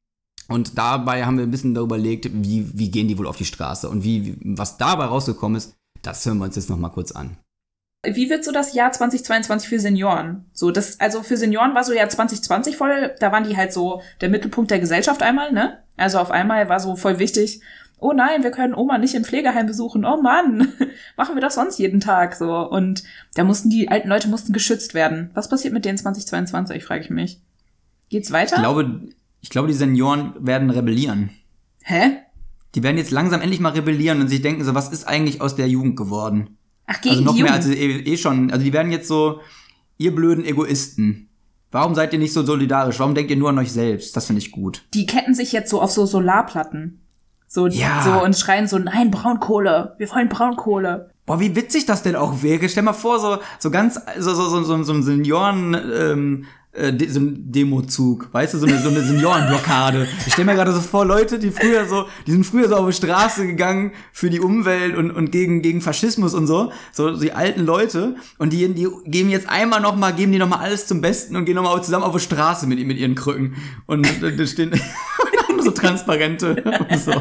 und 0.48 0.76
dabei 0.76 1.24
haben 1.24 1.38
wir 1.38 1.44
ein 1.44 1.50
bisschen 1.50 1.74
darüber 1.74 1.96
überlegt, 1.96 2.28
wie, 2.32 2.66
wie 2.74 2.90
gehen 2.90 3.08
die 3.08 3.16
wohl 3.18 3.26
auf 3.26 3.36
die 3.38 3.44
Straße 3.44 3.88
und 3.88 4.04
wie, 4.04 4.26
wie- 4.26 4.36
was 4.58 4.76
dabei 4.78 5.04
rausgekommen 5.06 5.56
ist, 5.56 5.74
das 6.02 6.24
hören 6.26 6.38
wir 6.38 6.44
uns 6.44 6.56
jetzt 6.56 6.68
nochmal 6.70 6.90
kurz 6.90 7.12
an. 7.12 7.36
Wie 8.04 8.30
wird 8.30 8.44
so 8.44 8.50
das 8.52 8.72
Jahr 8.74 8.90
2022 8.92 9.68
für 9.68 9.78
Senioren? 9.78 10.46
So, 10.54 10.70
das, 10.70 10.98
also 11.00 11.22
für 11.22 11.36
Senioren 11.36 11.74
war 11.74 11.84
so 11.84 11.92
Jahr 11.92 12.08
2020 12.08 12.76
voll, 12.76 13.14
da 13.20 13.30
waren 13.30 13.44
die 13.48 13.56
halt 13.56 13.72
so 13.74 14.00
der 14.22 14.30
Mittelpunkt 14.30 14.70
der 14.70 14.80
Gesellschaft 14.80 15.22
einmal, 15.22 15.52
ne? 15.52 15.78
Also 15.98 16.18
auf 16.18 16.30
einmal 16.30 16.68
war 16.70 16.80
so 16.80 16.96
voll 16.96 17.18
wichtig, 17.18 17.60
oh 18.00 18.12
nein, 18.12 18.42
wir 18.42 18.50
können 18.50 18.74
Oma 18.74 18.98
nicht 18.98 19.14
im 19.14 19.24
Pflegeheim 19.24 19.66
besuchen, 19.66 20.04
oh 20.04 20.20
Mann, 20.20 20.68
machen 21.16 21.34
wir 21.34 21.40
das 21.42 21.54
sonst 21.54 21.78
jeden 21.78 22.00
Tag, 22.00 22.34
so. 22.34 22.68
Und 22.68 23.02
da 23.34 23.44
mussten 23.44 23.70
die 23.70 23.88
alten 23.88 24.08
Leute 24.08 24.28
mussten 24.28 24.52
geschützt 24.52 24.94
werden. 24.94 25.30
Was 25.34 25.48
passiert 25.48 25.74
mit 25.74 25.84
denen 25.84 25.98
2022, 25.98 26.84
frage 26.84 27.02
ich 27.02 27.10
mich. 27.10 27.40
Geht's 28.08 28.32
weiter? 28.32 28.56
Ich 28.56 28.62
glaube, 28.62 29.00
ich 29.40 29.50
glaube, 29.50 29.68
die 29.68 29.74
Senioren 29.74 30.32
werden 30.38 30.70
rebellieren. 30.70 31.30
Hä? 31.82 32.18
Die 32.74 32.82
werden 32.82 32.98
jetzt 32.98 33.10
langsam 33.10 33.40
endlich 33.40 33.60
mal 33.60 33.72
rebellieren 33.72 34.20
und 34.20 34.28
sich 34.28 34.42
denken 34.42 34.64
so, 34.64 34.74
was 34.74 34.90
ist 34.92 35.06
eigentlich 35.08 35.40
aus 35.40 35.56
der 35.56 35.68
Jugend 35.68 35.96
geworden? 35.96 36.56
Ach, 36.86 37.00
gegen 37.00 37.16
Also 37.16 37.24
noch 37.24 37.34
die 37.34 37.42
mehr 37.42 37.52
Jugend. 37.52 37.66
als 37.66 37.76
eh, 37.76 38.12
eh 38.12 38.16
schon. 38.16 38.50
Also 38.50 38.64
die 38.64 38.72
werden 38.72 38.92
jetzt 38.92 39.08
so, 39.08 39.40
ihr 39.98 40.14
blöden 40.14 40.44
Egoisten. 40.44 41.28
Warum 41.72 41.94
seid 41.94 42.12
ihr 42.12 42.18
nicht 42.18 42.32
so 42.32 42.42
solidarisch? 42.44 42.98
Warum 42.98 43.14
denkt 43.14 43.30
ihr 43.30 43.36
nur 43.36 43.48
an 43.50 43.58
euch 43.58 43.70
selbst? 43.72 44.16
Das 44.16 44.26
finde 44.26 44.40
ich 44.42 44.50
gut. 44.50 44.82
die 44.94 45.06
ketten 45.06 45.34
sich 45.34 45.52
jetzt 45.52 45.70
so 45.70 45.80
auf 45.80 45.92
so 45.92 46.04
Solarplatten. 46.06 47.00
So, 47.52 47.66
Ja. 47.66 48.02
so 48.04 48.24
und 48.24 48.36
schreien 48.36 48.68
so, 48.68 48.78
nein, 48.78 49.10
Braunkohle, 49.10 49.96
wir 49.98 50.10
wollen 50.10 50.28
Braunkohle. 50.28 51.10
Boah, 51.26 51.40
wie 51.40 51.56
witzig 51.56 51.84
das 51.84 52.04
denn 52.04 52.14
auch 52.14 52.44
wäre. 52.44 52.68
Stell 52.68 52.84
mal 52.84 52.92
vor, 52.92 53.18
so, 53.18 53.38
so 53.58 53.72
ganz, 53.72 54.00
so, 54.18 54.34
so, 54.34 54.48
so, 54.48 54.62
so, 54.62 54.82
so 54.84 54.92
ein 54.92 55.02
Senioren, 55.02 55.76
ähm, 55.92 56.44
äh, 56.72 56.92
de, 56.92 57.08
so 57.08 57.18
ein 57.18 57.50
Demozug, 57.50 58.28
weißt 58.32 58.54
du, 58.54 58.58
so 58.58 58.66
eine, 58.66 58.78
so 58.78 58.88
eine 58.88 59.00
Seniorenblockade. 59.00 60.06
Ich 60.28 60.32
stell 60.34 60.44
mir 60.44 60.54
gerade 60.54 60.72
so 60.72 60.80
vor, 60.80 61.04
Leute, 61.04 61.40
die 61.40 61.50
früher 61.50 61.88
so, 61.88 62.06
die 62.24 62.30
sind 62.30 62.46
früher 62.46 62.68
so 62.68 62.76
auf 62.76 62.86
die 62.86 62.92
Straße 62.92 63.44
gegangen 63.44 63.90
für 64.12 64.30
die 64.30 64.38
Umwelt 64.38 64.96
und, 64.96 65.10
und 65.10 65.32
gegen, 65.32 65.60
gegen 65.60 65.80
Faschismus 65.80 66.34
und 66.34 66.46
so, 66.46 66.70
so 66.92 67.16
die 67.18 67.32
alten 67.32 67.66
Leute, 67.66 68.14
und 68.38 68.52
die, 68.52 68.72
die 68.72 68.86
geben 69.06 69.28
jetzt 69.28 69.48
einmal 69.48 69.80
noch 69.80 69.96
mal, 69.96 70.12
geben 70.12 70.30
die 70.30 70.38
noch 70.38 70.48
mal 70.48 70.60
alles 70.60 70.86
zum 70.86 71.00
Besten 71.00 71.34
und 71.34 71.46
gehen 71.46 71.56
noch 71.56 71.64
mal 71.64 71.82
zusammen 71.82 72.04
auf 72.04 72.14
die 72.14 72.20
Straße 72.20 72.68
mit, 72.68 72.78
mit 72.86 72.96
ihren 72.98 73.16
Krücken. 73.16 73.56
Und 73.86 74.06
da 74.22 74.30
da 74.30 74.44
so 75.64 75.70
Transparente 75.70 76.62
und 76.88 76.98
so. 76.98 77.12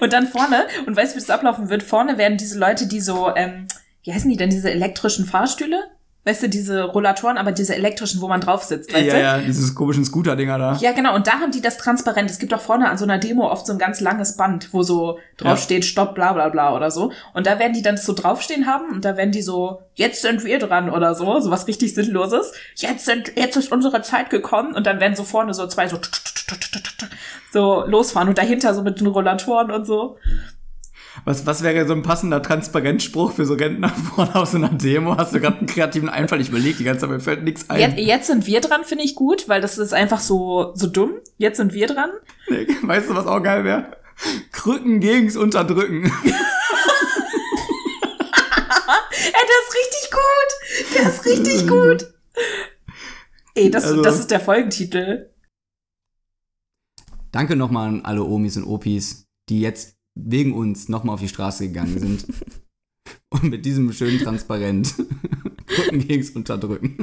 Und 0.00 0.12
dann 0.12 0.26
vorne, 0.28 0.66
und 0.86 0.96
weißt 0.96 1.12
du, 1.12 1.16
wie 1.16 1.20
das 1.20 1.30
ablaufen 1.30 1.68
wird? 1.68 1.82
Vorne 1.82 2.18
werden 2.18 2.38
diese 2.38 2.58
Leute, 2.58 2.86
die 2.86 3.00
so, 3.00 3.34
ähm, 3.34 3.66
wie 4.04 4.12
heißen 4.12 4.30
die 4.30 4.36
denn, 4.36 4.50
diese 4.50 4.70
elektrischen 4.70 5.26
Fahrstühle? 5.26 5.82
Weißt 6.22 6.42
du, 6.42 6.48
diese 6.50 6.82
Rollatoren, 6.84 7.38
aber 7.38 7.50
diese 7.50 7.74
elektrischen, 7.74 8.20
wo 8.20 8.28
man 8.28 8.42
drauf 8.42 8.62
sitzt, 8.62 8.92
weißt 8.92 9.06
Ja, 9.06 9.14
du? 9.14 9.20
ja, 9.20 9.38
dieses 9.38 9.74
komischen 9.74 10.04
Scooter-Dinger 10.04 10.58
da. 10.58 10.76
Ja, 10.78 10.92
genau. 10.92 11.14
Und 11.14 11.26
da 11.26 11.40
haben 11.40 11.50
die 11.50 11.62
das 11.62 11.78
transparent. 11.78 12.30
Es 12.30 12.38
gibt 12.38 12.52
auch 12.52 12.60
vorne 12.60 12.90
an 12.90 12.98
so 12.98 13.04
einer 13.04 13.16
Demo 13.16 13.50
oft 13.50 13.66
so 13.66 13.72
ein 13.72 13.78
ganz 13.78 14.00
langes 14.00 14.36
Band, 14.36 14.68
wo 14.72 14.82
so 14.82 15.18
draufsteht, 15.38 15.86
Stopp, 15.86 16.14
bla 16.14 16.34
bla 16.34 16.50
bla 16.50 16.76
oder 16.76 16.90
so. 16.90 17.10
Und 17.32 17.46
da 17.46 17.58
werden 17.58 17.72
die 17.72 17.80
dann 17.80 17.96
so 17.96 18.12
draufstehen 18.12 18.66
haben 18.66 18.90
und 18.90 19.04
da 19.06 19.16
werden 19.16 19.32
die 19.32 19.40
so, 19.40 19.80
jetzt 19.94 20.20
sind 20.20 20.44
wir 20.44 20.58
dran 20.58 20.90
oder 20.90 21.14
so, 21.14 21.40
so 21.40 21.50
was 21.50 21.66
richtig 21.66 21.94
Sinnloses. 21.94 22.52
Jetzt 22.74 23.06
sind, 23.06 23.32
jetzt 23.36 23.56
ist 23.56 23.72
unsere 23.72 24.02
Zeit 24.02 24.28
gekommen 24.28 24.74
und 24.74 24.86
dann 24.86 25.00
werden 25.00 25.16
so 25.16 25.24
vorne 25.24 25.54
so 25.54 25.66
zwei 25.68 25.88
so, 25.88 25.98
so 27.52 27.84
losfahren 27.86 28.28
und 28.28 28.36
dahinter 28.36 28.74
so 28.74 28.82
mit 28.82 29.00
den 29.00 29.06
Rollatoren 29.06 29.70
und 29.70 29.86
so. 29.86 30.18
Was, 31.24 31.44
was 31.44 31.62
wäre 31.62 31.86
so 31.86 31.92
ein 31.92 32.02
passender 32.02 32.40
Transparenzspruch 32.42 33.32
für 33.32 33.44
so 33.44 33.54
Rentner 33.54 33.88
vorne 34.14 34.34
auf 34.36 34.48
so 34.48 34.56
einer 34.56 34.68
Demo? 34.70 35.16
Hast 35.16 35.34
du 35.34 35.40
gerade 35.40 35.58
einen 35.58 35.66
kreativen 35.66 36.08
Einfall? 36.08 36.40
Ich 36.40 36.48
überlege 36.50 36.78
die 36.78 36.84
ganze 36.84 37.00
Zeit, 37.02 37.10
mir 37.10 37.20
fällt 37.20 37.42
nichts 37.44 37.68
ein. 37.68 37.80
Jetzt, 37.80 37.98
jetzt 37.98 38.26
sind 38.28 38.46
wir 38.46 38.60
dran, 38.60 38.84
finde 38.84 39.04
ich 39.04 39.14
gut, 39.14 39.48
weil 39.48 39.60
das 39.60 39.76
ist 39.78 39.92
einfach 39.92 40.20
so, 40.20 40.72
so 40.74 40.86
dumm. 40.86 41.14
Jetzt 41.36 41.56
sind 41.58 41.72
wir 41.74 41.86
dran. 41.88 42.10
Nee, 42.48 42.66
Weißt 42.82 43.10
du, 43.10 43.14
was 43.14 43.26
auch 43.26 43.42
geil 43.42 43.64
wäre? 43.64 43.96
Krücken 44.52 45.00
gegens 45.00 45.36
Unterdrücken. 45.36 46.04
Ey, 49.12 49.32
der 49.32 49.58
ist 49.66 49.74
richtig 49.74 50.10
gut. 50.10 50.94
Der 50.94 51.08
ist 51.08 51.24
richtig 51.26 51.68
gut. 51.68 52.14
Ey, 53.54 53.70
das, 53.70 53.84
Also- 53.84 54.02
das 54.02 54.18
ist 54.18 54.30
der 54.30 54.40
Folgentitel. 54.40 55.30
Danke 57.32 57.54
nochmal 57.56 57.88
an 57.88 58.04
alle 58.04 58.24
Omis 58.24 58.56
und 58.56 58.64
Opis, 58.64 59.24
die 59.48 59.60
jetzt 59.60 59.96
wegen 60.24 60.52
uns 60.52 60.88
nochmal 60.88 61.14
auf 61.14 61.20
die 61.20 61.28
Straße 61.28 61.68
gegangen 61.68 61.98
sind. 61.98 62.26
und 63.30 63.44
mit 63.44 63.64
diesem 63.64 63.92
schönen 63.92 64.18
Transparent 64.18 64.94
Rücken 65.78 66.06
gegens 66.06 66.30
Unterdrücken. 66.30 66.96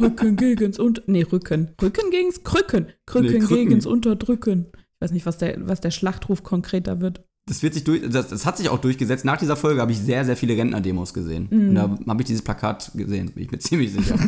Rücken 0.00 0.36
gegens 0.36 0.78
und 0.78 1.02
nee, 1.06 1.22
Rücken. 1.22 1.72
Rücken 1.82 2.10
gegens 2.10 2.44
Krücken. 2.44 2.88
Krücken 3.06 3.40
Nee, 3.40 3.46
gegens 3.46 3.86
Unterdrücken. 3.86 4.66
Ich 4.74 5.00
weiß 5.00 5.12
nicht, 5.12 5.26
was 5.26 5.38
der, 5.38 5.56
was 5.68 5.80
der 5.80 5.90
Schlachtruf 5.90 6.42
konkreter 6.42 7.00
wird. 7.00 7.24
Das 7.46 7.62
wird 7.62 7.74
sich 7.74 7.84
durch, 7.84 8.02
das, 8.08 8.28
das 8.28 8.46
hat 8.46 8.56
sich 8.56 8.70
auch 8.70 8.78
durchgesetzt. 8.78 9.24
Nach 9.24 9.36
dieser 9.36 9.56
Folge 9.56 9.80
habe 9.80 9.92
ich 9.92 9.98
sehr, 9.98 10.24
sehr 10.24 10.36
viele 10.36 10.56
Rentner-Demos 10.56 11.12
gesehen. 11.12 11.48
Und 11.50 11.74
da 11.74 11.98
habe 12.08 12.22
ich 12.22 12.26
dieses 12.26 12.42
Plakat 12.42 12.92
gesehen, 12.94 13.32
bin 13.32 13.44
ich 13.44 13.50
mir 13.50 13.58
ziemlich 13.60 13.92
sicher. 13.92 14.18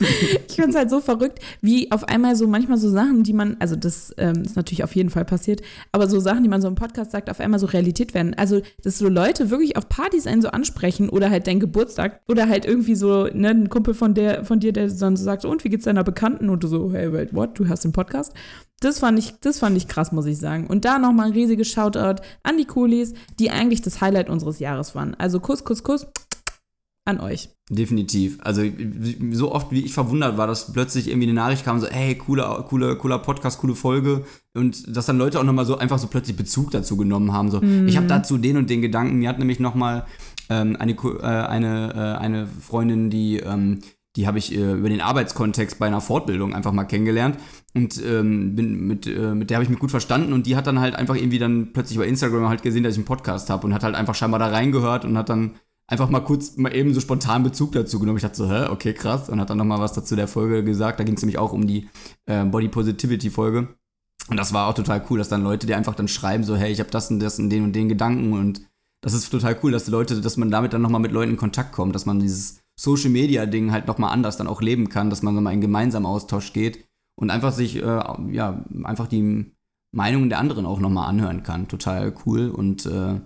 Ich 0.00 0.54
finde 0.54 0.70
es 0.70 0.76
halt 0.76 0.90
so 0.90 1.00
verrückt, 1.00 1.40
wie 1.60 1.90
auf 1.92 2.04
einmal 2.04 2.36
so 2.36 2.46
manchmal 2.46 2.78
so 2.78 2.88
Sachen, 2.88 3.22
die 3.22 3.32
man, 3.32 3.56
also 3.58 3.76
das 3.76 4.14
ähm, 4.18 4.42
ist 4.42 4.56
natürlich 4.56 4.84
auf 4.84 4.94
jeden 4.94 5.10
Fall 5.10 5.24
passiert, 5.24 5.62
aber 5.92 6.08
so 6.08 6.20
Sachen, 6.20 6.42
die 6.42 6.48
man 6.48 6.60
so 6.60 6.68
im 6.68 6.74
Podcast 6.74 7.10
sagt, 7.10 7.30
auf 7.30 7.40
einmal 7.40 7.60
so 7.60 7.66
Realität 7.66 8.14
werden. 8.14 8.34
Also, 8.34 8.60
dass 8.82 8.98
so 8.98 9.08
Leute 9.08 9.50
wirklich 9.50 9.76
auf 9.76 9.88
Partys 9.88 10.26
einen 10.26 10.42
so 10.42 10.48
ansprechen 10.48 11.08
oder 11.08 11.30
halt 11.30 11.46
deinen 11.46 11.60
Geburtstag 11.60 12.20
oder 12.28 12.48
halt 12.48 12.64
irgendwie 12.64 12.94
so, 12.94 13.24
ne, 13.32 13.50
ein 13.50 13.68
Kumpel 13.68 13.94
von 13.94 14.14
der, 14.14 14.44
von 14.44 14.60
dir, 14.60 14.72
der 14.72 14.88
dann 14.88 15.16
so 15.16 15.24
sagt, 15.24 15.42
so, 15.42 15.50
und 15.50 15.64
wie 15.64 15.68
geht's 15.68 15.84
deiner 15.84 16.04
Bekannten? 16.04 16.48
Und 16.50 16.62
du 16.64 16.68
so, 16.68 16.92
hey, 16.92 17.12
wait, 17.12 17.34
what? 17.34 17.58
Du 17.58 17.68
hast 17.68 17.84
den 17.84 17.92
Podcast? 17.92 18.32
Das 18.80 19.00
fand 19.00 19.18
ich, 19.18 19.34
das 19.40 19.58
fand 19.58 19.76
ich 19.76 19.88
krass, 19.88 20.12
muss 20.12 20.26
ich 20.26 20.38
sagen. 20.38 20.68
Und 20.68 20.84
da 20.84 20.98
nochmal 20.98 21.26
ein 21.26 21.32
riesiges 21.32 21.68
Shoutout 21.68 22.22
an 22.44 22.56
die 22.56 22.64
Coolies, 22.64 23.14
die 23.38 23.50
eigentlich 23.50 23.82
das 23.82 24.00
Highlight 24.00 24.30
unseres 24.30 24.60
Jahres 24.60 24.94
waren. 24.94 25.14
Also 25.16 25.40
Kuss, 25.40 25.64
Kuss, 25.64 25.82
Kuss 25.82 26.06
an 27.08 27.20
euch. 27.20 27.48
Definitiv. 27.70 28.38
Also 28.40 28.62
so 29.32 29.52
oft 29.52 29.72
wie 29.72 29.80
ich 29.80 29.92
verwundert 29.92 30.36
war, 30.36 30.46
dass 30.46 30.72
plötzlich 30.72 31.08
irgendwie 31.08 31.26
eine 31.26 31.34
Nachricht 31.34 31.64
kam, 31.64 31.80
so, 31.80 31.86
hey, 31.86 32.14
cooler, 32.14 32.64
cooler, 32.68 32.96
cooler 32.96 33.18
Podcast, 33.18 33.58
coole 33.60 33.74
Folge. 33.74 34.24
Und 34.54 34.96
dass 34.96 35.06
dann 35.06 35.18
Leute 35.18 35.38
auch 35.38 35.44
nochmal 35.44 35.66
so 35.66 35.76
einfach 35.76 35.98
so 35.98 36.06
plötzlich 36.06 36.36
Bezug 36.36 36.70
dazu 36.70 36.96
genommen 36.96 37.32
haben. 37.32 37.50
So, 37.50 37.62
ich 37.62 37.96
habe 37.96 38.06
dazu 38.06 38.38
den 38.38 38.56
und 38.56 38.70
den 38.70 38.82
Gedanken. 38.82 39.18
Mir 39.18 39.28
hat 39.28 39.38
nämlich 39.38 39.60
nochmal 39.60 40.04
ähm, 40.48 40.76
eine, 40.78 40.92
äh, 40.92 41.26
eine, 41.26 41.92
äh, 41.94 42.20
eine 42.20 42.46
Freundin, 42.46 43.10
die, 43.10 43.38
ähm, 43.38 43.80
die 44.16 44.26
habe 44.26 44.38
ich 44.38 44.54
äh, 44.54 44.72
über 44.72 44.88
den 44.88 45.00
Arbeitskontext 45.00 45.78
bei 45.78 45.86
einer 45.86 46.00
Fortbildung 46.00 46.54
einfach 46.54 46.72
mal 46.72 46.84
kennengelernt. 46.84 47.36
Und 47.74 48.02
ähm, 48.04 48.56
bin 48.56 48.86
mit, 48.86 49.06
äh, 49.06 49.34
mit 49.34 49.50
der 49.50 49.56
habe 49.56 49.64
ich 49.64 49.70
mich 49.70 49.78
gut 49.78 49.90
verstanden 49.90 50.32
und 50.32 50.46
die 50.46 50.56
hat 50.56 50.66
dann 50.66 50.80
halt 50.80 50.94
einfach 50.94 51.16
irgendwie 51.16 51.38
dann 51.38 51.72
plötzlich 51.72 51.98
bei 51.98 52.06
Instagram 52.06 52.48
halt 52.48 52.62
gesehen, 52.62 52.82
dass 52.82 52.94
ich 52.94 52.98
einen 52.98 53.04
Podcast 53.04 53.50
habe 53.50 53.66
und 53.66 53.74
hat 53.74 53.84
halt 53.84 53.94
einfach 53.94 54.14
scheinbar 54.14 54.40
da 54.40 54.48
reingehört 54.48 55.04
und 55.04 55.16
hat 55.18 55.28
dann 55.28 55.52
einfach 55.88 56.10
mal 56.10 56.20
kurz 56.20 56.56
mal 56.56 56.74
eben 56.74 56.94
so 56.94 57.00
spontan 57.00 57.42
Bezug 57.42 57.72
dazu 57.72 57.98
genommen. 57.98 58.18
Ich 58.18 58.22
dachte 58.22 58.36
so, 58.36 58.48
hä, 58.48 58.66
okay, 58.70 58.92
krass. 58.92 59.28
Und 59.28 59.40
hat 59.40 59.50
dann 59.50 59.58
nochmal 59.58 59.80
was 59.80 59.94
dazu 59.94 60.14
der 60.14 60.28
Folge 60.28 60.62
gesagt. 60.62 61.00
Da 61.00 61.04
ging 61.04 61.16
es 61.16 61.22
nämlich 61.22 61.38
auch 61.38 61.52
um 61.52 61.66
die 61.66 61.88
äh, 62.26 62.44
Body 62.44 62.68
Positivity 62.68 63.30
Folge. 63.30 63.68
Und 64.28 64.36
das 64.36 64.52
war 64.52 64.68
auch 64.68 64.74
total 64.74 65.02
cool, 65.08 65.18
dass 65.18 65.30
dann 65.30 65.42
Leute 65.42 65.66
dir 65.66 65.76
einfach 65.76 65.94
dann 65.94 66.06
schreiben, 66.06 66.44
so, 66.44 66.54
hey, 66.54 66.70
ich 66.70 66.80
habe 66.80 66.90
das 66.90 67.10
und 67.10 67.18
das 67.20 67.38
und 67.38 67.50
den 67.50 67.64
und 67.64 67.72
den 67.72 67.88
Gedanken. 67.88 68.34
Und 68.34 68.60
das 69.00 69.14
ist 69.14 69.30
total 69.30 69.58
cool, 69.62 69.72
dass 69.72 69.86
die 69.86 69.90
Leute, 69.90 70.20
dass 70.20 70.36
man 70.36 70.50
damit 70.50 70.74
dann 70.74 70.82
nochmal 70.82 71.00
mit 71.00 71.12
Leuten 71.12 71.32
in 71.32 71.36
Kontakt 71.38 71.72
kommt, 71.72 71.94
dass 71.94 72.04
man 72.04 72.20
dieses 72.20 72.60
Social 72.78 73.10
Media 73.10 73.46
Ding 73.46 73.72
halt 73.72 73.86
nochmal 73.86 74.12
anders 74.12 74.36
dann 74.36 74.46
auch 74.46 74.60
leben 74.60 74.90
kann, 74.90 75.08
dass 75.08 75.22
man 75.22 75.34
nochmal 75.34 75.54
in 75.54 75.60
gemeinsamen 75.60 76.06
Austausch 76.06 76.52
geht 76.52 76.84
und 77.16 77.30
einfach 77.30 77.52
sich, 77.52 77.76
äh, 77.76 78.02
ja, 78.30 78.64
einfach 78.84 79.08
die 79.08 79.52
Meinungen 79.92 80.28
der 80.28 80.38
anderen 80.38 80.66
auch 80.66 80.80
nochmal 80.80 81.08
anhören 81.08 81.42
kann. 81.42 81.68
Total 81.68 82.14
cool 82.26 82.50
und 82.50 82.84
äh, 82.84 83.20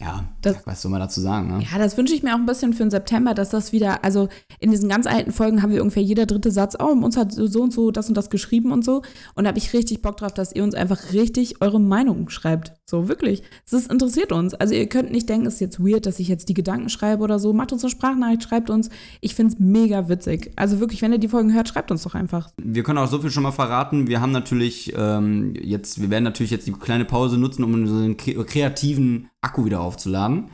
ja, 0.00 0.24
Das- 0.42 0.56
was 0.64 0.82
soll 0.82 0.90
man 0.90 1.00
dazu 1.00 1.20
sagen, 1.20 1.48
ne? 1.48 1.64
Ja, 1.70 1.78
das 1.78 1.96
wünsche 1.96 2.14
ich 2.14 2.22
mir 2.22 2.34
auch 2.34 2.38
ein 2.38 2.46
bisschen 2.46 2.72
für 2.72 2.82
den 2.84 2.90
September, 2.90 3.34
dass 3.34 3.50
das 3.50 3.72
wieder, 3.72 4.04
also 4.04 4.28
in 4.58 4.70
diesen 4.70 4.88
ganz 4.88 5.06
alten 5.06 5.32
Folgen 5.32 5.62
haben 5.62 5.70
wir 5.72 5.80
ungefähr 5.82 6.02
jeder 6.02 6.26
dritte 6.26 6.50
Satz, 6.50 6.76
oh, 6.80 6.86
uns 6.86 7.16
hat 7.16 7.32
so 7.32 7.62
und 7.62 7.72
so 7.72 7.90
das 7.90 8.08
und 8.08 8.16
das 8.16 8.30
geschrieben 8.30 8.72
und 8.72 8.84
so. 8.84 9.02
Und 9.34 9.44
da 9.44 9.48
habe 9.48 9.58
ich 9.58 9.72
richtig 9.72 10.02
Bock 10.02 10.16
drauf, 10.16 10.32
dass 10.34 10.52
ihr 10.54 10.64
uns 10.64 10.74
einfach 10.74 11.12
richtig 11.12 11.60
eure 11.60 11.80
Meinung 11.80 12.28
schreibt. 12.30 12.72
So, 12.84 13.08
wirklich. 13.08 13.42
Das 13.70 13.86
interessiert 13.86 14.32
uns. 14.32 14.54
Also 14.54 14.74
ihr 14.74 14.88
könnt 14.88 15.10
nicht 15.12 15.28
denken, 15.28 15.46
es 15.46 15.54
ist 15.54 15.60
jetzt 15.60 15.80
weird, 15.80 16.04
dass 16.06 16.18
ich 16.18 16.28
jetzt 16.28 16.48
die 16.48 16.54
Gedanken 16.54 16.88
schreibe 16.88 17.22
oder 17.22 17.38
so. 17.38 17.52
Macht 17.52 17.72
uns 17.72 17.82
eine 17.84 17.90
Sprachnachricht, 17.90 18.42
schreibt 18.42 18.70
uns. 18.70 18.90
Ich 19.20 19.34
finde 19.34 19.54
es 19.54 19.58
mega 19.60 20.08
witzig. 20.08 20.52
Also 20.56 20.80
wirklich, 20.80 21.00
wenn 21.02 21.12
ihr 21.12 21.18
die 21.18 21.28
Folgen 21.28 21.54
hört, 21.54 21.68
schreibt 21.68 21.90
uns 21.90 22.02
doch 22.02 22.14
einfach. 22.14 22.50
Wir 22.62 22.82
können 22.82 22.98
auch 22.98 23.08
so 23.08 23.18
viel 23.20 23.30
schon 23.30 23.44
mal 23.44 23.52
verraten. 23.52 24.08
Wir 24.08 24.20
haben 24.20 24.32
natürlich 24.32 24.92
ähm, 24.96 25.54
jetzt, 25.60 26.00
wir 26.02 26.10
werden 26.10 26.24
natürlich 26.24 26.50
jetzt 26.50 26.66
die 26.66 26.72
kleine 26.72 27.04
Pause 27.04 27.38
nutzen, 27.38 27.64
um 27.64 27.72
unseren 27.74 28.16
kre- 28.16 28.44
kreativen 28.44 29.28
Akku 29.42 29.64
wieder 29.64 29.80
aufzuladen. 29.80 30.50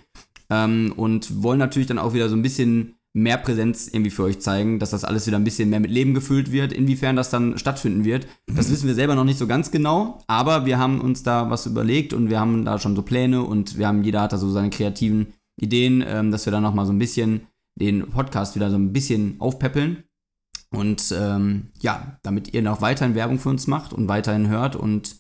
Ähm, 0.51 0.93
und 0.97 1.43
wollen 1.43 1.59
natürlich 1.59 1.89
dann 1.89 1.99
auch 1.99 2.15
wieder 2.15 2.29
so 2.29 2.37
ein 2.37 2.43
bisschen 2.43 2.99
mehr 3.15 3.39
Präsenz 3.39 3.89
irgendwie 3.89 4.11
für 4.11 4.25
euch 4.25 4.41
zeigen, 4.41 4.79
dass 4.79 4.91
das 4.91 5.05
alles 5.05 5.27
wieder 5.27 5.39
ein 5.39 5.45
bisschen 5.45 5.71
mehr 5.71 5.81
mit 5.81 5.91
Leben 5.91 6.15
gefüllt 6.15 6.53
wird. 6.53 6.73
Inwiefern 6.73 7.17
das 7.17 7.31
dann 7.31 7.59
stattfinden 7.59 8.05
wird, 8.05 8.27
das 8.47 8.71
wissen 8.71 8.87
wir 8.87 8.95
selber 8.95 9.15
noch 9.15 9.25
nicht 9.25 9.39
so 9.39 9.47
ganz 9.47 9.71
genau. 9.71 10.23
Aber 10.27 10.67
wir 10.67 10.79
haben 10.79 11.01
uns 11.01 11.23
da 11.23 11.51
was 11.51 11.67
überlegt 11.67 12.13
und 12.13 12.31
wir 12.31 12.41
haben 12.41 12.65
da 12.65 12.79
schon 12.79 12.97
so 12.97 13.03
Pläne 13.03 13.43
und 13.43 13.79
wir 13.79 13.87
haben, 13.87 14.05
jeder 14.05 14.23
hat 14.23 14.33
da 14.33 14.39
so 14.39 14.51
seine 14.51 14.71
kreativen 14.71 15.35
Ideen, 15.61 16.05
ähm, 16.07 16.31
dass 16.31 16.47
wir 16.47 16.51
dann 16.51 16.63
nochmal 16.63 16.87
so 16.87 16.93
ein 16.93 16.99
bisschen 16.99 17.47
den 17.75 18.09
Podcast 18.11 18.55
wieder 18.55 18.71
so 18.71 18.77
ein 18.77 18.93
bisschen 18.93 19.37
aufpäppeln. 19.41 20.05
Und 20.71 21.15
ähm, 21.19 21.69
ja, 21.81 22.19
damit 22.23 22.53
ihr 22.53 22.63
noch 22.63 22.83
weiterhin 22.83 23.15
Werbung 23.15 23.39
für 23.39 23.49
uns 23.49 23.67
macht 23.67 23.93
und 23.93 24.09
weiterhin 24.09 24.49
hört 24.49 24.77
und 24.77 25.17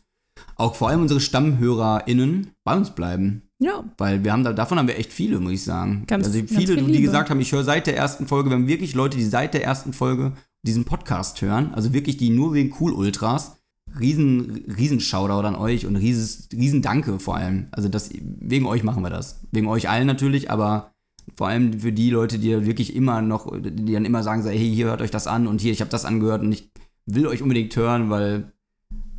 auch 0.56 0.74
vor 0.74 0.88
allem 0.88 1.02
unsere 1.02 1.20
StammhörerInnen 1.20 2.50
bei 2.64 2.76
uns 2.76 2.90
bleiben. 2.90 3.42
Ja. 3.60 3.84
Weil 3.96 4.22
wir 4.24 4.32
haben 4.32 4.44
da, 4.44 4.52
davon 4.52 4.78
haben 4.78 4.88
wir 4.88 4.98
echt 4.98 5.12
viele, 5.12 5.40
muss 5.40 5.52
ich 5.52 5.64
sagen. 5.64 6.04
Ganz- 6.06 6.26
also 6.26 6.38
ganz 6.38 6.50
viele, 6.50 6.74
viel 6.74 6.84
die 6.84 6.92
Liebe. 6.92 7.04
gesagt 7.04 7.30
haben, 7.30 7.40
ich 7.40 7.52
höre 7.52 7.64
seit 7.64 7.86
der 7.86 7.96
ersten 7.96 8.26
Folge, 8.26 8.50
wir 8.50 8.56
haben 8.56 8.68
wirklich 8.68 8.94
Leute, 8.94 9.16
die 9.16 9.24
seit 9.24 9.54
der 9.54 9.64
ersten 9.64 9.92
Folge 9.92 10.32
diesen 10.62 10.84
Podcast 10.84 11.40
hören, 11.42 11.72
also 11.74 11.92
wirklich 11.92 12.16
die 12.16 12.30
nur 12.30 12.54
wegen 12.54 12.74
Cool 12.78 12.92
Ultras. 12.92 13.56
Riesen, 13.98 14.64
riesen 14.76 15.00
Shoutout 15.00 15.46
an 15.46 15.56
euch 15.56 15.86
und 15.86 15.96
rieses, 15.96 16.50
riesen 16.52 16.82
Danke 16.82 17.18
vor 17.18 17.36
allem. 17.36 17.68
Also 17.70 17.88
das, 17.88 18.10
wegen 18.12 18.66
euch 18.66 18.82
machen 18.82 19.02
wir 19.02 19.08
das. 19.08 19.40
Wegen 19.50 19.66
euch 19.66 19.88
allen 19.88 20.06
natürlich, 20.06 20.50
aber 20.50 20.92
vor 21.34 21.48
allem 21.48 21.80
für 21.80 21.92
die 21.92 22.10
Leute, 22.10 22.38
die 22.38 22.66
wirklich 22.66 22.94
immer 22.94 23.22
noch, 23.22 23.50
die 23.58 23.92
dann 23.92 24.04
immer 24.04 24.22
sagen, 24.22 24.44
hey, 24.44 24.58
hier 24.58 24.86
hört 24.86 25.00
euch 25.00 25.10
das 25.10 25.26
an 25.26 25.46
und 25.46 25.62
hier, 25.62 25.72
ich 25.72 25.80
habe 25.80 25.90
das 25.90 26.04
angehört 26.04 26.42
und 26.42 26.52
ich 26.52 26.70
will 27.06 27.26
euch 27.26 27.40
unbedingt 27.42 27.74
hören, 27.76 28.10
weil 28.10 28.52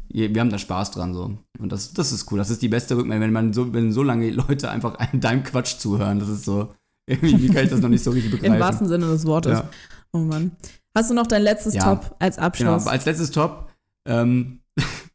wir 0.10 0.42
haben 0.42 0.50
da 0.50 0.58
Spaß 0.58 0.92
dran 0.92 1.14
so. 1.14 1.38
Und 1.60 1.72
das, 1.72 1.94
das 1.94 2.12
ist 2.12 2.32
cool. 2.32 2.40
Das 2.40 2.50
ist 2.50 2.62
die 2.62 2.68
beste 2.68 2.98
Rückmeldung, 2.98 3.24
wenn 3.28 3.34
man 3.34 3.54
so, 3.54 3.72
wenn 3.74 3.92
so 3.92 4.04
lange 4.04 4.30
Leute 4.32 4.70
einfach 4.70 4.96
einem 4.96 5.22
deinem 5.22 5.44
Quatsch 5.44 5.78
zuhören. 5.78 6.20
Das 6.20 6.30
ist 6.30 6.46
so, 6.46 6.74
irgendwie 7.10 7.42
wie 7.44 7.54
kann 7.54 7.64
ich 7.64 7.70
das 7.70 7.80
noch 7.82 7.90
nicht 7.90 8.04
so 8.04 8.12
richtig 8.12 8.32
begreifen. 8.32 8.56
Im 8.56 8.60
wahrsten 8.60 8.88
Sinne 8.88 9.08
des 9.08 9.26
Wortes. 9.26 9.60
Ja. 9.60 9.70
Oh 10.14 10.20
Mann. 10.20 10.52
Hast 10.96 11.12
du 11.12 11.14
noch 11.14 11.28
dein 11.28 11.44
letztes 11.44 11.76
Ja. 11.76 11.84
Top 11.96 12.16
als 12.20 12.36
Genau, 12.38 12.48
Abschluss? 12.48 12.88
als 12.88 13.06
letztes 13.06 13.32
Top, 13.32 13.70
ähm, 14.08 14.62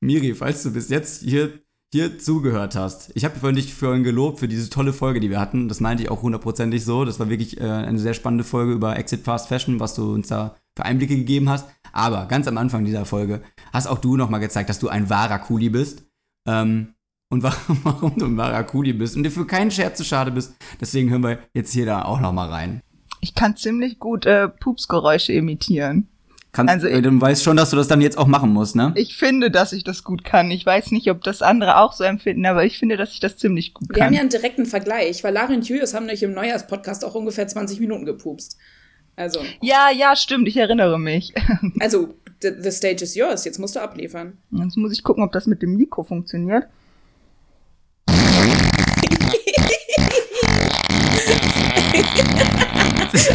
Miri, 0.00 0.34
falls 0.34 0.62
du 0.62 0.72
bis 0.72 0.88
jetzt 0.88 1.22
hier, 1.22 1.58
hier 1.92 2.18
zugehört 2.18 2.74
hast. 2.74 3.12
Ich 3.14 3.24
habe 3.24 3.52
dich 3.52 3.74
vorhin 3.74 4.02
gelobt 4.02 4.40
für 4.40 4.48
diese 4.48 4.68
tolle 4.68 4.92
Folge, 4.92 5.20
die 5.20 5.30
wir 5.30 5.40
hatten. 5.40 5.68
Das 5.68 5.80
meinte 5.80 6.02
ich 6.02 6.10
auch 6.10 6.22
hundertprozentig 6.22 6.84
so. 6.84 7.04
Das 7.04 7.20
war 7.20 7.28
wirklich 7.28 7.60
äh, 7.60 7.64
eine 7.64 7.98
sehr 7.98 8.14
spannende 8.14 8.44
Folge 8.44 8.72
über 8.72 8.96
Exit 8.96 9.22
Fast 9.22 9.48
Fashion, 9.48 9.78
was 9.78 9.94
du 9.94 10.12
uns 10.12 10.28
da 10.28 10.56
für 10.76 10.84
Einblicke 10.84 11.16
gegeben 11.16 11.48
hast. 11.48 11.68
Aber 11.92 12.26
ganz 12.26 12.48
am 12.48 12.58
Anfang 12.58 12.84
dieser 12.84 13.04
Folge 13.04 13.42
hast 13.72 13.86
auch 13.86 13.98
du 13.98 14.16
nochmal 14.16 14.40
gezeigt, 14.40 14.68
dass 14.68 14.80
du 14.80 14.88
ein 14.88 15.08
wahrer 15.08 15.38
Kuli 15.38 15.68
bist. 15.68 16.04
Ähm, 16.48 16.94
und 17.30 17.42
warum, 17.44 17.80
warum 17.84 18.16
du 18.16 18.26
ein 18.26 18.36
wahrer 18.36 18.64
Kuli 18.64 18.92
bist 18.92 19.16
und 19.16 19.22
dir 19.22 19.30
für 19.30 19.46
keinen 19.46 19.70
Scherz 19.70 19.98
zu 19.98 20.04
schade 20.04 20.30
bist. 20.30 20.54
Deswegen 20.80 21.10
hören 21.10 21.22
wir 21.22 21.38
jetzt 21.54 21.72
hier 21.72 21.86
da 21.86 22.02
auch 22.02 22.20
nochmal 22.20 22.48
rein. 22.48 22.80
Ich 23.20 23.34
kann 23.34 23.56
ziemlich 23.56 23.98
gut 23.98 24.26
äh, 24.26 24.48
Pupsgeräusche 24.48 25.32
imitieren. 25.32 26.08
Kannst, 26.54 26.72
Also 26.72 26.86
äh, 26.86 27.02
du 27.02 27.20
weißt 27.20 27.42
schon, 27.42 27.56
dass 27.56 27.70
du 27.70 27.76
das 27.76 27.88
dann 27.88 28.00
jetzt 28.00 28.16
auch 28.16 28.28
machen 28.28 28.52
musst, 28.52 28.76
ne? 28.76 28.92
Ich 28.94 29.16
finde, 29.16 29.50
dass 29.50 29.72
ich 29.72 29.82
das 29.82 30.04
gut 30.04 30.22
kann. 30.22 30.52
Ich 30.52 30.64
weiß 30.64 30.92
nicht, 30.92 31.10
ob 31.10 31.24
das 31.24 31.42
andere 31.42 31.78
auch 31.78 31.92
so 31.92 32.04
empfinden, 32.04 32.46
aber 32.46 32.64
ich 32.64 32.78
finde, 32.78 32.96
dass 32.96 33.10
ich 33.10 33.18
das 33.18 33.36
ziemlich 33.36 33.74
gut 33.74 33.88
Wir 33.90 33.96
haben 33.96 34.04
kann. 34.06 34.14
ja 34.14 34.20
einen 34.20 34.28
direkten 34.30 34.64
Vergleich, 34.64 35.24
weil 35.24 35.34
Lara 35.34 35.52
und 35.52 35.68
Julius 35.68 35.94
haben 35.94 36.06
nämlich 36.06 36.22
im 36.22 36.32
Neujahrspodcast 36.32 37.04
auch 37.04 37.16
ungefähr 37.16 37.48
20 37.48 37.80
Minuten 37.80 38.04
gepupst. 38.04 38.56
Also, 39.16 39.40
Ja, 39.62 39.90
ja, 39.90 40.14
stimmt, 40.14 40.46
ich 40.46 40.56
erinnere 40.56 41.00
mich. 41.00 41.34
also, 41.80 42.14
the, 42.40 42.50
the 42.60 42.70
stage 42.70 43.02
is 43.02 43.16
yours, 43.16 43.44
jetzt 43.44 43.58
musst 43.58 43.74
du 43.74 43.80
abliefern. 43.80 44.38
Jetzt 44.52 44.76
muss 44.76 44.92
ich 44.92 45.02
gucken, 45.02 45.24
ob 45.24 45.32
das 45.32 45.48
mit 45.48 45.60
dem 45.60 45.74
Mikro 45.76 46.04
funktioniert. 46.04 46.66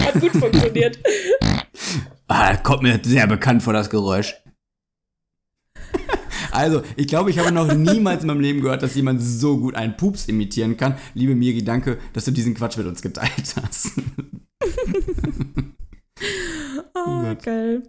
Hat 0.06 0.20
gut 0.20 0.32
funktioniert. 0.32 1.00
Ah, 2.30 2.56
kommt 2.58 2.84
mir 2.84 3.00
sehr 3.04 3.26
bekannt 3.26 3.64
vor, 3.64 3.74
das 3.74 3.90
Geräusch. 3.90 4.36
Also, 6.52 6.82
ich 6.96 7.08
glaube, 7.08 7.30
ich 7.30 7.38
habe 7.38 7.52
noch 7.52 7.72
niemals 7.72 8.24
in 8.24 8.28
meinem 8.28 8.40
Leben 8.40 8.62
gehört, 8.62 8.82
dass 8.82 8.96
jemand 8.96 9.22
so 9.22 9.60
gut 9.60 9.76
einen 9.76 9.96
Pups 9.96 10.26
imitieren 10.26 10.78
kann. 10.78 10.98
Liebe 11.14 11.36
Miri, 11.36 11.64
danke, 11.64 12.00
dass 12.14 12.26
du 12.26 12.32
diesen 12.32 12.56
Quatsch 12.56 12.76
mit 12.76 12.88
uns 12.88 13.04
geteilt 13.04 13.56
hast. 13.62 13.92
Oh, 16.94 17.34
geil. 17.42 17.84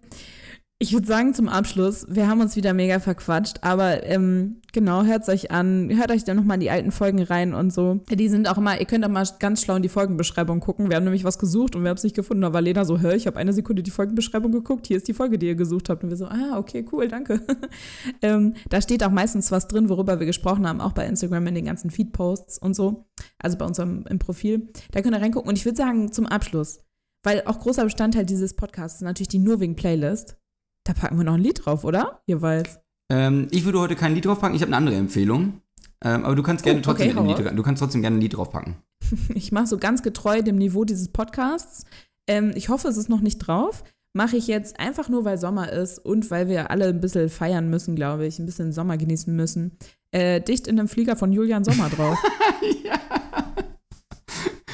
Ich 0.83 0.95
würde 0.95 1.07
sagen 1.07 1.35
zum 1.35 1.51
Abschluss, 1.51 2.07
wir 2.09 2.27
haben 2.27 2.41
uns 2.41 2.57
wieder 2.57 2.73
mega 2.73 3.01
verquatscht, 3.01 3.59
aber 3.61 4.03
ähm, 4.07 4.63
genau, 4.73 5.03
hört 5.03 5.29
euch 5.29 5.51
an, 5.51 5.95
hört 5.95 6.11
euch 6.11 6.25
dann 6.25 6.39
nochmal 6.39 6.55
in 6.55 6.63
die 6.63 6.71
alten 6.71 6.91
Folgen 6.91 7.23
rein 7.23 7.53
und 7.53 7.71
so. 7.71 8.01
Die 8.09 8.31
sind 8.31 8.49
auch 8.49 8.57
immer, 8.57 8.81
ihr 8.81 8.87
könnt 8.87 9.05
auch 9.05 9.11
mal 9.11 9.27
ganz 9.41 9.61
schlau 9.61 9.77
in 9.77 9.83
die 9.83 9.91
Folgenbeschreibung 9.91 10.61
gucken. 10.61 10.89
Wir 10.89 10.97
haben 10.97 11.05
nämlich 11.05 11.23
was 11.23 11.39
gesucht 11.39 11.77
und 11.77 11.83
wir 11.83 11.91
haben 11.91 11.99
es 11.99 12.03
nicht 12.03 12.17
gefunden. 12.17 12.41
Da 12.41 12.55
war 12.55 12.63
Lena 12.63 12.87
so, 12.87 12.99
hör, 12.99 13.15
ich 13.15 13.27
habe 13.27 13.39
eine 13.39 13.53
Sekunde 13.53 13.83
die 13.83 13.91
Folgenbeschreibung 13.91 14.53
geguckt, 14.53 14.87
hier 14.87 14.97
ist 14.97 15.07
die 15.07 15.13
Folge, 15.13 15.39
die 15.39 15.49
ihr 15.49 15.55
gesucht 15.55 15.91
habt. 15.91 16.03
Und 16.03 16.09
wir 16.09 16.17
so, 16.17 16.25
ah, 16.25 16.57
okay, 16.57 16.87
cool, 16.93 17.09
danke. 17.09 17.43
ähm, 18.23 18.55
da 18.71 18.81
steht 18.81 19.05
auch 19.05 19.11
meistens 19.11 19.53
was 19.53 19.69
drin, 19.69 19.91
worüber 19.91 20.19
wir 20.19 20.27
gesprochen 20.27 20.67
haben, 20.67 20.81
auch 20.81 20.93
bei 20.93 21.05
Instagram 21.05 21.47
in 21.49 21.57
den 21.57 21.67
ganzen 21.67 21.91
Feed-Posts 21.91 22.57
und 22.57 22.73
so. 22.73 23.05
Also 23.39 23.59
bei 23.59 23.67
unserem 23.67 24.07
im 24.09 24.19
Profil. 24.19 24.71
Da 24.93 25.03
könnt 25.03 25.15
ihr 25.15 25.21
reingucken. 25.21 25.51
Und 25.51 25.59
ich 25.59 25.67
würde 25.67 25.77
sagen, 25.77 26.11
zum 26.11 26.25
Abschluss, 26.25 26.81
weil 27.23 27.43
auch 27.45 27.59
großer 27.59 27.85
Bestandteil 27.85 28.25
dieses 28.25 28.57
Podcasts 28.57 29.03
ist 29.03 29.05
natürlich 29.05 29.29
die 29.29 29.41
nur 29.41 29.61
wegen 29.61 29.77
Playlist. 29.77 30.39
Da 30.85 30.95
packen 30.95 31.19
wir 31.19 31.25
noch 31.25 31.35
ein 31.35 31.43
Lied 31.43 31.65
drauf, 31.65 31.85
oder? 31.85 32.23
Jeweils. 32.27 32.79
ähm, 33.13 33.49
ich 33.51 33.65
würde 33.65 33.81
heute 33.81 33.97
kein 33.97 34.15
Lied 34.15 34.25
draufpacken, 34.25 34.57
ich 34.57 34.63
habe 34.63 34.71
eine 34.71 34.77
andere 34.77 34.97
Empfehlung. 34.97 35.61
Ähm, 36.03 36.25
aber 36.25 36.35
du 36.35 36.43
kannst 36.43 36.65
gerne 36.65 36.81
Oh, 36.81 36.83
trotzdem 36.83 37.19
okay, 37.19 37.43
Lied, 37.43 37.59
du 37.59 37.63
kannst 37.63 37.81
trotzdem 37.83 38.01
gerne 38.01 38.17
ein 38.17 38.21
Lied 38.21 38.37
draufpacken. 38.37 38.77
Ich 39.35 39.53
mache 39.53 39.67
so 39.67 39.77
ganz 39.77 40.03
getreu 40.03 40.41
dem 40.43 40.57
Niveau 40.57 40.85
dieses 40.85 41.09
Podcasts. 41.09 41.85
Ähm, 42.29 42.53
ich 42.55 42.69
hoffe, 42.69 42.89
es 42.89 42.97
ist 42.97 43.09
noch 43.09 43.21
nicht 43.21 43.39
drauf. 43.39 43.83
Mache 44.17 44.37
ich 44.37 44.47
jetzt 44.47 44.79
einfach 44.81 45.09
nur, 45.09 45.25
weil 45.25 45.39
Sommer 45.39 45.73
ist 45.73 45.99
und 45.99 46.31
weil 46.31 46.49
wir 46.49 46.71
alle 46.71 46.87
ein 46.87 47.01
bisschen 47.01 47.29
feiern 47.29 47.69
müssen, 47.71 47.97
glaube 47.97 48.27
ich. 48.27 48.39
Ein 48.39 48.47
bisschen 48.47 48.73
Sommer 48.73 48.97
genießen 48.97 49.35
müssen. 49.35 49.77
Äh, 50.13 50.41
dicht 50.41 50.67
in 50.69 50.79
einem 50.79 50.89
Flieger 50.89 51.17
von 51.17 51.33
Julian 51.33 51.65
Sommer 51.65 51.89
drauf. 51.89 52.19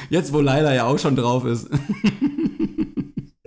Jetzt, 0.09 0.31
wo 0.33 0.39
Laila 0.39 0.73
ja 0.73 0.85
auch 0.85 0.99
schon 0.99 1.15
drauf 1.15 1.45
ist. 1.45 1.67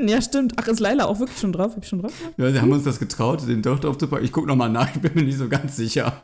ja, 0.09 0.21
stimmt. 0.23 0.55
Ach, 0.57 0.67
ist 0.67 0.81
Laila 0.81 1.05
auch 1.07 1.19
wirklich 1.19 1.39
schon 1.39 1.53
drauf? 1.53 1.75
Hab 1.77 1.83
ich 1.83 1.89
schon 1.89 2.01
drauf? 2.03 2.13
Ja, 2.37 2.51
sie 2.51 2.61
haben 2.61 2.73
uns 2.73 2.85
das 2.85 2.99
getraut, 2.99 3.47
den 3.47 3.63
doch 3.63 3.79
draufzupacken. 3.79 4.25
Ich 4.25 4.33
gucke 4.33 4.47
nochmal 4.49 4.71
nach, 4.71 4.95
ich 4.95 5.01
bin 5.01 5.13
mir 5.15 5.23
nicht 5.23 5.39
so 5.39 5.49
ganz 5.49 5.77
sicher. 5.77 6.21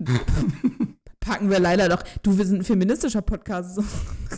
Packen 1.20 1.50
wir 1.50 1.58
Laila 1.58 1.88
doch. 1.88 2.02
Du, 2.22 2.38
wir 2.38 2.46
sind 2.46 2.60
ein 2.60 2.64
feministischer 2.64 3.22
Podcast. 3.22 3.80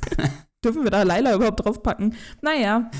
Dürfen 0.64 0.82
wir 0.84 0.90
da 0.90 1.02
Laila 1.02 1.34
überhaupt 1.34 1.64
draufpacken? 1.64 2.14
Naja. 2.42 2.90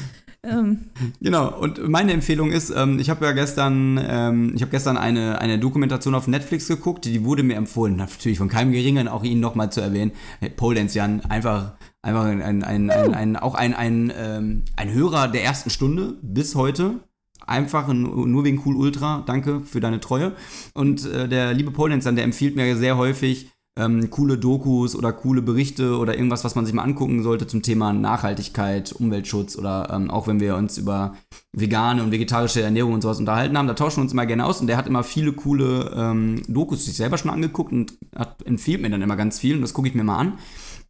Ähm, 0.45 0.91
Genau, 1.21 1.59
und 1.59 1.89
meine 1.89 2.13
Empfehlung 2.13 2.53
ist, 2.53 2.71
ähm, 2.71 3.01
ich 3.01 3.11
habe 3.11 3.25
ja 3.25 3.33
gestern, 3.33 3.99
ähm, 4.01 4.53
ich 4.55 4.63
habe 4.63 4.71
gestern 4.71 4.97
eine, 4.97 5.41
eine 5.41 5.59
Dokumentation 5.59 6.15
auf 6.15 6.29
Netflix 6.29 6.69
geguckt, 6.69 7.05
die 7.07 7.25
wurde 7.25 7.43
mir 7.43 7.57
empfohlen, 7.57 7.97
natürlich 7.97 8.39
von 8.39 8.49
keinem 8.49 8.71
Geringeren, 8.71 9.09
auch 9.09 9.25
ihn 9.25 9.41
nochmal 9.41 9.73
zu 9.73 9.81
erwähnen, 9.81 10.13
Pole 10.57 10.77
Dance 10.77 10.97
Jan, 10.97 11.23
einfach, 11.29 11.73
einfach 12.03 12.25
ein, 12.25 12.43
ein, 12.43 12.63
ein, 12.63 12.91
ein, 12.91 13.15
ein, 13.15 13.37
auch 13.37 13.55
ein, 13.55 13.75
ein, 13.75 14.13
ähm, 14.17 14.63
ein 14.77 14.93
Hörer 14.93 15.29
der 15.29 15.45
ersten 15.45 15.71
Stunde 15.71 16.17
bis 16.23 16.55
heute. 16.55 17.01
Einfach 17.47 17.89
ein, 17.89 18.03
nur 18.03 18.45
wegen 18.45 18.63
Cool 18.65 18.77
Ultra, 18.77 19.23
danke 19.27 19.61
für 19.61 19.81
deine 19.81 20.01
Treue. 20.01 20.33
Und 20.75 21.07
äh, 21.07 21.29
der 21.29 21.55
liebe 21.55 21.71
Pole 21.71 21.91
Dance 21.91 22.07
Jan, 22.07 22.17
der 22.17 22.25
empfiehlt 22.25 22.57
mir 22.57 22.77
sehr 22.77 22.97
häufig 22.97 23.51
ähm, 23.79 24.11
coole 24.11 24.37
Dokus 24.37 24.97
oder 24.97 25.13
coole 25.13 25.41
Berichte 25.41 25.97
oder 25.99 26.15
irgendwas, 26.15 26.45
was 26.45 26.57
man 26.57 26.67
sich 26.67 26.75
mal 26.75 26.83
angucken 26.83 27.23
sollte 27.23 27.47
zum 27.47 27.63
Thema 27.63 27.93
Nachhaltigkeit, 27.93 28.93
Umweltschutz 28.93 29.57
oder 29.57 29.89
ähm, 29.93 30.11
auch 30.11 30.27
wenn 30.27 30.41
wir 30.41 30.57
uns 30.57 30.79
über 30.79 31.15
vegane 31.53 32.03
und 32.03 32.11
vegetarische 32.11 32.61
Ernährung 32.61 32.95
und 32.95 33.03
sowas 33.03 33.21
unterhalten 33.21 33.57
haben, 33.57 33.69
da 33.69 33.75
tauschen 33.75 33.99
wir 33.99 34.03
uns 34.03 34.13
immer 34.13 34.27
gerne 34.27 34.45
aus 34.45 34.61
und 34.61 34.67
der 34.67 34.77
hat 34.77 34.89
immer 34.89 35.05
viele 35.05 35.33
coole 35.33 35.93
ähm, 35.97 36.43
Dokus 36.49 36.85
sich 36.87 36.97
selber 36.97 37.19
schon 37.19 37.31
angeguckt 37.31 37.73
und 37.73 37.95
hat, 38.17 38.45
empfiehlt 38.45 38.83
mir 38.83 38.91
dann 38.91 39.03
immer 39.03 39.17
ganz 39.17 39.39
viel 39.39 39.55
und 39.55 39.63
das 39.63 39.75
gucke 39.75 39.89
ich 39.89 39.95
mir 39.95 40.05
mal 40.05 40.19
an. 40.19 40.33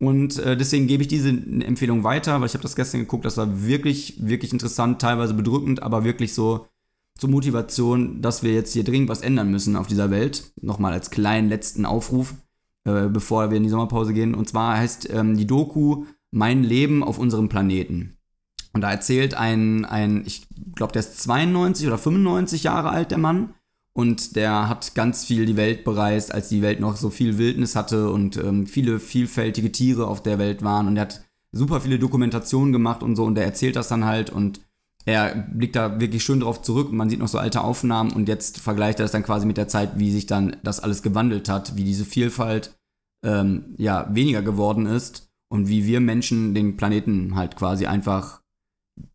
Und 0.01 0.39
äh, 0.39 0.57
deswegen 0.57 0.87
gebe 0.87 1.03
ich 1.03 1.09
diese 1.09 1.31
Empfehlung 1.31 2.05
weiter, 2.05 2.41
weil 2.41 2.47
ich 2.47 2.55
habe 2.55 2.63
das 2.63 2.77
gestern 2.77 3.01
geguckt, 3.01 3.25
das 3.25 3.37
war 3.37 3.67
wirklich, 3.67 4.15
wirklich 4.21 4.53
interessant, 4.53 5.01
teilweise 5.01 5.35
bedrückend, 5.35 5.83
aber 5.83 6.05
wirklich 6.05 6.35
so 6.35 6.67
zur 7.19 7.31
Motivation, 7.31 8.23
dass 8.23 8.45
wir 8.45 8.55
jetzt 8.55 8.73
hier 8.73 8.85
dringend 8.85 9.09
was 9.09 9.23
ändern 9.23 9.51
müssen 9.51 9.75
auf 9.75 9.89
dieser 9.89 10.11
Welt. 10.11 10.53
Nochmal 10.61 10.93
als 10.93 11.11
kleinen 11.11 11.49
letzten 11.49 11.85
Aufruf 11.85 12.35
äh, 12.89 13.09
bevor 13.09 13.51
wir 13.51 13.57
in 13.57 13.65
die 13.65 13.69
Sommerpause 13.69 14.15
gehen. 14.15 14.35
Und 14.35 14.49
zwar 14.49 14.79
heißt 14.79 15.11
ähm, 15.13 15.37
die 15.37 15.47
Doku 15.47 16.07
Mein 16.31 16.63
Leben 16.63 17.05
auf 17.05 17.19
unserem 17.19 17.49
Planeten. 17.49 18.17
Und 18.73 18.81
da 18.83 18.91
erzählt 18.91 19.35
ein, 19.35 19.85
ein 19.85 20.23
ich 20.27 20.47
glaube, 20.75 20.93
der 20.93 21.01
ist 21.01 21.21
92 21.21 21.87
oder 21.87 21.99
95 21.99 22.63
Jahre 22.63 22.91
alt, 22.91 23.11
der 23.11 23.19
Mann. 23.19 23.55
Und 23.99 24.37
der 24.37 24.69
hat 24.69 24.95
ganz 24.95 25.25
viel 25.25 25.45
die 25.45 25.57
Welt 25.57 25.83
bereist, 25.83 26.33
als 26.33 26.49
die 26.49 26.63
Welt 26.63 26.79
noch 26.79 26.95
so 26.95 27.11
viel 27.11 27.37
Wildnis 27.37 27.75
hatte 27.75 28.13
und 28.13 28.37
ähm, 28.37 28.69
viele 28.69 29.01
vielfältige 29.01 29.73
Tiere 29.73 30.07
auf 30.07 30.23
der 30.23 30.39
Welt 30.39 30.63
waren. 30.63 30.87
Und 30.87 30.97
er 30.97 31.03
hat 31.03 31.25
super 31.51 31.81
viele 31.81 31.99
Dokumentationen 31.99 32.73
gemacht 32.73 33.03
und 33.03 33.17
so. 33.17 33.25
Und 33.25 33.35
der 33.35 33.45
erzählt 33.45 33.75
das 33.75 33.89
dann 33.89 34.05
halt 34.05 34.31
und 34.31 34.61
er 35.05 35.35
blickt 35.35 35.75
da 35.75 35.99
wirklich 35.99 36.23
schön 36.23 36.39
drauf 36.39 36.63
zurück 36.63 36.91
und 36.91 36.97
man 36.97 37.11
sieht 37.11 37.19
noch 37.19 37.27
so 37.27 37.39
alte 37.39 37.63
Aufnahmen 37.63 38.13
und 38.13 38.29
jetzt 38.29 38.61
vergleicht 38.61 39.01
er 39.01 39.05
das 39.05 39.11
dann 39.11 39.25
quasi 39.25 39.47
mit 39.47 39.57
der 39.57 39.67
Zeit, 39.67 39.99
wie 39.99 40.13
sich 40.13 40.27
dann 40.27 40.59
das 40.63 40.79
alles 40.79 41.03
gewandelt 41.03 41.49
hat, 41.49 41.75
wie 41.75 41.83
diese 41.83 42.05
Vielfalt 42.05 42.79
ähm, 43.25 43.75
ja 43.79 44.09
weniger 44.15 44.43
geworden 44.43 44.87
ist 44.87 45.29
und 45.49 45.67
wie 45.67 45.87
wir 45.87 45.99
Menschen 45.99 46.55
den 46.55 46.77
Planeten 46.77 47.35
halt 47.35 47.57
quasi 47.57 47.87
einfach 47.87 48.43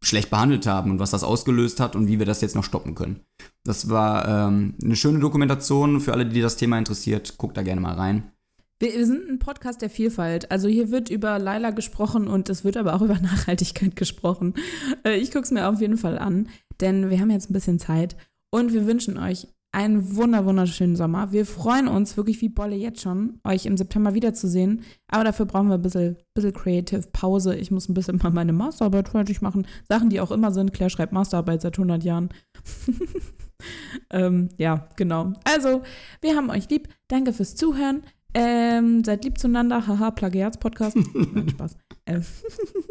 schlecht 0.01 0.29
behandelt 0.29 0.67
haben 0.67 0.91
und 0.91 0.99
was 0.99 1.11
das 1.11 1.23
ausgelöst 1.23 1.79
hat 1.79 1.95
und 1.95 2.07
wie 2.07 2.19
wir 2.19 2.25
das 2.25 2.41
jetzt 2.41 2.55
noch 2.55 2.63
stoppen 2.63 2.95
können. 2.95 3.21
Das 3.63 3.89
war 3.89 4.27
ähm, 4.27 4.75
eine 4.83 4.95
schöne 4.95 5.19
Dokumentation 5.19 5.99
für 5.99 6.13
alle, 6.13 6.25
die 6.25 6.41
das 6.41 6.57
Thema 6.57 6.77
interessiert. 6.77 7.37
Guckt 7.37 7.57
da 7.57 7.63
gerne 7.63 7.81
mal 7.81 7.95
rein. 7.95 8.31
wir, 8.79 8.93
wir 8.93 9.05
sind 9.05 9.29
ein 9.29 9.39
Podcast 9.39 9.81
der 9.81 9.89
Vielfalt. 9.89 10.51
Also 10.51 10.67
hier 10.67 10.91
wird 10.91 11.09
über 11.09 11.39
Laila 11.39 11.71
gesprochen 11.71 12.27
und 12.27 12.49
es 12.49 12.63
wird 12.63 12.77
aber 12.77 12.93
auch 12.93 13.01
über 13.01 13.19
Nachhaltigkeit 13.21 13.95
gesprochen. 13.95 14.55
Äh, 15.05 15.17
ich 15.17 15.31
gucke 15.31 15.45
es 15.45 15.51
mir 15.51 15.67
auf 15.67 15.81
jeden 15.81 15.97
Fall 15.97 16.17
an, 16.17 16.49
denn 16.81 17.09
wir 17.09 17.19
haben 17.19 17.31
jetzt 17.31 17.49
ein 17.49 17.53
bisschen 17.53 17.79
Zeit 17.79 18.15
und 18.51 18.73
wir 18.73 18.85
wünschen 18.85 19.17
euch 19.17 19.47
einen 19.73 20.15
wunder 20.15 20.45
wunderschönen 20.45 20.95
Sommer. 20.95 21.31
Wir 21.31 21.45
freuen 21.45 21.87
uns 21.87 22.15
wirklich 22.15 22.39
wie 22.41 22.49
Bolle 22.49 22.75
jetzt 22.75 23.01
schon, 23.01 23.39
euch 23.43 23.65
im 23.65 23.75
September 23.75 24.13
wiederzusehen. 24.13 24.83
Aber 25.07 25.23
dafür 25.23 25.47
brauchen 25.47 25.67
wir 25.69 25.75
ein 25.75 25.81
bisschen, 25.81 26.17
bisschen 26.35 26.53
Creative 26.53 27.01
Pause. 27.11 27.55
Ich 27.55 27.71
muss 27.71 27.89
ein 27.89 27.95
bisschen 27.95 28.19
mal 28.21 28.31
meine 28.31 28.53
Masterarbeit 28.53 29.09
fertig 29.09 29.41
machen. 29.41 29.67
Sachen, 29.89 30.09
die 30.09 30.21
auch 30.21 30.31
immer 30.31 30.51
sind. 30.51 30.73
Claire 30.73 30.91
schreibt 30.91 31.11
Masterarbeit 31.11 31.63
seit 31.63 31.77
100 31.77 32.03
Jahren. 32.03 32.29
ähm, 34.11 34.49
ja, 34.57 34.87
genau. 34.95 35.33
Also, 35.43 35.81
wir 36.21 36.35
haben 36.35 36.51
euch 36.51 36.69
lieb. 36.69 36.87
Danke 37.07 37.33
fürs 37.33 37.55
Zuhören. 37.55 38.03
Ähm, 38.35 39.03
seid 39.03 39.25
lieb 39.25 39.39
zueinander. 39.39 39.87
Haha, 39.87 40.11
Plagiats-Podcast. 40.11 40.97
Nein, 41.33 41.49
Spaß. 41.49 41.77
Ähm, 42.05 42.23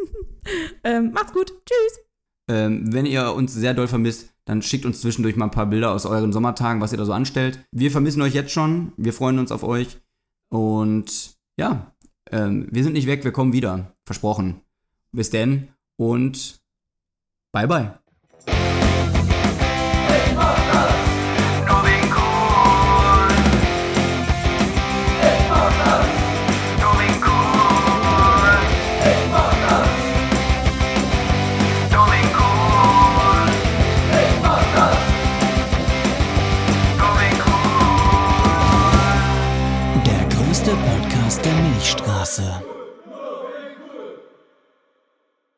ähm, 0.83 1.11
macht's 1.13 1.31
gut. 1.31 1.53
Tschüss. 1.65 2.12
Ähm, 2.49 2.91
wenn 2.93 3.05
ihr 3.05 3.33
uns 3.33 3.53
sehr 3.53 3.73
doll 3.73 3.87
vermisst, 3.87 4.33
dann 4.45 4.61
schickt 4.61 4.85
uns 4.85 5.01
zwischendurch 5.01 5.35
mal 5.35 5.45
ein 5.45 5.51
paar 5.51 5.67
Bilder 5.67 5.91
aus 5.91 6.05
euren 6.05 6.33
Sommertagen, 6.33 6.81
was 6.81 6.91
ihr 6.91 6.97
da 6.97 7.05
so 7.05 7.13
anstellt. 7.13 7.65
Wir 7.71 7.91
vermissen 7.91 8.21
euch 8.21 8.33
jetzt 8.33 8.51
schon. 8.51 8.91
Wir 8.97 9.13
freuen 9.13 9.39
uns 9.39 9.51
auf 9.51 9.63
euch. 9.63 9.99
Und 10.49 11.37
ja, 11.57 11.93
ähm, 12.31 12.67
wir 12.69 12.83
sind 12.83 12.93
nicht 12.93 13.07
weg, 13.07 13.23
wir 13.23 13.31
kommen 13.31 13.53
wieder. 13.53 13.95
Versprochen. 14.05 14.61
Bis 15.11 15.29
denn 15.29 15.69
und 15.95 16.61
bye 17.51 17.67
bye. 17.67 18.02
Der 42.37 42.62